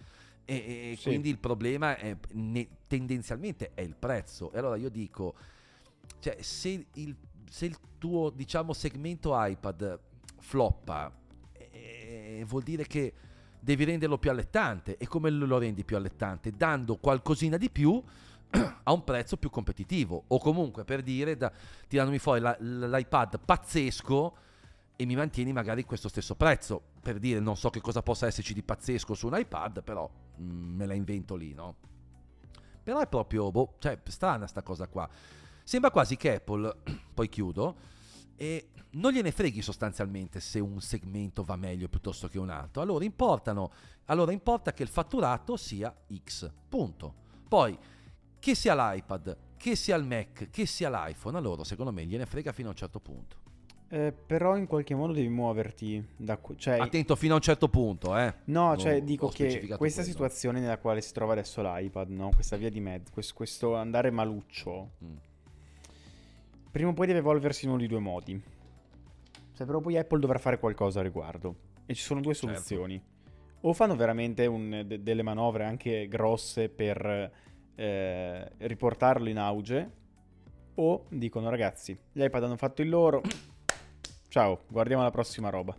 E, 0.46 0.92
e 0.92 0.96
Sì. 0.98 1.10
quindi 1.10 1.30
il 1.30 1.40
problema 1.40 1.98
è, 1.98 2.16
ne- 2.34 2.68
tendenzialmente 2.88 3.72
è 3.74 3.82
il 3.82 3.96
prezzo. 3.96 4.52
E 4.52 4.58
allora 4.60 4.76
io 4.76 4.90
dico, 4.90 5.36
cioè, 6.20 6.38
se 6.42 6.88
il, 6.94 7.16
se 7.50 7.66
il 7.66 7.78
tuo 7.98 8.30
diciamo 8.30 8.74
segmento 8.74 9.32
iPad 9.34 10.00
floppa, 10.40 11.12
eh, 11.54 12.44
vuol 12.48 12.64
dire 12.64 12.86
che 12.88 13.14
devi 13.60 13.86
renderlo 13.86 14.18
più 14.18 14.30
allettante. 14.30 14.98
E 14.98 15.08
come 15.08 15.30
lo 15.30 15.58
rendi 15.58 15.84
più 15.84 15.96
allettante? 15.96 16.52
Dando 16.52 16.98
qualcosina 16.98 17.58
di 17.58 17.70
più 17.70 18.02
a 18.84 18.92
un 18.92 19.04
prezzo 19.04 19.38
più 19.38 19.50
competitivo. 19.50 20.24
O 20.28 20.40
comunque 20.40 20.86
per 20.86 21.02
dire, 21.02 21.36
da, 21.36 21.52
tirandomi 21.88 22.20
fuori 22.20 22.40
la- 22.40 22.58
l'iPad 22.60 23.40
pazzesco 23.44 24.36
e 24.96 25.06
mi 25.06 25.16
mantieni 25.16 25.54
magari 25.54 25.84
questo 25.84 26.10
stesso 26.10 26.36
prezzo. 26.36 26.82
Per 27.02 27.20
dire, 27.20 27.40
non 27.40 27.56
so 27.56 27.70
che 27.70 27.82
cosa 27.82 28.02
possa 28.02 28.28
esserci 28.28 28.54
di 28.54 28.64
pazzesco 28.64 29.14
su 29.14 29.28
un 29.28 29.38
iPad, 29.38 29.84
però 29.84 30.10
mm, 30.42 30.76
me 30.76 30.86
la 30.86 30.94
invento 30.94 31.36
lì, 31.36 31.54
no? 31.54 31.76
Però 32.84 33.00
è 33.00 33.08
proprio, 33.08 33.52
boh, 33.52 33.76
cioè, 33.80 34.00
strana 34.06 34.48
sta 34.48 34.62
cosa 34.64 34.88
qua. 34.88 35.08
Sembra 35.64 35.92
quasi 35.92 36.16
che 36.16 36.36
Apple, 36.36 36.76
poi 37.14 37.28
chiudo, 37.28 37.76
e 38.36 38.70
non 38.92 39.12
gliene 39.12 39.32
freghi 39.32 39.62
sostanzialmente 39.62 40.40
se 40.40 40.60
un 40.60 40.80
segmento 40.80 41.44
va 41.44 41.56
meglio 41.56 41.90
piuttosto 41.90 42.28
che 42.28 42.40
un 42.40 42.50
altro. 42.50 42.82
Allora, 42.82 43.06
allora 44.06 44.32
importa 44.32 44.74
che 44.74 44.84
il 44.84 44.90
fatturato 44.90 45.58
sia 45.58 45.94
X, 46.24 46.50
punto. 46.70 47.14
Poi, 47.48 47.78
che 48.48 48.56
sia 48.56 48.74
l'iPad, 48.94 49.38
che 49.58 49.76
sia 49.76 49.98
il 49.98 50.06
Mac, 50.06 50.50
che 50.50 50.66
sia 50.66 50.90
l'iPhone, 50.90 51.38
allora 51.38 51.66
secondo 51.66 51.92
me 51.92 52.06
gliene 52.06 52.26
frega 52.26 52.54
fino 52.54 52.70
a 52.70 52.72
un 52.72 52.78
certo 52.78 53.02
punto. 53.02 53.36
Eh, 53.90 54.14
però 54.14 54.56
in 54.56 54.68
qualche 54.68 54.96
modo 54.96 55.12
devi 55.12 55.28
muoverti 55.28 56.02
da 56.16 56.40
cioè, 56.56 56.78
Attento 56.80 57.18
fino 57.18 57.34
a 57.34 57.36
un 57.36 57.42
certo 57.42 57.68
punto, 57.68 58.18
eh. 58.18 58.34
No, 58.46 58.70
Ho- 58.72 58.78
cioè 58.78 59.02
dico 59.04 59.28
che 59.28 59.60
questa 59.60 59.76
quello. 59.76 60.04
situazione 60.04 60.62
nella 60.62 60.78
quale 60.78 61.02
si 61.02 61.12
trova 61.12 61.34
adesso 61.34 61.62
l'iPad, 61.62 62.08
no? 62.10 62.30
Questa 62.34 62.56
via 62.56 62.70
di 62.70 62.80
mezzo, 62.80 63.12
questo, 63.12 63.34
questo 63.36 63.76
andare 63.76 64.12
maluccio, 64.12 64.92
Mm. 65.04 65.16
prima 66.72 66.90
o 66.92 66.94
poi 66.94 67.08
deve 67.08 67.20
evolversi 67.20 67.66
in 67.66 67.72
uno 67.72 67.80
di 67.82 67.88
due 67.88 68.00
modi. 68.00 68.42
Cioè, 69.56 69.66
però 69.68 69.82
poi 69.82 69.98
Apple 69.98 70.20
dovrà 70.22 70.40
fare 70.40 70.58
qualcosa 70.58 71.02
a 71.02 71.04
riguardo. 71.04 71.56
E 71.86 71.94
ci 71.94 72.02
sono 72.04 72.22
due 72.22 72.34
Certo. 72.34 72.48
soluzioni. 72.54 73.02
O 73.62 73.74
fanno 73.74 73.96
veramente 73.98 74.46
un- 74.46 74.84
de- 74.86 75.04
delle 75.04 75.24
manovre 75.24 75.66
anche 75.66 76.08
grosse 76.08 76.70
per 76.70 77.32
eh, 77.80 78.52
riportarlo 78.58 79.30
in 79.30 79.38
auge, 79.38 79.92
o 80.76 81.06
dicono 81.10 81.50
ragazzi, 81.50 81.98
gli 82.12 82.24
iPad 82.24 82.44
hanno 82.44 82.58
fatto 82.58 82.82
il 82.82 82.90
loro, 82.90 83.22
ciao, 84.30 84.62
guardiamo 84.68 85.04
la 85.04 85.12
prossima 85.12 85.50
roba. 85.50 85.76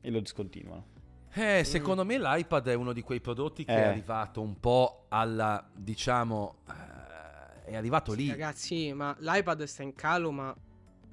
E 0.00 0.10
lo 0.10 0.20
discontinuano. 0.20 0.92
Eh, 1.34 1.64
secondo 1.64 2.04
me 2.04 2.18
l'iPad 2.18 2.68
è 2.68 2.74
uno 2.74 2.92
di 2.92 3.02
quei 3.02 3.20
prodotti 3.20 3.64
che 3.64 3.72
Eh. 3.72 3.76
è 3.76 3.84
arrivato 3.86 4.40
un 4.40 4.58
po' 4.60 5.06
alla, 5.08 5.68
diciamo, 5.74 6.56
eh, 6.68 7.70
è 7.70 7.76
arrivato 7.76 8.12
Sì, 8.12 8.18
lì. 8.18 8.28
Ragazzi, 8.30 8.92
ma 8.92 9.14
l'iPad 9.18 9.64
sta 9.64 9.82
in 9.82 9.94
calo, 9.94 10.30
ma, 10.30 10.54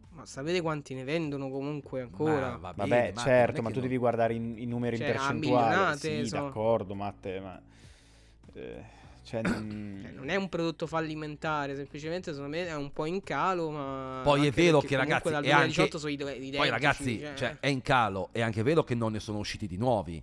ma 0.10 0.26
sapete 0.26 0.62
quanti 0.62 0.94
ne 0.94 1.04
vendono 1.06 1.50
comunque 1.50 2.02
ancora? 2.02 2.50
Ma 2.52 2.58
va 2.58 2.74
Vabbè, 2.76 2.88
bene, 2.90 3.12
Matte, 3.14 3.30
certo, 3.30 3.62
ma 3.62 3.70
tu 3.70 3.76
non- 3.80 3.84
devi 3.84 3.98
guardare 3.98 4.34
i, 4.36 4.62
i 4.62 4.66
numeri 4.66 4.98
Cioè, 4.98 5.08
in 5.08 5.14
percentuale. 5.14 5.98
Sì, 5.98 6.26
sono. 6.28 6.44
d'accordo, 6.46 6.94
Matte, 6.96 7.40
ma... 7.40 7.62
eh, 8.54 8.86
cioè, 9.24 9.42
mm, 9.48 10.02
Cioè, 10.02 10.12
non 10.12 10.30
è 10.30 10.36
un 10.36 10.50
prodotto 10.50 10.88
fallimentare, 10.88 11.76
semplicemente 11.76 12.32
secondo 12.34 12.56
me 12.56 12.68
è 12.68 12.76
un 12.76 12.92
po' 12.92 13.06
in 13.06 13.22
calo, 13.24 13.70
ma... 13.70 14.22
Poi 14.24 14.48
è 14.48 14.52
vero 14.52 14.80
che, 14.80 14.96
ragazzi, 14.96 15.30
dal 15.30 15.44
è 15.44 15.48
2018 15.48 15.82
anche- 15.82 15.98
sono 15.98 16.12
ide- 16.12 16.24
identici, 16.24 16.58
Poi 16.58 16.70
ragazzi, 16.70 17.20
cioè, 17.20 17.34
cioè, 17.36 17.58
è 17.60 17.68
in 17.68 17.82
calo, 17.82 18.30
è 18.32 18.42
anche 18.42 18.64
vero 18.64 18.84
che 18.84 18.96
non 18.96 19.12
ne 19.12 19.20
sono 19.20 19.38
usciti 19.38 19.68
di 19.68 19.78
nuovi. 19.78 20.22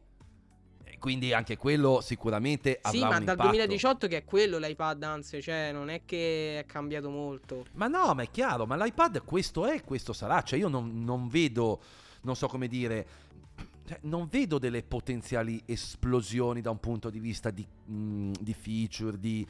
Quindi 0.98 1.32
anche 1.32 1.56
quello 1.56 2.00
sicuramente 2.00 2.78
avrà 2.82 2.90
Sì, 2.90 3.04
ma 3.04 3.11
dal 3.11 3.20
impatto. 3.20 3.42
2018 3.42 4.08
che 4.08 4.16
è 4.16 4.24
quello 4.24 4.58
l'iPad, 4.58 5.02
anzi, 5.04 5.40
cioè 5.40 5.70
non 5.70 5.90
è 5.90 6.02
che 6.04 6.58
è 6.58 6.66
cambiato 6.66 7.08
molto. 7.08 7.66
Ma 7.74 7.87
no, 7.87 8.14
ma 8.14 8.22
è 8.22 8.30
chiaro, 8.30 8.66
ma 8.66 8.76
l'iPad 8.76 9.22
questo 9.24 9.64
è, 9.66 9.82
questo 9.84 10.12
sarà. 10.12 10.42
Cioè 10.42 10.58
io 10.58 10.66
non, 10.66 11.04
non 11.04 11.28
vedo, 11.28 11.80
non 12.22 12.34
so 12.34 12.48
come 12.48 12.66
dire, 12.66 13.06
cioè, 13.88 13.98
non 14.03 14.29
vedo 14.31 14.59
delle 14.59 14.83
potenziali 14.83 15.62
esplosioni 15.64 16.61
da 16.61 16.70
un 16.70 16.79
punto 16.79 17.09
di 17.09 17.18
vista 17.18 17.51
di, 17.51 17.66
mh, 17.66 18.33
di 18.40 18.53
feature, 18.53 19.18
di, 19.18 19.46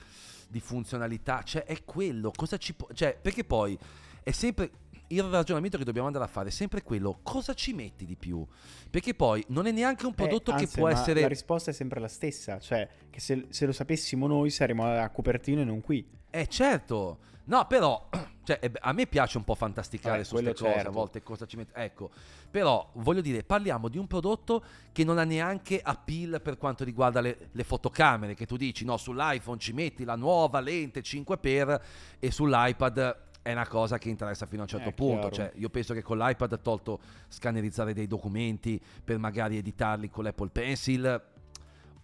di 0.49 0.61
funzionalità. 0.61 1.43
Cioè 1.43 1.65
è 1.65 1.85
quello, 1.85 2.31
cosa 2.35 2.57
ci 2.57 2.73
può... 2.75 2.87
Cioè, 2.93 3.19
perché 3.21 3.45
poi 3.45 3.77
è 4.23 4.31
sempre... 4.31 4.71
Il 5.11 5.23
ragionamento 5.23 5.79
che 5.79 5.85
dobbiamo 5.85 6.07
andare 6.07 6.27
a 6.27 6.29
fare 6.29 6.51
è 6.51 6.53
sempre 6.53 6.83
quello, 6.83 7.21
cosa 7.23 7.55
ci 7.55 7.73
metti 7.73 8.05
di 8.05 8.15
più? 8.15 8.47
Perché 8.91 9.15
poi 9.15 9.43
non 9.49 9.67
è 9.67 9.71
neanche 9.71 10.05
un 10.05 10.13
eh, 10.13 10.17
prodotto 10.17 10.53
che 10.53 10.65
anzi, 10.65 10.77
può 10.77 10.87
ma 10.87 10.93
essere... 10.93 11.23
La 11.23 11.29
risposta 11.29 11.71
è 11.71 11.73
sempre 11.73 11.99
la 11.99 12.09
stessa, 12.09 12.59
cioè 12.59 12.87
che 13.09 13.19
se, 13.19 13.47
se 13.49 13.65
lo 13.65 13.73
sapessimo 13.73 14.27
noi 14.27 14.51
saremmo 14.51 14.85
a 14.85 15.09
Cupertino 15.09 15.63
e 15.63 15.65
non 15.65 15.81
qui. 15.81 16.07
Eh 16.29 16.47
certo, 16.47 17.21
no 17.49 17.67
però 17.67 18.09
cioè, 18.49 18.59
eh, 18.63 18.73
a 18.81 18.93
me 18.93 19.07
piace 19.07 19.37
un 19.37 19.45
po' 19.45 19.55
fantasticare 19.55 20.23
Vabbè, 20.23 20.25
su 20.25 20.35
queste 20.37 20.53
cose, 20.55 20.73
certo. 20.73 20.89
a 20.89 20.91
volte 20.91 21.23
cosa 21.23 21.45
ci 21.45 21.57
mette. 21.57 21.79
Ecco, 21.79 22.11
però 22.51 22.91
voglio 22.95 23.21
dire, 23.21 23.43
parliamo 23.43 23.89
di 23.89 23.99
un 23.99 24.07
prodotto 24.07 24.65
che 24.91 25.05
non 25.05 25.19
ha 25.19 25.25
neanche 25.25 25.79
appeal 25.83 26.41
per 26.41 26.57
quanto 26.57 26.83
riguarda 26.83 27.21
le, 27.21 27.51
le 27.53 27.65
fotocamere, 27.65 28.33
che 28.33 28.47
tu 28.47 28.57
dici 28.57 28.87
no, 28.87 28.97
sull'iPhone 28.97 29.59
ci 29.59 29.75
metti 29.75 30.05
la 30.05 30.17
nuova 30.17 30.61
lente 30.61 31.03
5x 31.03 31.81
e 32.19 32.31
sull'iPad 32.31 33.27
è 33.43 33.53
una 33.53 33.67
cosa 33.67 33.99
che 33.99 34.09
interessa 34.09 34.47
fino 34.47 34.61
a 34.61 34.65
un 34.65 34.71
certo 34.71 34.89
È 34.89 34.93
punto. 34.95 35.29
chiaro. 35.29 35.51
Cioè, 35.51 35.61
io 35.61 35.69
penso 35.69 35.93
che 35.93 36.03
con 36.03 36.17
l'iPad 36.17 36.53
ha 36.53 36.59
tolto 36.59 37.01
scannerizzare 37.29 37.93
dei 37.93 38.07
documenti 38.07 38.81
per 39.05 39.19
magari 39.19 39.59
editarli 39.59 40.09
con 40.09 40.25
l'Apple 40.25 40.49
Pencil 40.49 41.23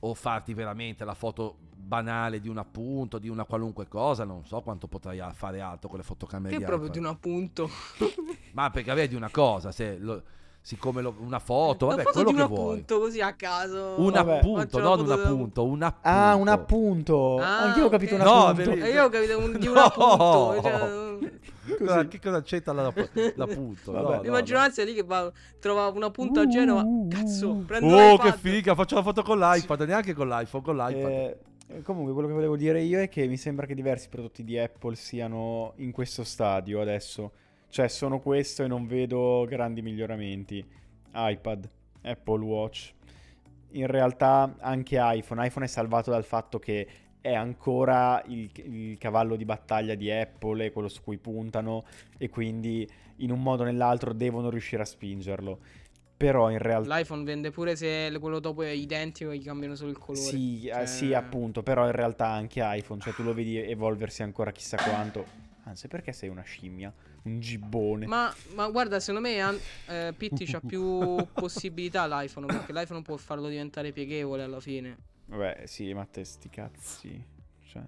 o 0.06 0.14
farti 0.14 0.52
veramente 0.52 1.04
la 1.04 1.14
foto 1.14 1.56
banale 1.76 2.40
di 2.40 2.48
un 2.48 2.58
appunto, 2.58 3.18
di 3.18 3.28
una 3.28 3.44
qualunque 3.44 3.88
cosa, 3.88 4.24
non 4.24 4.44
so 4.44 4.60
quanto 4.60 4.86
potrai 4.86 5.20
fare 5.32 5.60
altro 5.60 5.88
con 5.88 5.98
le 5.98 6.04
fotocamere 6.04 6.56
Che 6.56 6.64
proprio 6.64 6.90
di 6.90 6.98
un 6.98 7.06
appunto. 7.06 7.68
Ma 8.52 8.70
perché 8.70 8.92
vedi 8.94 9.14
una 9.14 9.30
cosa, 9.30 9.72
se 9.72 9.96
lo- 9.98 10.22
siccome 10.66 11.02
lo- 11.02 11.14
una 11.18 11.40
foto, 11.40 11.86
vabbè, 11.88 12.04
La 12.04 12.10
foto 12.10 12.22
quello 12.24 12.30
di 12.30 12.42
un 12.42 12.48
che 12.48 12.54
vuoi. 12.54 12.70
appunto 12.72 12.98
così 12.98 13.20
a 13.20 13.34
caso. 13.34 13.94
Un 13.98 14.10
Vabbè. 14.12 14.36
appunto, 14.38 14.78
non 14.78 15.00
un 15.00 15.10
appunto, 15.12 15.64
un 15.66 15.82
appunto. 15.82 16.08
Ah, 16.08 16.34
un 16.36 16.48
appunto! 16.48 17.36
Ah, 17.38 17.58
Anch'io 17.64 17.84
ho 17.84 17.88
capito 17.90 18.14
ok. 18.14 18.20
un 18.20 18.26
No, 18.26 18.46
appunto. 18.46 18.70
vedi- 18.70 18.80
E 18.82 18.90
io 18.90 19.04
ho 19.04 19.08
capito 19.10 19.38
un- 19.38 19.56
di 19.58 19.66
un 19.66 19.74
No! 19.74 19.80
appunto. 19.82 20.62
Cioè, 21.66 21.76
Cosa- 21.78 22.08
che 22.08 22.18
cosa 22.20 22.42
c'entra 22.42 22.72
la- 22.72 22.92
l'appunto? 23.36 23.92
Vabbè. 23.92 24.08
No, 24.16 24.16
no, 24.16 24.24
Immagino 24.24 24.58
no. 24.58 24.64
anzi 24.64 24.84
lì 24.84 24.94
che 24.94 25.02
va, 25.02 25.30
trova 25.58 25.88
un 25.88 26.02
appunto 26.02 26.40
a 26.40 26.46
Genova. 26.46 26.82
Uh, 26.82 27.08
Cazzo, 27.08 27.50
uh, 27.50 27.64
prendo 27.64 27.94
Oh, 27.94 28.10
l'iPad. 28.12 28.32
che 28.32 28.38
figa, 28.38 28.74
faccio 28.74 28.94
la 28.96 29.02
foto 29.02 29.22
con 29.22 29.38
l'iPad, 29.38 29.80
neanche 29.82 30.14
con 30.14 30.28
l'iPhone, 30.28 30.62
con 30.64 30.76
l'iPad. 30.76 31.10
Eh, 31.10 31.38
eh, 31.68 31.82
comunque, 31.82 32.12
quello 32.14 32.28
che 32.28 32.34
volevo 32.34 32.56
dire 32.56 32.80
io 32.82 33.00
è 33.00 33.08
che 33.10 33.26
mi 33.26 33.36
sembra 33.36 33.66
che 33.66 33.74
diversi 33.74 34.08
prodotti 34.08 34.44
di 34.44 34.58
Apple 34.58 34.94
siano 34.94 35.72
in 35.76 35.90
questo 35.92 36.24
stadio 36.24 36.80
adesso. 36.80 37.32
Cioè, 37.74 37.88
sono 37.88 38.20
questo 38.20 38.62
e 38.62 38.68
non 38.68 38.86
vedo 38.86 39.44
grandi 39.48 39.82
miglioramenti. 39.82 40.64
iPad, 41.12 41.68
Apple 42.02 42.44
Watch. 42.44 42.92
In 43.70 43.88
realtà 43.88 44.54
anche 44.60 44.96
iPhone. 45.00 45.44
iPhone 45.44 45.64
è 45.64 45.68
salvato 45.68 46.12
dal 46.12 46.22
fatto 46.22 46.60
che 46.60 46.86
è 47.20 47.34
ancora 47.34 48.22
il, 48.26 48.48
il 48.62 48.96
cavallo 48.96 49.34
di 49.34 49.44
battaglia 49.44 49.96
di 49.96 50.08
Apple, 50.08 50.70
quello 50.70 50.86
su 50.86 51.02
cui 51.02 51.18
puntano 51.18 51.82
e 52.16 52.28
quindi 52.28 52.88
in 53.16 53.32
un 53.32 53.42
modo 53.42 53.62
o 53.62 53.66
nell'altro 53.66 54.12
devono 54.12 54.50
riuscire 54.50 54.82
a 54.82 54.86
spingerlo. 54.86 55.58
Però 56.16 56.52
in 56.52 56.58
realtà... 56.58 56.96
L'iPhone 56.96 57.24
vende 57.24 57.50
pure 57.50 57.74
se 57.74 58.16
quello 58.20 58.38
dopo 58.38 58.62
è 58.62 58.68
identico 58.68 59.32
e 59.32 59.38
gli 59.38 59.44
cambiano 59.44 59.74
solo 59.74 59.90
il 59.90 59.98
colore. 59.98 60.24
Sì, 60.24 60.68
eh, 60.68 60.72
Cioè, 60.72 60.86
sì, 60.86 61.12
appunto, 61.12 61.64
però 61.64 61.86
in 61.86 61.92
realtà 61.92 62.28
anche 62.28 62.60
iPhone, 62.62 63.00
cioè 63.00 63.12
tu 63.12 63.24
lo 63.24 63.34
vedi 63.34 63.58
evolversi 63.58 64.22
ancora 64.22 64.52
chissà 64.52 64.76
quanto. 64.76 65.26
Anzi, 65.64 65.88
perché 65.88 66.12
sei 66.12 66.28
una 66.28 66.42
scimmia? 66.42 66.92
Un 67.24 67.40
gibbone. 67.40 68.06
Ma, 68.06 68.34
ma 68.54 68.68
guarda, 68.70 69.00
secondo 69.00 69.26
me 69.26 69.40
an- 69.40 69.58
eh, 69.88 70.12
Pitti 70.16 70.44
c'ha 70.44 70.60
più 70.60 71.16
possibilità 71.32 72.06
l'iPhone 72.06 72.46
perché 72.46 72.72
l'iPhone 72.72 73.02
può 73.02 73.16
farlo 73.16 73.48
diventare 73.48 73.92
pieghevole 73.92 74.42
alla 74.42 74.60
fine. 74.60 74.96
Vabbè, 75.26 75.66
sì, 75.66 75.92
ma 75.94 76.04
te 76.04 76.22
sti 76.24 76.50
cazzi. 76.50 77.24
Cioè, 77.66 77.82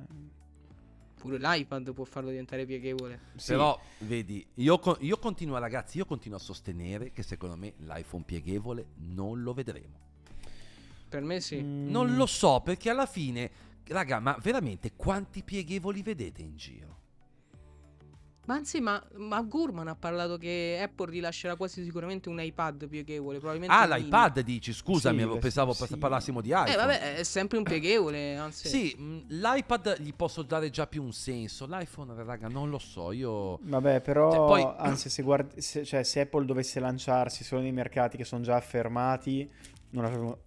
Pure 1.16 1.38
l'iPad 1.38 1.92
può 1.92 2.05
farlo 2.05 2.31
diventare 2.31 2.64
pieghevole. 2.66 3.18
sì. 3.37 3.51
Però, 3.53 3.79
vedi, 4.01 4.46
io, 4.55 4.79
co- 4.79 4.96
io 5.01 5.18
continuo, 5.18 5.59
ragazzi, 5.59 5.99
io 5.99 6.05
continuo 6.07 6.38
a 6.38 6.40
sostenere 6.40 7.11
che 7.11 7.22
secondo 7.22 7.57
me 7.57 7.75
l'iPhone 7.79 8.22
pieghevole 8.25 8.87
non 8.99 9.42
lo 9.42 9.53
vedremo. 9.53 10.05
Per 11.09 11.22
me 11.22 11.40
sì. 11.40 11.57
Mm, 11.62 11.90
Non 11.90 12.14
lo 12.16 12.27
so, 12.27 12.61
perché 12.62 12.90
alla 12.90 13.07
fine, 13.07 13.51
raga, 13.88 14.18
ma 14.20 14.37
veramente 14.40 14.92
quanti 14.94 15.42
pieghevoli 15.42 16.03
vedete 16.03 16.42
in 16.42 16.57
giro? 16.57 16.94
Ma 18.46 18.54
anzi, 18.54 18.80
ma, 18.80 19.02
ma 19.16 19.40
Gurman 19.42 19.88
ha 19.88 19.94
parlato 19.96 20.38
che 20.38 20.78
Apple 20.80 21.11
rilascerà 21.11 21.56
quasi 21.56 21.82
sicuramente 21.85 22.28
un 22.28 22.40
iPad 22.40 22.87
pieghevole. 22.88 23.38
Probabilmente 23.38 23.74
Ah, 23.74 23.96
l'iPad 23.96 24.40
dici, 24.40 24.72
scusami, 24.72 25.16
Sì, 25.18 25.22
avevo- 25.24 25.38
pensavo 25.38 25.72
sì. 25.72 25.96
parlassimo 25.96 26.40
di 26.40 26.50
iPhone. 26.50 26.72
Eh, 26.72 26.76
vabbè, 26.76 27.16
è 27.16 27.22
sempre 27.24 27.59
un 27.59 27.64
pieghevole. 27.64 28.37
Anzi, 28.37 28.68
Sì, 28.68 29.24
l'iPad 29.28 29.96
gli 30.00 30.14
posso 30.14 30.42
dare 30.42 30.70
già 30.70 30.87
più 30.87 31.02
un 31.02 31.12
senso. 31.12 31.66
L'iPhone, 31.66 32.14
raga, 32.22 32.48
non 32.48 32.70
lo 32.70 32.78
so. 32.78 33.11
Io. 33.12 33.59
Vabbè, 33.62 34.00
però, 34.00 34.30
Cioè, 34.30 34.38
poi- 34.46 34.74
anzi, 34.78 35.09
se, 35.11 35.22
guardi, 35.22 35.61
se, 35.61 35.85
cioè, 35.85 36.02
se 36.04 36.20
Apple 36.20 36.44
dovesse 36.44 36.78
lanciarsi 36.80 37.42
solo 37.44 37.62
nei 37.62 37.72
mercati 37.72 38.16
che 38.16 38.24
sono 38.24 38.42
già 38.42 38.54
affermati, 38.56 39.50
non 39.90 40.04
avremmo... 40.04 40.38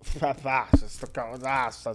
Basta, 0.42 0.88
sto 0.88 1.08
cavolo, 1.12 1.38
questa 1.40 1.94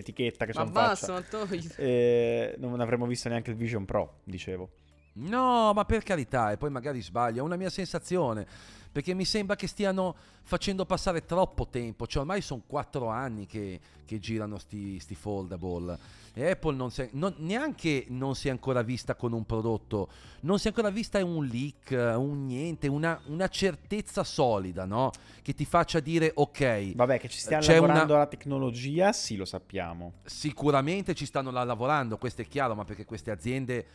etichetta 0.00 0.46
che 0.46 0.52
ma 0.54 0.60
sono 0.60 0.70
basta, 0.72 1.06
faccia. 1.20 1.38
ma 1.38 1.44
togli. 1.46 1.68
Eh, 1.76 2.54
non 2.58 2.80
avremmo 2.80 3.06
visto 3.06 3.28
neanche 3.28 3.50
il 3.50 3.56
Vision 3.56 3.84
Pro, 3.84 4.20
dicevo. 4.24 4.70
No, 5.16 5.72
ma 5.74 5.84
per 5.84 6.02
carità, 6.02 6.50
e 6.52 6.56
poi 6.56 6.70
magari 6.70 7.00
sbaglio. 7.02 7.40
È 7.40 7.44
una 7.44 7.56
mia 7.56 7.70
sensazione. 7.70 8.46
Perché 8.94 9.12
mi 9.12 9.24
sembra 9.24 9.56
che 9.56 9.66
stiano 9.66 10.14
facendo 10.44 10.86
passare 10.86 11.24
troppo 11.24 11.66
tempo. 11.66 12.06
Cioè, 12.06 12.20
ormai 12.20 12.40
sono 12.40 12.62
quattro 12.64 13.08
anni 13.08 13.44
che, 13.44 13.80
che 14.04 14.20
girano 14.20 14.56
sti, 14.56 15.00
sti 15.00 15.14
foldable. 15.16 15.98
E 16.32 16.50
Apple 16.50 16.76
non 16.76 16.92
si 16.92 17.02
è, 17.02 17.08
non- 17.12 17.34
neanche 17.38 18.06
non 18.10 18.36
si 18.36 18.46
è 18.46 18.50
ancora 18.52 18.82
vista 18.82 19.16
con 19.16 19.32
un 19.32 19.44
prodotto. 19.44 20.08
Non 20.42 20.60
si 20.60 20.66
è 20.66 20.68
ancora 20.68 20.90
vista 20.90 21.24
un 21.24 21.44
leak, 21.44 21.90
un 22.16 22.46
niente, 22.46 22.86
una, 22.86 23.20
una 23.26 23.48
certezza 23.48 24.22
solida, 24.22 24.84
no? 24.84 25.10
Che 25.42 25.54
ti 25.54 25.64
faccia 25.64 25.98
dire, 25.98 26.30
ok, 26.32 26.94
Vabbè, 26.94 27.18
che 27.18 27.28
ci 27.28 27.38
stiamo 27.38 27.62
C'è 27.64 27.74
lavorando 27.74 28.04
una- 28.12 28.22
alla 28.22 28.26
tecnologia, 28.30 29.12
sì, 29.12 29.34
lo 29.34 29.44
sappiamo. 29.44 30.12
sicuramente 30.24 31.14
ci 31.14 31.26
stanno 31.26 31.50
lavorando, 31.50 32.16
questo 32.16 32.42
è 32.42 32.46
chiaro, 32.46 32.76
ma 32.76 32.84
perché 32.84 33.04
queste 33.04 33.32
aziende 33.32 33.86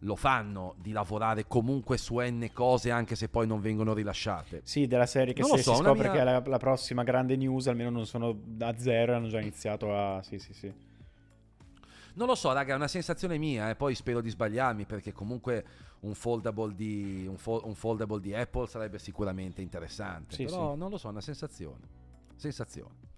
lo 0.00 0.16
fanno 0.16 0.74
di 0.78 0.92
lavorare 0.92 1.46
comunque 1.46 1.98
su 1.98 2.18
N 2.18 2.50
cose 2.52 2.90
anche 2.90 3.16
se 3.16 3.28
poi 3.28 3.46
non 3.46 3.60
vengono 3.60 3.92
rilasciate. 3.92 4.62
Sì, 4.64 4.86
della 4.86 5.06
serie 5.06 5.34
che 5.34 5.40
Non 5.40 5.50
se 5.50 5.56
lo 5.56 5.62
so, 5.62 5.74
si 5.74 5.82
scopre 5.82 6.02
mia- 6.04 6.12
che 6.12 6.18
è 6.20 6.24
la, 6.24 6.42
la 6.44 6.58
prossima 6.58 7.02
grande 7.02 7.36
news, 7.36 7.66
almeno 7.68 7.90
non 7.90 8.06
sono 8.06 8.34
da 8.42 8.76
zero 8.78 9.12
e 9.12 9.14
hanno 9.16 9.28
già 9.28 9.40
iniziato 9.40 9.94
a... 9.94 10.22
Sì, 10.22 10.38
sì, 10.38 10.52
sì. 10.54 10.72
Non 12.14 12.26
lo 12.26 12.34
so, 12.34 12.52
raga, 12.52 12.72
è 12.72 12.76
una 12.76 12.88
sensazione 12.88 13.38
mia, 13.38 13.70
e 13.70 13.76
poi 13.76 13.94
spero 13.94 14.20
di 14.20 14.30
sbagliarmi 14.30 14.84
perché 14.84 15.12
comunque 15.12 15.64
un 16.00 16.14
foldable 16.14 16.74
di, 16.74 17.26
un 17.28 17.36
fo- 17.36 17.62
un 17.64 17.74
foldable 17.74 18.20
di 18.20 18.34
Apple 18.34 18.66
sarebbe 18.66 18.98
sicuramente 18.98 19.60
interessante. 19.62 20.34
Sì, 20.34 20.44
però 20.44 20.72
sì. 20.72 20.78
non 20.78 20.90
lo 20.90 20.98
so, 20.98 21.08
è 21.08 21.10
una 21.10 21.20
sensazione. 21.20 21.86
Sensazione. 22.36 23.08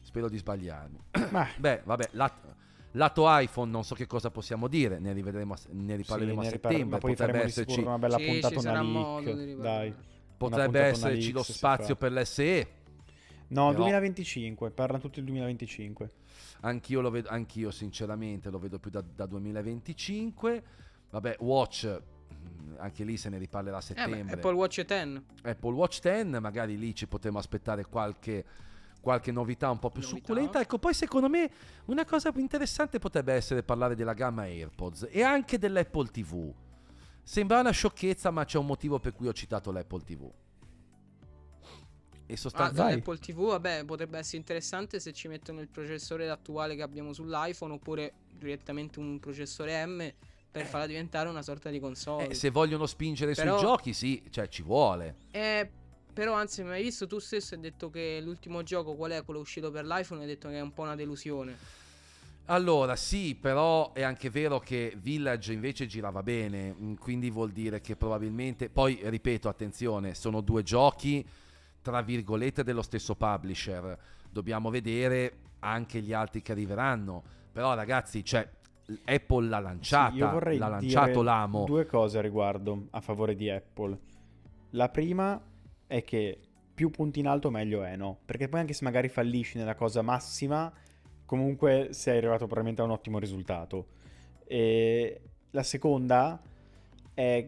Spero 0.00 0.28
di 0.28 0.38
sbagliarmi. 0.38 0.98
Ma 1.30 1.46
Beh, 1.56 1.82
vabbè, 1.84 2.08
lat- 2.12 2.55
lato 2.96 3.24
iPhone 3.28 3.70
non 3.70 3.84
so 3.84 3.94
che 3.94 4.06
cosa 4.06 4.30
possiamo 4.30 4.68
dire, 4.68 4.98
ne 4.98 5.12
rivedremo, 5.12 5.54
a- 5.54 5.58
ne 5.70 5.96
riparleremo 5.96 6.40
sì, 6.42 6.46
a 6.46 6.50
ne 6.50 6.56
ripar- 6.56 6.72
settembre, 6.72 6.98
poi 6.98 7.14
potrebbe 7.14 7.42
esserci, 7.42 7.80
una 7.80 7.98
bella 7.98 8.18
Sì, 8.18 8.24
puntata, 8.26 8.58
una 8.60 8.82
modo 8.82 9.32
di 9.34 9.44
leak. 9.46 9.58
Dai. 9.60 9.94
potrebbe 10.36 10.80
esserci 10.80 11.32
lo 11.32 11.42
spazio 11.42 11.96
per 11.96 12.12
l'SE. 12.12 12.66
No, 13.48 13.66
Però- 13.68 13.82
2025, 13.82 14.70
parlano 14.70 15.00
tutti 15.00 15.16
del 15.16 15.24
2025. 15.24 16.10
Anch'io, 16.62 17.00
lo 17.00 17.10
vedo, 17.10 17.28
anch'io 17.28 17.70
sinceramente 17.70 18.50
lo 18.50 18.58
vedo 18.58 18.78
più 18.78 18.90
da, 18.90 19.02
da 19.02 19.24
2025. 19.26 20.62
Vabbè, 21.10 21.36
Watch, 21.40 21.86
mm, 21.86 22.74
anche 22.78 23.04
lì 23.04 23.16
se 23.16 23.28
ne 23.28 23.38
riparlerà 23.38 23.76
a 23.76 23.78
Eh, 23.78 23.82
settembre. 23.82 24.22
beh, 24.24 24.32
Apple 24.32 24.52
Watch 24.54 24.84
10. 24.84 25.22
Apple 25.42 25.72
Watch 25.72 26.00
10, 26.00 26.40
magari 26.40 26.76
lì 26.76 26.94
ci 26.94 27.06
potremo 27.06 27.38
aspettare 27.38 27.84
qualche, 27.84 28.44
qualche 29.06 29.30
novità 29.30 29.70
un 29.70 29.78
po' 29.78 29.90
più 29.90 30.00
Novità. 30.02 30.18
succulenta. 30.18 30.60
Ecco, 30.60 30.78
poi 30.80 30.92
secondo 30.92 31.28
me 31.28 31.48
una 31.84 32.04
cosa 32.04 32.32
interessante 32.34 32.98
potrebbe 32.98 33.34
essere 33.34 33.62
parlare 33.62 33.94
della 33.94 34.14
gamma 34.14 34.42
AirPods 34.46 35.06
e 35.12 35.22
anche 35.22 35.58
dell'Apple 35.60 36.08
TV. 36.10 36.52
Sembra 37.22 37.60
una 37.60 37.70
sciocchezza, 37.70 38.32
ma 38.32 38.44
c'è 38.44 38.58
un 38.58 38.66
motivo 38.66 38.98
per 38.98 39.12
cui 39.12 39.28
ho 39.28 39.32
citato 39.32 39.70
l'Apple 39.70 40.02
TV. 40.02 40.28
E 42.28 42.32
Ah, 42.32 42.36
sostanzialmente... 42.36 42.82
vai. 42.82 42.94
l'Apple 42.96 43.18
TV, 43.18 43.46
vabbè, 43.50 43.84
potrebbe 43.84 44.18
essere 44.18 44.38
interessante 44.38 44.98
se 44.98 45.12
ci 45.12 45.28
mettono 45.28 45.60
il 45.60 45.68
processore 45.68 46.28
attuale 46.28 46.74
che 46.74 46.82
abbiamo 46.82 47.12
sull'iPhone 47.12 47.74
oppure 47.74 48.14
direttamente 48.32 48.98
un 48.98 49.20
processore 49.20 49.86
M 49.86 50.12
per 50.50 50.66
farla 50.66 50.86
diventare 50.86 51.28
una 51.28 51.42
sorta 51.42 51.70
di 51.70 51.78
console. 51.78 52.28
Eh, 52.30 52.34
se 52.34 52.50
vogliono 52.50 52.86
spingere 52.86 53.34
Però- 53.34 53.56
sui 53.56 53.66
giochi, 53.68 53.92
sì, 53.92 54.20
cioè 54.30 54.48
ci 54.48 54.62
vuole. 54.62 55.18
Eh, 55.30 55.70
però 56.16 56.32
anzi, 56.32 56.62
mi 56.62 56.70
hai 56.70 56.82
visto 56.82 57.06
tu 57.06 57.18
stesso 57.18 57.54
hai 57.54 57.60
detto 57.60 57.90
che 57.90 58.22
l'ultimo 58.22 58.62
gioco 58.62 58.94
qual 58.94 59.10
è 59.10 59.22
quello 59.22 59.40
uscito 59.40 59.70
per 59.70 59.84
l'iPhone 59.84 60.22
hai 60.22 60.26
detto 60.26 60.48
che 60.48 60.56
è 60.56 60.62
un 60.62 60.72
po' 60.72 60.80
una 60.80 60.94
delusione. 60.94 61.54
Allora, 62.46 62.96
sì, 62.96 63.34
però 63.34 63.92
è 63.92 64.00
anche 64.00 64.30
vero 64.30 64.58
che 64.58 64.96
Village 64.96 65.52
invece 65.52 65.86
girava 65.86 66.22
bene, 66.22 66.72
mm, 66.72 66.94
quindi 66.94 67.28
vuol 67.28 67.50
dire 67.50 67.82
che 67.82 67.96
probabilmente... 67.96 68.70
Poi, 68.70 68.98
ripeto, 69.02 69.46
attenzione, 69.46 70.14
sono 70.14 70.40
due 70.40 70.62
giochi, 70.62 71.22
tra 71.82 72.00
virgolette, 72.00 72.64
dello 72.64 72.80
stesso 72.80 73.14
publisher. 73.14 73.98
Dobbiamo 74.30 74.70
vedere 74.70 75.36
anche 75.58 76.00
gli 76.00 76.14
altri 76.14 76.40
che 76.40 76.52
arriveranno. 76.52 77.22
Però, 77.52 77.74
ragazzi, 77.74 78.24
cioè, 78.24 78.48
Apple 79.04 79.48
l'ha 79.48 79.60
lanciata, 79.60 80.12
Sì, 80.12 80.16
io 80.16 80.30
vorrei 80.30 80.56
l'ha 80.56 80.68
lanciato 80.68 81.20
l'amo. 81.20 81.64
Due 81.66 81.84
cose 81.84 82.16
a 82.16 82.22
riguardo 82.22 82.86
a 82.92 83.02
favore 83.02 83.34
di 83.34 83.50
Apple. 83.50 83.98
La 84.70 84.88
prima 84.88 85.38
è 85.86 86.02
che 86.02 86.38
più 86.74 86.90
punti 86.90 87.20
in 87.20 87.26
alto 87.26 87.50
meglio 87.50 87.82
è, 87.84 87.96
no? 87.96 88.18
Perché 88.24 88.48
poi 88.48 88.60
anche 88.60 88.74
se 88.74 88.84
magari 88.84 89.08
fallisci 89.08 89.56
nella 89.58 89.74
cosa 89.74 90.02
massima, 90.02 90.72
comunque 91.24 91.88
sei 91.92 92.18
arrivato 92.18 92.44
probabilmente 92.44 92.82
a 92.82 92.84
un 92.84 92.90
ottimo 92.90 93.18
risultato. 93.18 93.86
E 94.44 95.20
la 95.50 95.62
seconda 95.62 96.40
è 97.14 97.46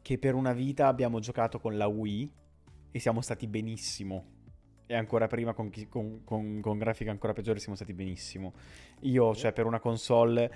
che 0.00 0.18
per 0.18 0.34
una 0.34 0.52
vita 0.52 0.86
abbiamo 0.86 1.18
giocato 1.18 1.58
con 1.58 1.76
la 1.76 1.86
Wii 1.86 2.32
e 2.90 2.98
siamo 2.98 3.20
stati 3.20 3.46
benissimo. 3.46 4.36
E 4.86 4.94
ancora 4.94 5.26
prima 5.26 5.52
con, 5.52 5.70
con- 5.88 6.22
con- 6.24 6.60
con 6.60 6.78
grafiche 6.78 7.10
ancora 7.10 7.32
peggiori 7.34 7.58
siamo 7.58 7.74
stati 7.74 7.92
benissimo. 7.92 8.54
Io, 9.00 9.34
cioè, 9.34 9.52
per 9.52 9.66
una 9.66 9.80
console 9.80 10.50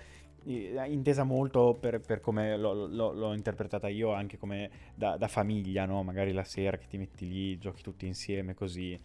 intesa 0.44 1.24
molto 1.24 1.76
per, 1.80 2.00
per 2.00 2.20
come 2.20 2.56
l'ho, 2.56 2.86
l'ho- 2.86 3.12
l'ho 3.12 3.32
interpretata 3.34 3.88
io, 3.88 4.12
anche 4.12 4.38
come 4.38 4.70
da, 4.94 5.16
da 5.16 5.28
famiglia, 5.28 5.84
no? 5.84 6.02
Magari 6.02 6.32
la 6.32 6.44
sera 6.44 6.76
che 6.76 6.86
ti 6.88 6.98
metti 6.98 7.28
lì, 7.28 7.58
giochi 7.58 7.82
tutti 7.82 8.06
insieme 8.06 8.54
così. 8.54 8.98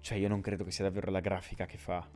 Cioè, 0.00 0.18
io 0.18 0.28
non 0.28 0.40
credo 0.40 0.64
che 0.64 0.70
sia 0.70 0.84
davvero 0.84 1.10
la 1.10 1.20
grafica 1.20 1.66
che 1.66 1.78
fa. 1.78 2.06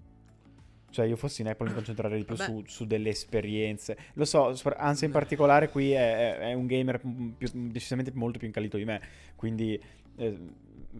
Cioè, 0.88 1.06
io 1.06 1.16
fossi 1.16 1.42
in 1.42 1.48
Apple 1.48 1.68
mi 1.68 1.74
concentrerei 1.74 2.18
di 2.18 2.24
più 2.24 2.36
su, 2.36 2.62
su 2.66 2.86
delle 2.86 3.10
esperienze. 3.10 3.96
Lo 4.14 4.24
so, 4.24 4.54
Anzi 4.76 5.04
in 5.04 5.10
particolare 5.10 5.68
qui 5.68 5.92
è, 5.92 6.38
è- 6.38 6.52
un 6.52 6.66
gamer 6.66 7.00
mm, 7.06 7.28
più- 7.30 7.50
decisamente 7.70 8.12
molto 8.14 8.38
più 8.38 8.46
incallito 8.46 8.76
di 8.76 8.84
me. 8.84 9.00
Quindi 9.34 9.80
eh, 10.16 10.38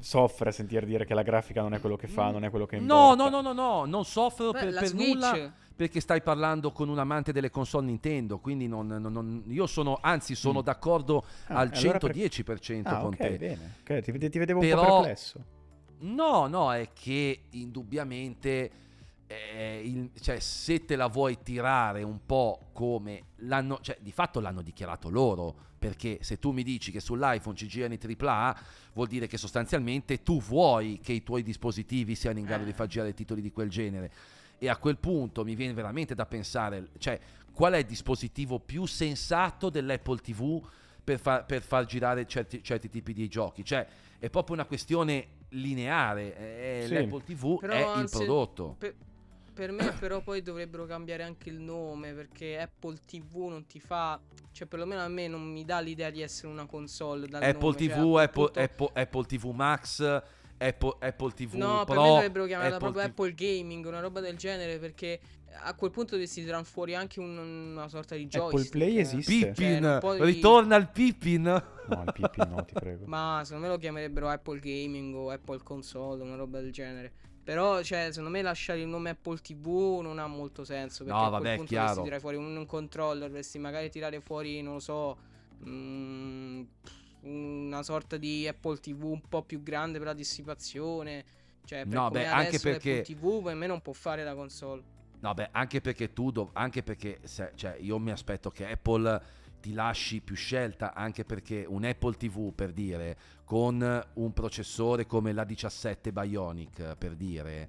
soffre 0.01 0.51
a 0.51 0.53
sentir 0.53 0.84
dire 0.84 1.07
che 1.07 1.14
la 1.14 1.22
grafica 1.22 1.62
non 1.62 1.72
è 1.74 1.80
quello 1.80 1.97
che 1.97 2.07
fa, 2.07 2.30
non 2.30 2.44
è 2.44 2.51
quello 2.51 2.66
che 2.66 2.76
No, 2.78 3.12
importa. 3.12 3.30
no, 3.30 3.40
no, 3.40 3.40
no, 3.40 3.53
no, 3.53 3.84
non 3.86 4.05
soffro 4.05 4.51
Beh, 4.51 4.59
per, 4.61 4.72
la 4.72 4.80
per 4.80 4.94
nulla 4.94 5.55
perché 5.77 6.01
stai 6.01 6.22
parlando 6.22 6.72
con 6.72 6.89
un 6.89 6.99
amante 6.99 7.33
delle 7.33 7.51
console 7.51 7.85
Nintendo, 7.87 8.39
quindi 8.39 8.66
non, 8.66 8.87
non- 8.87 9.12
non- 9.12 9.43
io 9.47 9.66
sono, 9.66 9.99
anzi 10.01 10.35
sono 10.35 10.61
Mm. 10.61 10.64
d'accordo 10.64 11.24
Ah, 11.49 11.57
al 11.59 11.70
allora 11.74 11.99
per- 11.99 12.12
110% 12.14 12.89
Ah, 12.89 12.97
con 13.01 13.12
ok, 13.12 13.16
te. 13.18 13.37
bene. 13.37 13.74
Ok, 13.83 14.01
ti, 14.01 14.31
ti 14.31 14.39
vedevo 14.39 14.61
un 14.61 14.68
po' 14.68 14.74
Però- 14.74 14.95
perplesso. 15.03 15.45
No, 15.99 16.47
no, 16.47 16.72
è 16.72 16.89
che 16.95 17.41
indubbiamente, 17.51 18.70
eh, 19.27 19.83
il- 19.85 20.11
cioè, 20.20 20.39
se 20.41 20.85
te 20.85 20.97
la 20.97 21.07
vuoi 21.09 21.39
tirare 21.43 22.03
un 22.03 22.20
po' 22.24 22.68
come 22.72 23.24
l'hanno, 23.37 23.79
cioè, 23.83 23.99
di 24.01 24.12
fatto 24.12 24.41
l'hanno 24.41 24.62
dichiarato 24.62 25.09
loro. 25.11 25.64
Perché 25.79 26.18
se 26.22 26.39
tu 26.39 26.53
mi 26.53 26.62
dici 26.62 26.91
che 26.91 27.01
sull'iPhone 27.01 27.55
ci 27.55 27.68
girano 27.68 27.93
i 27.95 27.99
AAA, 27.99 28.57
vuol 28.95 29.07
dire 29.09 29.27
che 29.27 29.37
sostanzialmente 29.37 30.22
tu 30.22 30.41
vuoi 30.41 30.99
che 31.03 31.12
i 31.12 31.22
tuoi 31.22 31.43
dispositivi 31.43 32.14
siano 32.14 32.39
in 32.39 32.47
grado 32.47 32.64
di 32.64 32.72
far 32.72 32.87
girare 32.87 33.12
titoli 33.12 33.43
di 33.43 33.53
quel 33.53 33.68
genere. 33.68 34.11
E 34.59 34.69
a 34.69 34.77
quel 34.77 34.97
punto 34.99 35.45
mi 35.45 35.55
viene 35.55 35.73
veramente 35.75 36.15
da 36.15 36.27
pensare, 36.27 36.89
cioè, 36.99 37.19
qual 37.53 37.75
è 37.75 37.79
il 37.79 37.85
dispositivo 37.87 38.59
più 38.59 38.87
sensato 38.87 39.71
dell'Apple 39.71 40.19
TV 40.19 40.63
per, 41.05 41.19
far- 41.19 41.45
per 41.45 41.63
far 41.63 41.85
girare 41.85 42.27
certi, 42.27 42.63
certi 42.63 42.89
tipi 42.89 43.13
di 43.13 43.29
giochi? 43.29 43.65
Cioè, 43.65 43.87
è 44.19 44.31
proprio 44.31 44.55
una 44.55 44.65
questione 44.65 45.29
lineare. 45.51 46.37
eh, 46.37 46.85
Sì. 46.87 46.95
L'Apple 46.95 47.23
TV 47.25 47.59
Però 47.61 47.95
è 47.95 48.01
il 48.01 48.09
prodotto. 48.11 48.77
Per, 48.79 48.95
per 49.53 49.71
me 49.73 49.91
però 49.99 50.21
poi 50.21 50.43
dovrebbero 50.43 50.85
cambiare 50.85 51.23
anche 51.23 51.49
il 51.49 51.59
nome 51.59 52.13
perché 52.13 52.59
Apple 52.59 52.99
TV 53.07 53.47
non 53.49 53.65
ti 53.67 53.81
fa, 53.81 54.21
cioè 54.53 54.67
perlomeno 54.67 55.01
a 55.03 55.09
me 55.09 55.29
non 55.29 55.43
mi 55.43 55.65
dà 55.65 55.81
l'idea 55.81 56.11
di 56.11 56.21
essere 56.21 56.49
una 56.49 56.67
console 56.67 57.27
dal 57.27 57.43
Apple 57.43 57.61
nome, 57.61 57.79
cioè, 57.79 57.89
TV, 57.89 58.11
quel 58.11 58.25
Apple, 58.25 58.45
punto- 58.45 58.61
Apple- 58.61 59.03
Apple 59.03 59.25
TV 59.25 59.45
Max, 59.55 60.23
Apple, 60.59 60.97
Apple 61.01 61.33
TV 61.33 61.55
No, 61.55 61.85
Pro. 61.85 61.95
per 61.95 61.97
me 62.03 62.09
dovrebbero 62.09 62.47
chiamarla 62.47 62.77
Apple 62.77 62.91
proprio 62.93 63.03
TV 63.05 63.11
Apple 63.11 63.35
Gaming, 63.35 63.87
una 63.87 64.01
roba 64.01 64.21
del 64.21 64.37
genere 64.37 64.79
perché 64.79 65.21
a 65.63 65.75
quel 65.75 65.91
punto 65.91 66.13
dovresti 66.13 66.43
tirare 66.45 66.65
fuori 66.65 66.95
anche 66.95 67.19
un- 67.19 67.37
una 67.73 67.89
sorta 67.89 68.15
di 68.15 68.25
Apple 68.25 68.41
joystick. 68.41 68.71
Play 68.71 68.97
eh. 68.97 69.01
esiste. 69.01 69.33
Pippin, 69.33 69.55
Cioè, 69.55 69.81
non 69.81 69.99
puoi- 70.01 70.23
ritorna 70.25 70.77
il 70.77 70.89
Pippin. 70.89 71.43
No, 71.43 72.03
il 72.05 72.13
Pippin 72.13 72.49
no, 72.51 72.65
ti 72.65 72.73
prego. 72.75 73.05
Ma 73.07 73.41
secondo 73.45 73.67
me 73.67 73.73
lo 73.73 73.79
chiamerebbero 73.79 74.29
Apple 74.29 74.59
Gaming 74.61 75.15
o 75.15 75.31
Apple 75.31 75.61
Console, 75.63 76.23
una 76.23 76.37
roba 76.37 76.61
del 76.61 76.73
genere. 76.73 77.13
Però, 77.45 77.81
cioè, 77.83 78.09
secondo 78.11 78.31
me 78.31 78.43
lasciare 78.43 78.81
il 78.81 78.89
nome 78.89 79.11
Apple 79.11 79.39
TV 79.39 80.01
non 80.03 80.19
ha 80.19 80.27
molto 80.27 80.65
senso. 80.65 81.05
Perché 81.05 81.19
No, 81.19 81.27
a 81.27 81.29
quel 81.31 81.43
vabbè, 81.43 81.57
punto 81.57 81.71
chiaro. 81.71 81.87
dovresti 81.95 82.03
tirare 82.03 82.21
fuori 82.21 82.37
un, 82.37 82.57
un 82.57 82.67
controller, 82.67 83.29
dovresti 83.29 83.59
magari 83.61 83.89
tirare 83.89 84.21
fuori, 84.21 84.61
non 84.63 84.73
lo 84.75 84.81
so, 84.81 85.17
mm, 85.65 86.63
una 87.27 87.83
sorta 87.83 88.16
di 88.16 88.47
Apple 88.47 88.79
TV 88.79 89.05
un 89.05 89.20
po' 89.29 89.43
più 89.43 89.62
grande 89.62 89.99
per 89.99 90.07
la 90.09 90.14
dissipazione. 90.14 91.24
Cioè, 91.64 91.85
per 91.85 91.95
No, 91.95 92.11
beh, 92.11 92.27
anche 92.27 92.59
perché- 92.61 92.97
l'Apple 92.99 93.14
TV 93.14 93.43
per 93.43 93.55
me 93.55 93.66
non 93.66 93.81
può 93.83 93.93
fare 93.93 94.22
la 94.22 94.35
console. 94.35 94.83
No, 95.20 95.35
beh, 95.35 95.49
anche 95.53 95.81
perché 95.81 96.12
tu, 96.12 96.31
dov- 96.31 96.51
anche 96.53 96.83
perché, 96.83 97.18
se- 97.24 97.53
cioè, 97.57 97.77
io 97.81 97.99
mi 97.99 98.11
aspetto 98.12 98.51
che 98.51 98.70
Apple 98.70 99.22
ti 99.61 99.72
lasci 99.72 100.20
più 100.20 100.37
scelta, 100.37 100.95
anche 100.95 101.24
perché 101.24 101.64
un 101.66 101.85
Apple 101.85 102.14
TV, 102.16 102.53
per 102.55 102.72
dire, 102.72 103.16
con 103.45 104.05
un 104.14 104.33
processore 104.33 105.07
come 105.07 105.33
la 105.33 105.43
17 105.45 106.12
Bionic, 106.12 106.95
per 106.97 107.16
dire, 107.16 107.68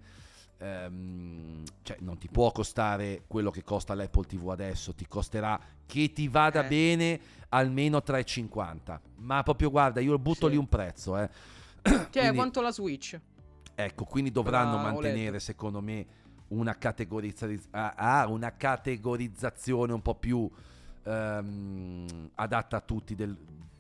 ehm, 0.58 1.64
cioè, 1.84 1.98
non 2.02 2.18
ti 2.18 2.28
può 2.28 2.52
costare 2.52 3.24
quello 3.28 3.52
che 3.52 3.64
costa 3.64 3.94
l'Apple 3.94 4.26
TV 4.26 4.50
adesso, 4.50 4.94
ti 4.94 5.08
costerà 5.08 5.60
che 5.86 6.12
ti 6.12 6.28
vada 6.28 6.66
Eh. 6.66 6.68
bene 6.68 7.20
almeno 7.50 8.02
3,50. 8.02 9.00
Ma 9.18 9.44
proprio 9.44 9.70
guarda, 9.70 10.00
io 10.02 10.18
butto 10.20 10.46
Sì. 10.48 10.52
lì 10.54 10.58
un 10.58 10.68
prezzo, 10.68 11.18
eh. 11.18 11.30
Cioè, 11.84 12.08
Quindi- 12.12 12.36
quanto 12.36 12.62
la 12.62 12.72
Switch? 12.72 13.20
Ecco, 13.76 14.06
quindi 14.06 14.32
dovranno 14.32 14.78
Ah, 14.78 14.82
mantenere, 14.82 15.30
OLED. 15.30 15.40
secondo 15.40 15.82
me, 15.82 16.06
una, 16.50 16.78
categorizza- 16.78 17.48
ah, 17.72 17.94
ah, 17.96 18.28
una 18.28 18.56
categorizzazione 18.56 19.94
un 19.94 20.02
po' 20.02 20.16
più 20.16 20.50
ehm, 21.10 22.32
adatta 22.36 22.78
a 22.78 22.82
tutti 22.82 23.16
del- 23.16 23.38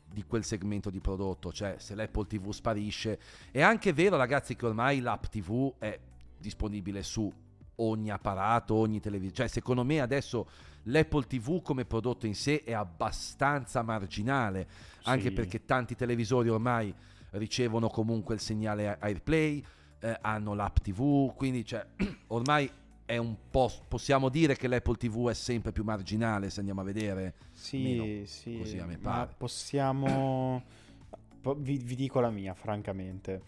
di 0.10 0.24
quel 0.24 0.46
segmento 0.46 0.90
di 0.90 1.02
prodotto. 1.02 1.52
Cioè, 1.52 1.76
se 1.78 1.94
l'Apple 1.94 2.26
TV 2.26 2.52
sparisce. 2.52 3.20
È 3.52 3.62
anche 3.62 3.92
vero, 3.92 4.16
ragazzi, 4.16 4.56
che 4.56 4.66
ormai 4.66 5.02
l'app 5.02 5.26
TV 5.26 5.74
è 5.78 6.00
disponibile 6.40 7.04
su 7.04 7.32
ogni 7.80 8.10
apparato, 8.10 8.74
ogni 8.76 9.00
televisione. 9.00 9.36
Cioè, 9.36 9.48
secondo 9.48 9.84
me 9.84 10.00
adesso 10.02 10.48
l'Apple 10.84 11.26
TV 11.28 11.62
come 11.62 11.86
prodotto 11.86 12.26
in 12.26 12.36
sé 12.36 12.64
è 12.64 12.74
abbastanza 12.74 13.82
marginale, 13.82 14.68
anche 15.04 15.28
Sì. 15.30 15.32
perché 15.32 15.66
tanti 15.66 15.96
televisori 15.96 16.50
ormai 16.50 16.94
ricevono 17.32 17.90
comunque 17.90 18.36
il 18.36 18.42
segnale 18.42 18.98
AirPlay, 19.00 19.64
eh, 20.00 20.18
hanno 20.22 20.54
l'app 20.54 20.78
TV, 20.78 21.34
quindi 21.36 21.66
cioè, 21.66 21.86
ormai 22.28 22.70
è 23.06 23.18
un 23.18 23.36
po', 23.50 23.72
possiamo 23.88 24.30
dire 24.30 24.56
che 24.56 24.68
l'Apple 24.68 24.96
TV 24.96 25.30
è 25.30 25.34
sempre 25.34 25.72
più 25.72 25.84
marginale 25.84 26.50
se 26.50 26.60
andiamo 26.60 26.82
a 26.82 26.84
vedere. 26.84 27.36
Sì, 27.52 27.78
Almeno 28.00 28.26
sì, 28.26 28.58
così 28.58 28.78
a 28.80 28.86
me 28.86 28.98
ma 29.02 29.12
pare. 29.12 29.34
possiamo... 29.38 30.64
po- 31.42 31.56
Vi, 31.56 31.78
vi 31.78 31.96
dico 31.96 32.20
la 32.20 32.30
mia, 32.30 32.54
francamente. 32.54 33.42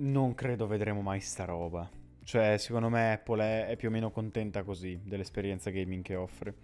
Non 0.00 0.34
credo 0.34 0.66
vedremo 0.66 1.00
mai 1.02 1.20
sta 1.20 1.44
roba. 1.44 1.88
Cioè, 2.28 2.58
secondo 2.58 2.90
me 2.90 3.12
Apple 3.12 3.42
è, 3.42 3.66
è 3.68 3.76
più 3.76 3.88
o 3.88 3.90
meno 3.90 4.10
contenta 4.10 4.62
così 4.62 5.00
dell'esperienza 5.02 5.70
gaming 5.70 6.02
che 6.02 6.14
offre. 6.14 6.54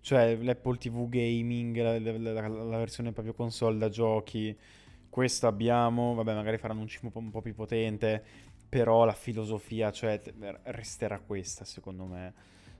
Cioè, 0.00 0.36
l'Apple 0.36 0.76
TV 0.78 1.08
Gaming, 1.08 1.76
la, 1.82 1.98
la- 1.98 2.46
la- 2.46 2.78
versione 2.78 3.10
proprio 3.10 3.34
console 3.34 3.78
da 3.78 3.88
giochi, 3.88 4.56
questo 5.08 5.48
abbiamo, 5.48 6.14
vabbè, 6.14 6.34
magari 6.36 6.56
faranno 6.56 6.82
un 6.82 6.86
chip 6.86 7.02
un 7.02 7.10
po', 7.10 7.18
un 7.18 7.30
po' 7.32 7.40
più 7.42 7.52
potente, 7.52 8.22
però 8.68 9.04
la 9.04 9.12
filosofia, 9.12 9.90
cioè, 9.90 10.20
resterà 10.66 11.18
questa, 11.18 11.64
secondo 11.64 12.04
me. 12.04 12.32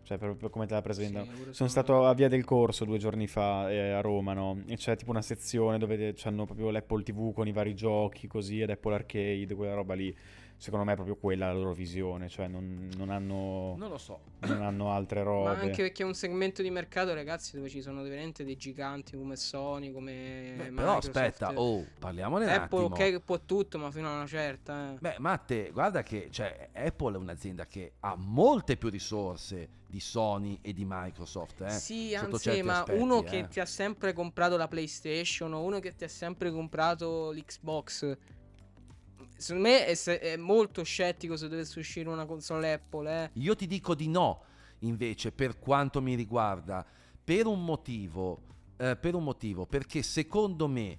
Cioè, 0.05 0.17
proprio 0.17 0.49
come 0.49 0.67
te 0.67 0.75
la 0.75 0.83
presentano. 0.83 1.25
Sì, 1.25 1.53
Sono 1.55 1.69
stato 1.69 2.07
a 2.07 2.15
Via 2.15 2.29
del 2.29 2.45
Corso 2.45 2.85
due 2.85 2.99
giorni 2.99 3.27
fa 3.27 3.69
eh, 3.69 3.91
a 3.91 4.01
Roma, 4.01 4.33
no? 4.33 4.63
E 4.69 4.77
c'è 4.77 4.95
tipo 4.95 5.11
una 5.11 5.23
sezione 5.23 5.77
dove 5.77 6.15
hanno 6.23 6.45
proprio 6.45 6.71
l'Apple 6.71 7.03
TV 7.03 7.33
con 7.35 7.49
i 7.49 7.53
vari 7.53 7.75
giochi, 7.75 8.29
così, 8.29 8.61
ed 8.61 8.71
Apple 8.71 8.95
Arcade, 8.95 9.55
quella 9.57 9.75
roba 9.75 9.95
lì. 9.95 10.17
Secondo 10.61 10.85
me 10.85 10.93
è 10.93 10.95
proprio 10.95 11.17
quella 11.17 11.47
la 11.47 11.55
loro 11.55 11.73
visione, 11.73 12.29
cioè 12.29 12.47
non, 12.47 12.91
non 12.99 13.09
hanno, 13.09 13.77
Non 13.79 13.89
lo 13.89 13.97
so. 13.97 14.21
non 14.41 14.61
hanno 14.61 14.93
altre 14.93 15.21
Ma 15.25 15.25
robe. 15.25 15.61
anche 15.61 15.83
perché 15.83 16.03
è 16.03 16.07
un 16.07 16.13
segmento 16.13 16.61
di 16.61 16.69
mercato, 16.69 17.15
ragazzi, 17.15 17.57
dove 17.57 17.71
ci 17.71 17.81
sono 17.81 18.03
veramente 18.03 18.45
dei 18.45 18.59
giganti 18.59 19.17
come 19.17 19.37
Sony, 19.37 19.91
come 19.91 20.53
Beh, 20.59 20.71
però 20.73 20.99
aspetta, 20.99 21.53
oh, 21.59 21.87
parliamone 21.99 22.45
un 22.45 22.51
Apple, 22.51 22.79
attimo. 22.81 22.95
ok, 22.95 22.97
che 23.11 23.21
può 23.21 23.41
tutto, 23.41 23.79
ma 23.79 23.91
fino 23.91 24.11
a 24.11 24.17
una 24.17 24.27
certa. 24.27 24.93
eh. 24.93 24.97
Beh, 25.01 25.15
Matte, 25.19 25.71
guarda 25.73 26.03
che 26.03 26.29
cioè, 26.31 26.69
Apple 26.75 27.15
è 27.15 27.19
un'azienda 27.19 27.65
che 27.65 27.95
ha 28.01 28.15
molte 28.19 28.77
più 28.77 28.91
risorse 28.91 29.69
di 29.87 29.99
Sony 29.99 30.59
e 30.61 30.75
di 30.75 30.85
Microsoft. 30.87 31.63
Eh, 31.63 31.71
sì, 31.71 32.11
sotto 32.11 32.35
anzi, 32.37 32.63
ma 32.63 32.81
aspetti, 32.81 33.01
uno 33.01 33.21
eh. 33.21 33.25
che 33.25 33.49
ti 33.49 33.61
ha 33.61 33.67
sempre 33.67 34.13
comprato 34.13 34.59
la 34.59 34.69
PlayStation 34.69 35.55
o 35.55 35.63
uno 35.63 35.79
che 35.81 35.95
ti 35.95 36.05
ha 36.05 36.09
sempre 36.09 36.51
comprato 36.53 37.31
l'Xbox. 37.33 38.17
Secondo 39.37 39.69
me 39.69 39.87
è, 39.87 39.97
è 39.97 40.37
molto 40.37 40.83
scettico 40.83 41.37
se 41.37 41.49
dovesse 41.49 41.79
uscire 41.79 42.09
una 42.09 42.27
console 42.27 42.73
Apple, 42.73 43.25
eh. 43.25 43.31
Io 43.35 43.55
ti 43.57 43.67
dico 43.67 43.95
di 43.95 44.09
no, 44.09 44.43
invece, 44.81 45.33
per 45.33 45.59
quanto 45.59 46.01
mi 46.01 46.15
riguarda, 46.15 46.85
per 47.23 47.47
un 47.47 47.65
motivo, 47.65 48.43
eh, 48.77 48.97
per 48.97 49.15
un 49.15 49.25
motivo, 49.25 49.67
perché 49.67 50.03
secondo 50.03 50.69
me 50.69 50.99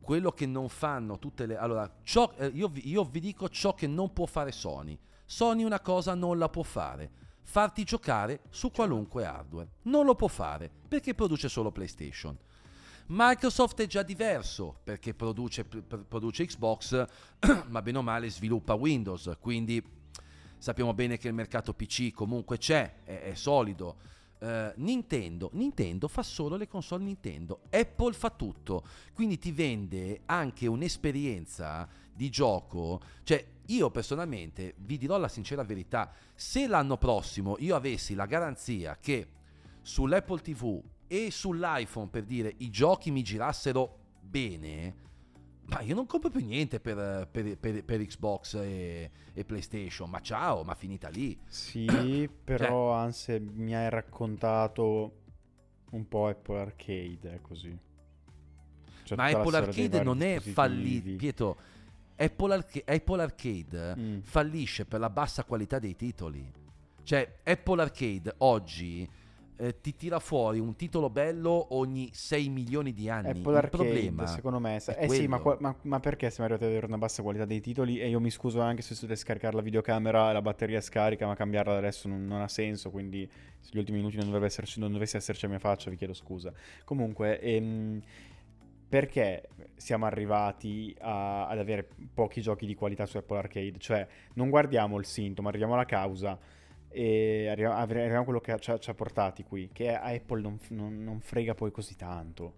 quello 0.00 0.32
che 0.32 0.46
non 0.46 0.68
fanno 0.68 1.18
tutte 1.18 1.46
le... 1.46 1.56
Allora, 1.56 1.90
ciò- 2.02 2.32
eh, 2.36 2.46
io, 2.46 2.68
vi, 2.68 2.88
io 2.88 3.04
vi 3.04 3.20
dico 3.20 3.48
ciò 3.48 3.74
che 3.74 3.86
non 3.86 4.12
può 4.12 4.26
fare 4.26 4.52
Sony. 4.52 4.98
Sony 5.24 5.62
una 5.62 5.80
cosa 5.80 6.14
non 6.14 6.38
la 6.38 6.48
può 6.48 6.62
fare. 6.62 7.10
Farti 7.44 7.84
giocare 7.84 8.40
su 8.50 8.70
qualunque 8.70 9.24
hardware. 9.24 9.68
Non 9.82 10.04
lo 10.04 10.14
può 10.14 10.28
fare, 10.28 10.70
perché 10.88 11.14
produce 11.14 11.48
solo 11.48 11.70
PlayStation. 11.72 12.36
Microsoft 13.14 13.82
è 13.82 13.86
già 13.86 14.02
diverso 14.02 14.78
perché 14.82 15.12
produce, 15.12 15.66
pr- 15.66 16.02
produce 16.08 16.46
Xbox, 16.46 17.06
ma 17.68 17.82
bene 17.82 17.98
o 17.98 18.02
male 18.02 18.30
sviluppa 18.30 18.72
Windows, 18.72 19.36
quindi 19.38 19.84
sappiamo 20.56 20.94
bene 20.94 21.18
che 21.18 21.28
il 21.28 21.34
mercato 21.34 21.74
PC 21.74 22.12
comunque 22.12 22.56
c'è, 22.56 23.02
è, 23.04 23.20
è 23.20 23.34
solido. 23.34 23.96
Eh, 24.38 24.72
Nintendo, 24.76 25.50
Nintendo 25.52 26.08
fa 26.08 26.22
solo 26.22 26.56
le 26.56 26.66
console 26.66 27.04
Nintendo, 27.04 27.60
Apple 27.68 28.14
fa 28.14 28.30
tutto, 28.30 28.82
quindi 29.12 29.36
ti 29.36 29.52
vende 29.52 30.22
anche 30.24 30.66
un'esperienza 30.66 31.86
di 32.14 32.30
gioco, 32.30 32.98
cioè 33.24 33.44
io 33.66 33.90
personalmente 33.90 34.72
vi 34.78 34.96
dirò 34.96 35.18
la 35.18 35.28
sincera 35.28 35.64
verità, 35.64 36.10
se 36.34 36.66
l'anno 36.66 36.96
prossimo 36.96 37.56
io 37.58 37.76
avessi 37.76 38.14
la 38.14 38.24
garanzia 38.24 38.96
che 38.98 39.28
sull'Apple 39.82 40.40
TV 40.40 40.82
e 41.12 41.30
sull'iPhone 41.30 42.08
per 42.08 42.24
dire 42.24 42.54
i 42.58 42.70
giochi 42.70 43.10
mi 43.10 43.22
girassero 43.22 43.98
bene, 44.20 44.94
ma 45.66 45.80
io 45.82 45.94
non 45.94 46.06
compro 46.06 46.30
più 46.30 46.42
niente 46.42 46.80
per, 46.80 47.28
per- 47.30 47.58
per- 47.58 47.84
per 47.84 48.00
Xbox 48.06 48.54
e, 48.54 49.10
e 49.34 49.44
PlayStation, 49.44 50.08
ma 50.08 50.20
ciao, 50.20 50.64
ma 50.64 50.74
finita 50.74 51.08
lì. 51.10 51.38
Sì, 51.46 52.28
però 52.44 52.92
Anse 52.92 53.38
mi 53.40 53.74
hai 53.76 53.90
raccontato 53.90 55.18
un 55.90 56.08
po' 56.08 56.28
Apple 56.28 56.58
Arcade, 56.60 57.34
è 57.34 57.40
così. 57.42 57.78
Cioè, 59.04 59.16
ma 59.18 59.24
Apple 59.26 59.56
Arcade 59.56 60.02
non 60.02 60.22
è 60.22 60.40
fallito, 60.40 61.16
Pietro. 61.16 61.56
Apple, 62.16 62.54
Arca- 62.54 62.82
Apple 62.86 63.22
Arcade 63.22 63.96
Mm. 63.96 64.18
fallisce 64.20 64.86
per 64.86 65.00
la 65.00 65.10
bassa 65.10 65.44
qualità 65.44 65.78
dei 65.78 65.94
titoli. 65.94 66.50
Cioè, 67.02 67.40
Apple 67.44 67.82
Arcade 67.82 68.34
oggi 68.38 69.06
eh, 69.56 69.80
ti 69.80 69.94
tira 69.94 70.18
fuori 70.18 70.58
un 70.58 70.74
titolo 70.76 71.10
bello 71.10 71.74
ogni 71.76 72.10
6 72.12 72.48
milioni 72.48 72.92
di 72.92 73.08
anni. 73.08 73.28
Apple 73.28 73.52
Il 73.52 73.56
Arcade, 73.56 73.68
problema 73.76 74.26
secondo 74.26 74.58
me, 74.58 74.76
è 74.76 74.96
eh 75.04 75.08
sì, 75.08 75.26
ma, 75.28 75.40
ma- 75.58 75.76
ma 75.82 76.00
perché 76.00 76.30
siamo 76.30 76.44
arrivati 76.44 76.64
ad 76.64 76.70
avere 76.70 76.86
una 76.86 76.98
bassa 76.98 77.22
qualità 77.22 77.44
dei 77.44 77.60
titoli? 77.60 78.00
E 78.00 78.08
io 78.08 78.18
mi 78.20 78.30
scuso 78.30 78.60
anche 78.60 78.82
se 78.82 78.94
dovete 78.94 79.16
scaricare 79.16 79.54
la 79.54 79.62
videocamera 79.62 80.30
e 80.30 80.32
la 80.32 80.42
batteria 80.42 80.80
scarica, 80.80 81.26
ma 81.26 81.34
cambiarla 81.34 81.76
adesso 81.76 82.08
non, 82.08 82.26
non 82.26 82.40
ha 82.40 82.48
senso. 82.48 82.90
Quindi, 82.90 83.30
se 83.60 83.70
gli 83.72 83.78
ultimi 83.78 83.98
minuti 83.98 84.16
non, 84.16 84.24
dovrebbe 84.26 84.46
esserci, 84.46 84.80
non 84.80 84.92
dovesse 84.92 85.16
esserci 85.16 85.44
a 85.44 85.48
mia 85.48 85.58
faccia, 85.60 85.90
vi 85.90 85.96
chiedo 85.96 86.14
scusa. 86.14 86.52
Comunque, 86.84 87.38
ehm, 87.40 88.00
perché 88.88 89.48
siamo 89.76 90.04
arrivati 90.04 90.94
a- 91.00 91.46
ad 91.48 91.58
avere 91.58 91.88
pochi 92.12 92.42
giochi 92.42 92.66
di 92.66 92.74
qualità 92.74 93.06
su 93.06 93.16
Apple 93.16 93.38
Arcade? 93.38 93.74
Cioè, 93.78 94.06
non 94.34 94.50
guardiamo 94.50 94.98
il 94.98 95.06
sintomo, 95.06 95.48
arriviamo 95.48 95.74
alla 95.74 95.86
causa. 95.86 96.38
E 96.92 97.48
arriviamo, 97.48 97.74
arriviamo 97.74 98.20
a 98.20 98.24
quello 98.24 98.40
che 98.40 98.56
ci 98.60 98.70
ha, 98.70 98.78
ci 98.78 98.90
ha 98.90 98.94
portati 98.94 99.42
qui, 99.44 99.70
che 99.72 99.94
a 99.94 100.02
Apple 100.02 100.40
non, 100.40 100.58
non- 100.68 101.02
non 101.02 101.20
frega 101.20 101.54
poi 101.54 101.70
così 101.70 101.96
tanto. 101.96 102.54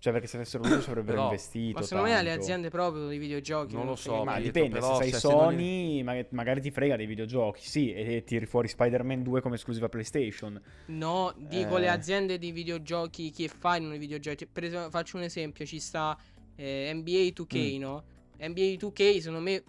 Cioè, 0.00 0.12
perché 0.12 0.28
se 0.28 0.36
avessero 0.36 0.62
voluto 0.62 0.80
ci 0.82 0.90
avrebbero 0.90 1.16
Però- 1.16 1.28
investito. 1.30 1.80
Ma 1.80 1.84
secondo 1.84 2.08
me 2.10 2.16
alle 2.16 2.28
tanto. 2.28 2.42
aziende 2.44 2.68
proprio 2.70 3.08
di 3.08 3.18
videogiochi. 3.18 3.74
Non 3.74 3.84
lo 3.86 3.96
so, 3.96 4.22
Ma 4.22 4.38
dipende, 4.38 4.78
però, 4.78 4.94
se 4.96 5.02
sei 5.02 5.12
se- 5.12 5.18
se 5.18 5.28
non 5.28 5.36
Sony, 5.40 6.02
ma- 6.04 6.24
magari 6.30 6.60
ti 6.60 6.70
frega 6.70 6.94
dei 6.94 7.06
videogiochi, 7.06 7.66
sì, 7.66 7.92
e 7.92 8.22
tiri 8.22 8.46
fuori 8.46 8.68
Spider-Man 8.68 9.24
2 9.24 9.40
come 9.40 9.56
esclusiva 9.56 9.88
PlayStation. 9.88 10.60
No, 10.86 11.34
dico 11.36 11.78
Eh. 11.78 11.80
le 11.80 11.88
aziende 11.88 12.38
di 12.38 12.52
videogiochi 12.52 13.32
che 13.32 13.48
fanno 13.48 13.92
i 13.92 13.98
videogiochi. 13.98 14.46
Per 14.46 14.62
esempio, 14.62 14.88
faccio 14.90 15.16
un 15.16 15.24
esempio: 15.24 15.66
ci 15.66 15.80
sta 15.80 16.16
eh, 16.54 16.92
NBA 16.94 17.32
2K, 17.32 17.76
Mm. 17.76 17.80
no? 17.80 18.04
NBA 18.38 18.76
2K, 18.76 19.18
secondo 19.18 19.40
me, 19.40 19.64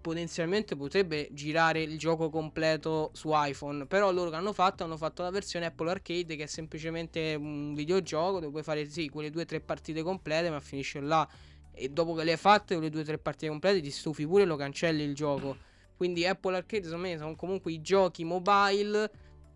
potenzialmente 0.00 0.76
potrebbe 0.76 1.28
girare 1.32 1.82
il 1.82 1.98
gioco 1.98 2.30
completo 2.30 3.10
su 3.12 3.30
iPhone. 3.32 3.86
Però 3.86 4.10
loro 4.10 4.30
che 4.30 4.36
hanno 4.36 4.52
fatto, 4.52 4.84
hanno 4.84 4.96
fatto 4.96 5.22
la 5.22 5.30
versione 5.30 5.66
Apple 5.66 5.90
Arcade, 5.90 6.36
che 6.36 6.44
è 6.44 6.46
semplicemente 6.46 7.34
un 7.34 7.74
videogioco 7.74 8.40
dove 8.40 8.50
puoi 8.50 8.62
fare 8.62 8.88
sì, 8.88 9.08
quelle 9.08 9.30
due 9.30 9.42
o 9.42 9.44
tre 9.44 9.60
partite 9.60 10.02
complete, 10.02 10.50
ma 10.50 10.60
finisce 10.60 11.00
là. 11.00 11.28
E 11.74 11.88
dopo 11.88 12.14
che 12.14 12.24
le 12.24 12.32
hai 12.32 12.36
fatte, 12.36 12.74
quelle 12.74 12.90
due 12.90 13.02
o 13.02 13.04
tre 13.04 13.18
partite 13.18 13.48
complete, 13.48 13.80
ti 13.80 13.90
stufi 13.90 14.26
pure 14.26 14.42
e 14.42 14.46
lo 14.46 14.56
cancelli 14.56 15.02
il 15.02 15.14
gioco. 15.14 15.56
Quindi 15.96 16.26
Apple 16.26 16.56
Arcade, 16.56 16.84
secondo 16.84 17.06
me, 17.06 17.16
sono 17.16 17.36
comunque 17.36 17.72
i 17.72 17.80
giochi 17.80 18.24
mobile 18.24 19.10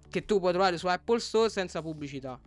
che 0.08 0.24
tu 0.24 0.38
puoi 0.38 0.52
trovare 0.52 0.78
su 0.78 0.86
Apple 0.86 1.18
Store 1.18 1.50
senza 1.50 1.82
pubblicità. 1.82 2.38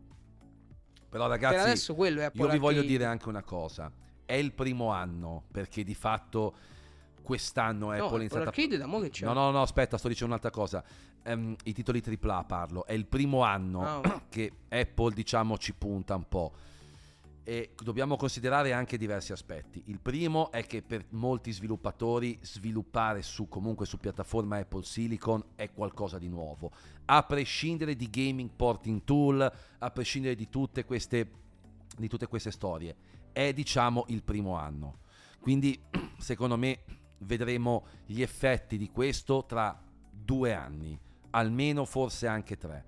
Però 1.10 1.24
per 1.28 1.32
ragazzi, 1.32 1.58
adesso 1.58 1.96
quello 1.96 2.22
è 2.22 2.26
Apple 2.26 2.42
io 2.44 2.50
vi 2.50 2.58
voglio 2.60 2.78
Arcade. 2.78 2.94
dire 2.94 3.06
anche 3.06 3.28
una 3.28 3.44
cosa. 3.44 3.92
È 4.26 4.34
il 4.34 4.54
primo 4.54 4.92
anno, 4.92 5.44
perché 5.52 5.84
di 5.84 5.96
fatto 5.96 6.56
quest'anno 7.30 7.86
No, 7.86 7.92
Apple 7.92 8.02
è 8.02 8.06
Apple 8.06 8.20
iniziata... 8.22 8.46
Arcade 8.48 8.78
da 8.78 8.88
mo 8.88 9.00
che 9.02 9.10
c'è. 9.12 9.24
No, 9.24 9.34
no, 9.34 9.52
no, 9.52 9.62
aspetta, 9.62 10.00
sto 10.00 10.08
dicendo 10.08 10.34
un'altra 10.34 10.50
cosa. 10.50 10.84
Ehm, 11.22 11.56
I 11.64 11.74
titoli 11.74 12.02
AAA 12.04 12.44
parlo. 12.46 12.86
È 12.88 12.94
il 12.94 13.06
primo 13.06 13.44
anno 13.44 13.98
ok. 13.98 14.22
che 14.30 14.52
Apple, 14.68 15.14
diciamo, 15.14 15.56
ci 15.60 15.76
punta 15.76 16.16
un 16.16 16.28
po'. 16.28 16.54
E 17.44 17.76
dobbiamo 17.84 18.16
considerare 18.16 18.74
anche 18.74 18.98
diversi 18.98 19.32
aspetti. 19.32 19.84
Il 19.86 20.00
primo 20.00 20.50
è 20.52 20.66
che 20.66 20.82
per 20.82 21.06
molti 21.10 21.52
sviluppatori 21.52 22.40
sviluppare 22.42 23.22
su 23.22 23.48
comunque 23.48 23.86
su 23.86 24.00
piattaforma 24.00 24.58
Apple 24.58 24.84
Silicon 24.84 25.44
è 25.56 25.72
qualcosa 25.72 26.18
di 26.18 26.30
nuovo. 26.30 26.72
A 27.06 27.22
prescindere 27.22 27.96
di 27.96 28.10
gaming 28.10 28.50
porting 28.56 29.04
tool, 29.04 29.54
a 29.78 29.92
prescindere 29.92 30.34
di 30.34 30.50
tutte 30.50 30.84
queste, 30.84 31.30
di 31.96 32.08
tutte 32.08 32.26
queste 32.26 32.50
storie. 32.50 32.96
È 33.32 33.54
diciamo 33.54 34.06
il 34.08 34.24
primo 34.24 34.56
anno. 34.58 35.02
Quindi 35.40 35.80
secondo 36.18 36.58
me 36.58 36.80
vedremo 37.20 37.86
gli 38.06 38.22
effetti 38.22 38.78
di 38.78 38.90
questo 38.90 39.46
tra 39.46 39.80
due 40.12 40.54
anni, 40.54 40.98
almeno 41.32 41.86
forse 41.86 42.28
anche 42.28 42.58
tre, 42.58 42.86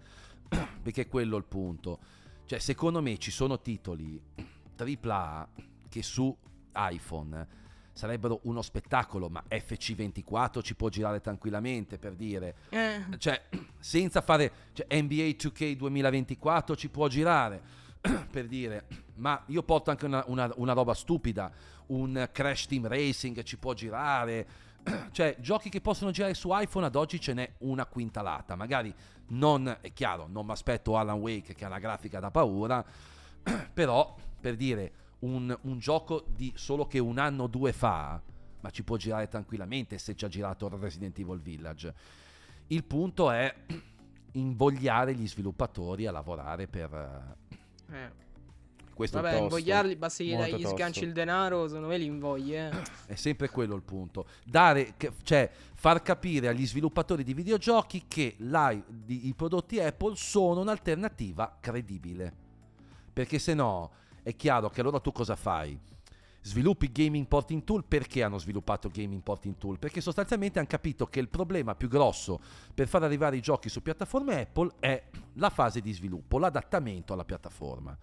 perché 0.81 1.03
è 1.03 1.07
quello 1.07 1.37
il 1.37 1.45
punto. 1.45 1.99
Cioè, 2.45 2.59
secondo 2.59 3.01
me 3.01 3.17
ci 3.17 3.31
sono 3.31 3.59
titoli 3.61 4.21
AAA 4.77 5.47
che 5.89 6.03
su 6.03 6.35
iPhone 6.75 7.59
sarebbero 7.93 8.39
uno 8.43 8.61
spettacolo, 8.61 9.29
ma 9.29 9.43
FC24 9.49 10.61
ci 10.63 10.75
può 10.75 10.89
girare 10.89 11.19
tranquillamente 11.21 11.97
per 11.97 12.15
dire, 12.15 12.55
Eh, 12.69 13.03
cioè 13.17 13.41
senza 13.79 14.21
fare 14.21 14.51
cioè, 14.73 14.87
NBA 15.01 15.35
2K 15.37 15.75
2024 15.75 16.75
ci 16.75 16.89
può 16.89 17.07
girare 17.07 17.61
per 18.31 18.47
dire, 18.47 18.87
ma 19.15 19.43
io 19.47 19.61
porto 19.61 19.91
anche 19.91 20.05
una, 20.05 20.23
una- 20.27 20.51
una 20.55 20.73
roba 20.73 20.93
stupida, 20.95 21.51
un 21.91 22.29
Crash 22.31 22.67
Team 22.67 22.87
Racing 22.87 23.43
ci 23.43 23.57
può 23.57 23.73
girare, 23.73 24.47
cioè 25.11 25.37
giochi 25.39 25.69
che 25.69 25.81
possono 25.81 26.11
girare 26.11 26.33
su 26.33 26.49
iPhone 26.51 26.85
ad 26.85 26.95
oggi 26.95 27.19
ce 27.19 27.33
n'è 27.33 27.53
una 27.59 27.85
quintalata, 27.85 28.55
magari 28.55 28.93
non, 29.29 29.77
è 29.81 29.93
chiaro, 29.93 30.27
non 30.27 30.45
mi 30.45 30.51
aspetto 30.51 30.97
Alan 30.97 31.19
Wake 31.19 31.53
che 31.53 31.63
ha 31.63 31.67
una 31.67 31.79
grafica 31.79 32.19
da 32.19 32.31
paura, 32.31 32.83
però 33.73 34.15
per 34.39 34.55
dire 34.55 34.91
un, 35.19 35.55
un 35.61 35.79
gioco 35.79 36.25
di 36.27 36.51
solo 36.55 36.87
che 36.87 36.99
un 36.99 37.17
anno 37.17 37.43
o 37.43 37.47
due 37.47 37.73
fa, 37.73 38.21
ma 38.61 38.69
ci 38.69 38.83
può 38.83 38.95
girare 38.95 39.27
tranquillamente 39.27 39.97
se 39.97 40.15
ci 40.15 40.25
ha 40.25 40.27
girato 40.27 40.69
Resident 40.79 41.17
Evil 41.19 41.39
Village. 41.39 41.93
Il 42.67 42.83
punto 42.83 43.31
è 43.31 43.53
invogliare 44.33 45.13
gli 45.13 45.27
sviluppatori 45.27 46.05
a 46.05 46.11
lavorare 46.11 46.67
per 46.67 47.37
eh, 47.89 47.95
eh. 47.95 48.29
Questo 48.93 49.21
Vabbè, 49.21 49.37
invogliarli, 49.37 49.95
basta 49.95 50.23
che 50.23 50.29
gli, 50.29 50.51
tosto. 50.61 50.67
sganci 50.69 51.03
il 51.03 51.13
denaro, 51.13 51.67
secondo 51.67 51.87
me 51.87 51.97
li 51.97 52.05
invogli, 52.05 52.55
eh. 52.55 52.69
È 53.05 53.15
sempre 53.15 53.49
quello 53.49 53.75
il 53.75 53.81
punto. 53.81 54.25
Dare, 54.45 54.93
cioè, 55.23 55.49
far 55.73 56.01
capire 56.01 56.47
agli 56.47 56.65
sviluppatori 56.67 57.23
di 57.23 57.33
videogiochi 57.33 58.05
che 58.07 58.35
di- 58.37 59.27
i 59.27 59.33
prodotti 59.33 59.79
Apple 59.79 60.15
sono 60.15 60.61
un'alternativa 60.61 61.57
credibile. 61.59 62.33
Perché 63.11 63.39
se 63.39 63.53
no 63.53 63.91
è 64.23 64.35
chiaro 64.35 64.69
che 64.69 64.81
allora 64.81 64.99
tu 64.99 65.11
cosa 65.11 65.35
fai? 65.35 65.79
Sviluppi 66.43 66.91
Gaming 66.91 67.27
Porting 67.27 67.63
Tool 67.63 67.85
perché 67.85 68.23
hanno 68.23 68.39
sviluppato 68.39 68.89
Gaming 68.89 69.21
Porting 69.21 69.57
Tool? 69.57 69.77
Perché 69.77 70.01
sostanzialmente 70.01 70.57
hanno 70.57 70.67
capito 70.67 71.05
che 71.05 71.19
il 71.19 71.29
problema 71.29 71.75
più 71.75 71.87
grosso 71.87 72.39
per 72.73 72.87
far 72.87 73.03
arrivare 73.03 73.37
i 73.37 73.41
giochi 73.41 73.69
su 73.69 73.83
piattaforme 73.83 74.41
Apple 74.41 74.71
è 74.79 75.03
la 75.33 75.51
fase 75.51 75.81
di 75.81 75.93
sviluppo, 75.93 76.39
l'adattamento 76.39 77.13
alla 77.13 77.25
piattaforma. 77.25 77.95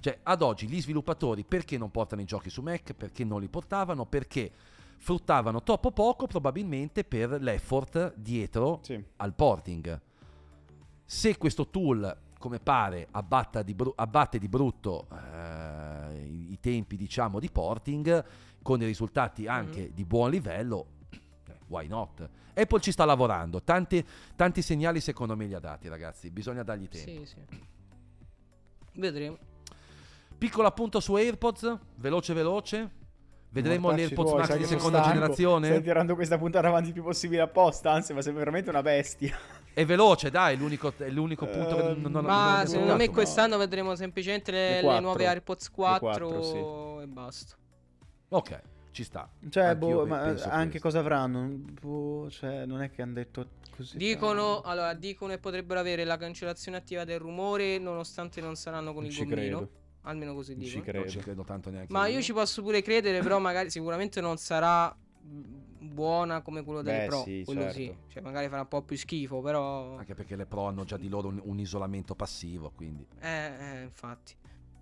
Cioè, 0.00 0.18
ad 0.22 0.42
oggi 0.42 0.68
gli 0.68 0.80
sviluppatori 0.80 1.44
perché 1.44 1.76
non 1.76 1.90
portano 1.90 2.20
i 2.20 2.24
giochi 2.24 2.50
su 2.50 2.62
Mac? 2.62 2.92
Perché 2.94 3.24
non 3.24 3.40
li 3.40 3.48
portavano? 3.48 4.06
Perché 4.06 4.50
fruttavano 4.98 5.62
troppo 5.62 5.90
poco 5.92 6.26
probabilmente 6.26 7.04
per 7.04 7.40
l'effort 7.40 8.14
dietro 8.16 8.80
Sì. 8.82 9.02
al 9.16 9.34
porting. 9.34 10.00
Se 11.04 11.36
questo 11.38 11.68
tool, 11.68 12.16
come 12.38 12.60
pare, 12.60 13.08
abbatta 13.12 13.62
di 13.62 13.74
bru- 13.74 13.92
abbatte 13.96 14.38
di 14.38 14.48
brutto 14.48 15.08
eh, 15.10 16.24
i, 16.24 16.52
i 16.52 16.58
tempi, 16.60 16.96
diciamo, 16.96 17.40
di 17.40 17.50
porting, 17.50 18.24
con 18.62 18.80
i 18.82 18.84
risultati 18.84 19.46
anche 19.46 19.92
di 19.94 20.04
buon 20.04 20.30
livello, 20.30 20.86
eh, 21.10 21.56
why 21.68 21.86
not? 21.86 22.28
Apple 22.54 22.80
ci 22.80 22.92
sta 22.92 23.04
lavorando, 23.04 23.62
tanti, 23.62 24.04
tanti 24.36 24.62
segnali 24.62 25.00
secondo 25.00 25.34
me 25.36 25.46
li 25.46 25.54
ha 25.54 25.60
dati, 25.60 25.88
ragazzi, 25.88 26.30
bisogna 26.30 26.62
dargli 26.62 26.88
tempo. 26.88 27.24
Sì, 27.24 27.26
sì. 27.26 27.58
Vedremo. 28.94 29.38
Piccolo 30.38 30.68
appunto 30.68 31.00
su 31.00 31.14
AirPods, 31.14 31.78
veloce 31.96 32.32
veloce. 32.32 32.90
Vedremo 33.50 33.88
Mortacci 33.88 34.02
l'AirPods 34.02 34.30
tuoi, 34.30 34.40
Max 34.40 34.56
di 34.56 34.64
seconda 34.64 34.98
stanco. 34.98 35.14
generazione. 35.14 35.66
Stai 35.68 35.82
tirando 35.82 36.14
questa 36.14 36.36
puntata 36.38 36.68
avanti 36.68 36.88
il 36.88 36.92
più 36.92 37.02
possibile 37.02 37.40
apposta, 37.40 37.90
anzi, 37.90 38.12
ma 38.12 38.20
sei 38.20 38.34
veramente 38.34 38.68
una 38.70 38.82
bestia. 38.82 39.36
È 39.72 39.84
veloce, 39.86 40.30
dai, 40.30 40.54
è 40.54 40.58
l'unico, 40.58 40.92
è 40.96 41.08
l'unico 41.08 41.46
punto 41.46 41.76
che 41.76 41.82
non, 41.82 42.00
non, 42.02 42.12
non 42.12 42.24
Ma 42.24 42.60
ho 42.62 42.66
secondo 42.66 42.94
me 42.96 43.08
quest'anno 43.08 43.56
vedremo 43.56 43.94
semplicemente 43.96 44.50
le, 44.52 44.82
Le 44.82 44.92
le 44.92 45.00
nuove 45.00 45.26
AirPods 45.26 45.66
Le 45.66 45.72
4 45.74 45.98
quattro, 46.28 47.00
e 47.00 47.06
basta. 47.06 47.56
Ok, 48.28 48.60
ci 48.90 49.02
sta. 49.02 49.28
Cioè, 49.48 49.74
boh, 49.76 50.04
ma 50.06 50.20
anche 50.20 50.38
questo. 50.42 50.78
cosa 50.80 50.98
avranno? 50.98 51.48
Boh, 51.48 52.28
cioè, 52.30 52.66
non 52.66 52.82
è 52.82 52.90
che 52.90 53.00
hanno 53.02 53.14
detto 53.14 53.46
così. 53.74 53.96
Dicono, 53.96 54.60
allora, 54.60 54.92
dicono 54.94 55.32
che 55.32 55.38
potrebbero 55.38 55.80
avere 55.80 56.04
la 56.04 56.16
cancellazione 56.18 56.76
attiva 56.76 57.04
del 57.04 57.18
rumore 57.18 57.78
nonostante 57.78 58.40
non 58.42 58.56
saranno 58.56 58.92
con 58.92 59.04
Non 59.04 59.10
il 59.10 59.16
gommino. 59.16 59.34
credo. 59.36 59.70
Almeno 60.02 60.34
così 60.34 60.54
Non 60.54 60.62
ci 60.62 60.66
dicono. 60.68 60.84
credo. 60.84 60.98
Non 61.00 61.08
ci 61.08 61.18
credo 61.18 61.44
tanto 61.44 61.70
neanche 61.70 61.92
Ma 61.92 62.06
io 62.06 62.22
ci 62.22 62.32
posso 62.32 62.62
pure 62.62 62.82
credere, 62.82 63.20
però 63.20 63.38
magari 63.38 63.70
sicuramente 63.70 64.20
non 64.20 64.36
sarà 64.38 64.94
buona 65.80 66.40
come 66.42 66.62
quello 66.64 66.82
delle 66.82 66.98
Beh, 67.00 67.06
Pro. 67.06 67.22
sì, 67.22 67.42
quello 67.44 67.62
certo. 67.62 67.76
sì. 67.78 67.96
Cioè, 68.08 68.22
magari 68.22 68.48
farà 68.48 68.62
un 68.62 68.68
po' 68.68 68.82
più 68.82 68.96
schifo, 68.96 69.40
però... 69.40 69.96
Anche 69.96 70.14
perché 70.14 70.36
le 70.36 70.46
Pro 70.46 70.66
hanno 70.66 70.84
già 70.84 70.96
di 70.96 71.08
loro 71.08 71.28
un, 71.28 71.40
un 71.44 71.58
isolamento 71.58 72.14
passivo, 72.14 72.70
quindi... 72.74 73.06
Eh, 73.20 73.28
eh, 73.28 73.82
infatti. 73.82 74.34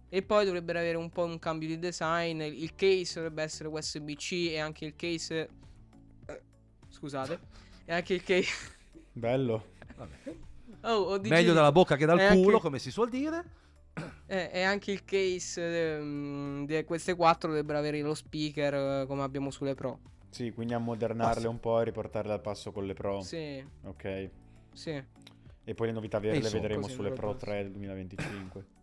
E 0.09 0.23
poi 0.23 0.45
dovrebbero 0.45 0.79
avere 0.79 0.97
un 0.97 1.11
po' 1.11 1.25
un 1.25 1.39
cambio 1.39 1.69
di 1.69 1.79
design. 1.79 2.41
Il 2.43 2.75
case 2.75 3.15
dovrebbe 3.15 3.43
essere 3.43 3.69
USB-C 3.69 4.33
e 4.51 4.59
anche 4.59 4.85
il 4.85 4.95
case... 4.95 5.49
eh, 6.27 6.43
scusate. 6.89 7.41
E 7.85 7.93
anche 7.93 8.15
il 8.15 8.23
case... 8.23 8.53
Bello. 9.13 9.73
Vabbè. 9.97 10.15
Oh, 10.83 11.19
Meglio 11.21 11.53
dalla 11.53 11.73
bocca 11.73 11.97
che 11.97 12.07
dal 12.07 12.21
E 12.21 12.29
culo, 12.29 12.49
anche- 12.49 12.61
come 12.61 12.79
si 12.79 12.93
suol 12.93 13.09
dire. 13.09 13.43
Eh, 14.27 14.51
e 14.53 14.63
anche 14.63 14.91
il 14.93 15.05
case 15.05 15.97
ehm, 15.97 16.67
di 16.67 16.85
queste 16.85 17.15
quattro 17.15 17.49
dovrebbero 17.49 17.79
avere 17.79 18.01
lo 18.01 18.15
speaker 18.15 18.75
eh, 19.03 19.07
come 19.07 19.23
abbiamo 19.23 19.51
sulle 19.51 19.75
Pro. 19.75 20.01
Sì, 20.31 20.51
quindi 20.53 20.75
ammodernarle 20.75 21.41
sì. 21.43 21.47
un 21.47 21.61
po' 21.61 21.81
e 21.81 21.85
riportarle 21.85 22.33
al 22.33 22.41
passo 22.41 22.73
con 22.73 22.85
le 22.85 22.95
Pro. 22.95 23.21
Sì, 23.23 23.65
Ok. 23.85 24.31
sì. 24.73 25.03
E 25.69 25.75
poi 25.75 25.87
le 25.87 25.93
novità 25.93 26.19
vere 26.19 26.41
le 26.41 26.49
vedremo 26.51 26.89
sulle 26.89 27.11
Pro 27.11 27.33
dovrebbe 27.33 27.45
3 27.45 27.63
del 27.63 27.73
2025. 27.73 28.67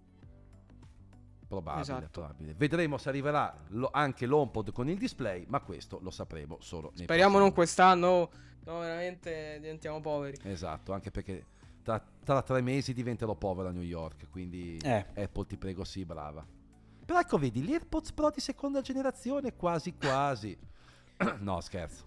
Probabile, 1.47 1.81
Esatto. 1.83 2.07
probabile. 2.09 2.53
Vedremo 2.55 2.97
se 2.97 3.09
arriverà 3.09 3.53
lo- 3.69 3.89
anche 3.91 4.25
l'HomePod 4.25 4.71
con 4.71 4.89
il 4.89 4.97
display, 4.97 5.45
ma 5.47 5.59
questo 5.59 5.99
lo 6.01 6.09
sapremo 6.09 6.57
solo 6.61 6.91
nei 6.95 7.03
Speriamo 7.03 7.37
prossimi 7.37 7.43
non 7.43 7.53
quest'anno. 7.53 8.29
No, 8.65 8.79
veramente 8.79 9.57
diventiamo 9.59 9.99
poveri. 10.01 10.37
Esatto, 10.43 10.93
anche 10.93 11.11
perché 11.11 11.45
tra, 11.83 12.03
tra 12.23 12.41
tre 12.41 12.61
mesi 12.61 12.93
diventerò 12.93 13.35
povero 13.35 13.69
a 13.69 13.71
New 13.71 13.83
York, 13.83 14.27
quindi 14.31 14.77
Eh. 14.83 15.05
Apple 15.15 15.45
ti 15.45 15.57
prego 15.57 15.83
sì, 15.83 16.05
brava. 16.05 16.45
Però 17.05 17.19
ecco, 17.19 17.37
vedi, 17.37 17.61
gli 17.61 17.71
AirPods 17.73 18.13
Pro 18.13 18.29
di 18.31 18.39
seconda 18.39 18.81
generazione 18.81 19.55
quasi 19.55 19.93
quasi. 19.95 20.57
no, 21.39 21.59
scherzo. 21.61 22.05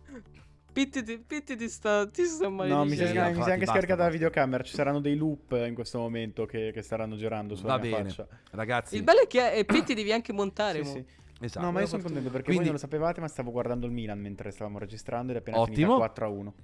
Pitti 0.73 1.03
ti, 1.03 1.19
Pitti 1.19 1.57
ti 1.57 1.69
sta, 1.71 2.07
ti 2.07 2.25
sta 2.25 2.49
No, 2.49 2.85
mi 2.85 2.95
si 2.97 3.03
è, 3.03 3.07
Sì, 3.07 3.13
mi 3.13 3.19
si 3.19 3.19
è 3.19 3.29
infatti, 3.29 3.51
anche 3.51 3.67
scaricata 3.67 4.03
la 4.05 4.11
videocamera. 4.11 4.63
Ci 4.63 4.75
saranno 4.75 5.01
dei 5.01 5.17
loop 5.17 5.53
in 5.67 5.75
questo 5.75 5.99
momento 5.99 6.45
che, 6.45 6.71
che 6.73 6.83
staranno 6.83 7.17
girando 7.17 7.55
sulla 7.55 7.77
Va 7.77 7.83
mia 7.83 7.97
bene. 7.97 8.09
faccia. 8.11 8.27
Ragazzi, 8.51 8.97
Il 8.97 9.03
bello 9.03 9.23
è 9.23 9.27
che 9.27 9.53
eh, 9.53 9.65
Pitti 9.65 9.95
devi 9.95 10.13
anche 10.13 10.33
montare. 10.35 10.85
Sì, 10.85 10.89
mo. 10.99 11.05
sì. 11.39 11.45
esatto. 11.45 11.65
No, 11.65 11.73
ma 11.73 11.81
io 11.81 11.87
sono 11.87 12.03
contento 12.03 12.29
perché 12.29 12.45
Quindi- 12.45 12.65
voi 12.65 12.73
non 12.73 12.75
lo 12.75 12.79
sapevate, 12.81 13.21
ma 13.21 13.29
stavo 13.29 13.51
guardando 13.53 13.87
il 13.87 13.93
Milan 13.93 14.19
mentre 14.21 14.51
stavamo 14.51 14.79
registrando 14.79 15.33
ed 15.33 15.39
è 15.39 15.41
appena 15.41 15.59
Ottimo. 15.61 15.77
finita 15.77 15.95
4 15.97 16.25
a 16.27 16.29
1. 16.29 16.55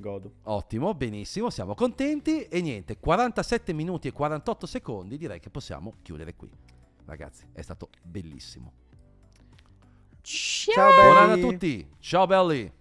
Godo. 0.00 0.32
Ottimo, 0.44 0.94
benissimo, 0.94 1.50
siamo 1.50 1.74
contenti 1.74 2.44
e 2.44 2.60
niente, 2.60 2.98
47 2.98 3.72
minuti 3.72 4.08
e 4.08 4.12
48 4.12 4.66
secondi, 4.66 5.16
direi 5.16 5.38
che 5.38 5.50
possiamo 5.50 5.94
chiudere 6.02 6.34
qui. 6.34 6.50
Ragazzi, 7.04 7.46
è 7.52 7.60
stato 7.60 7.90
bellissimo. 8.02 8.72
Ciao. 10.22 10.74
Ciao, 10.74 11.02
Buon 11.04 11.16
anno 11.16 11.32
a 11.34 11.50
tutti. 11.50 11.88
Ciao 11.98 12.26
belli. 12.26 12.78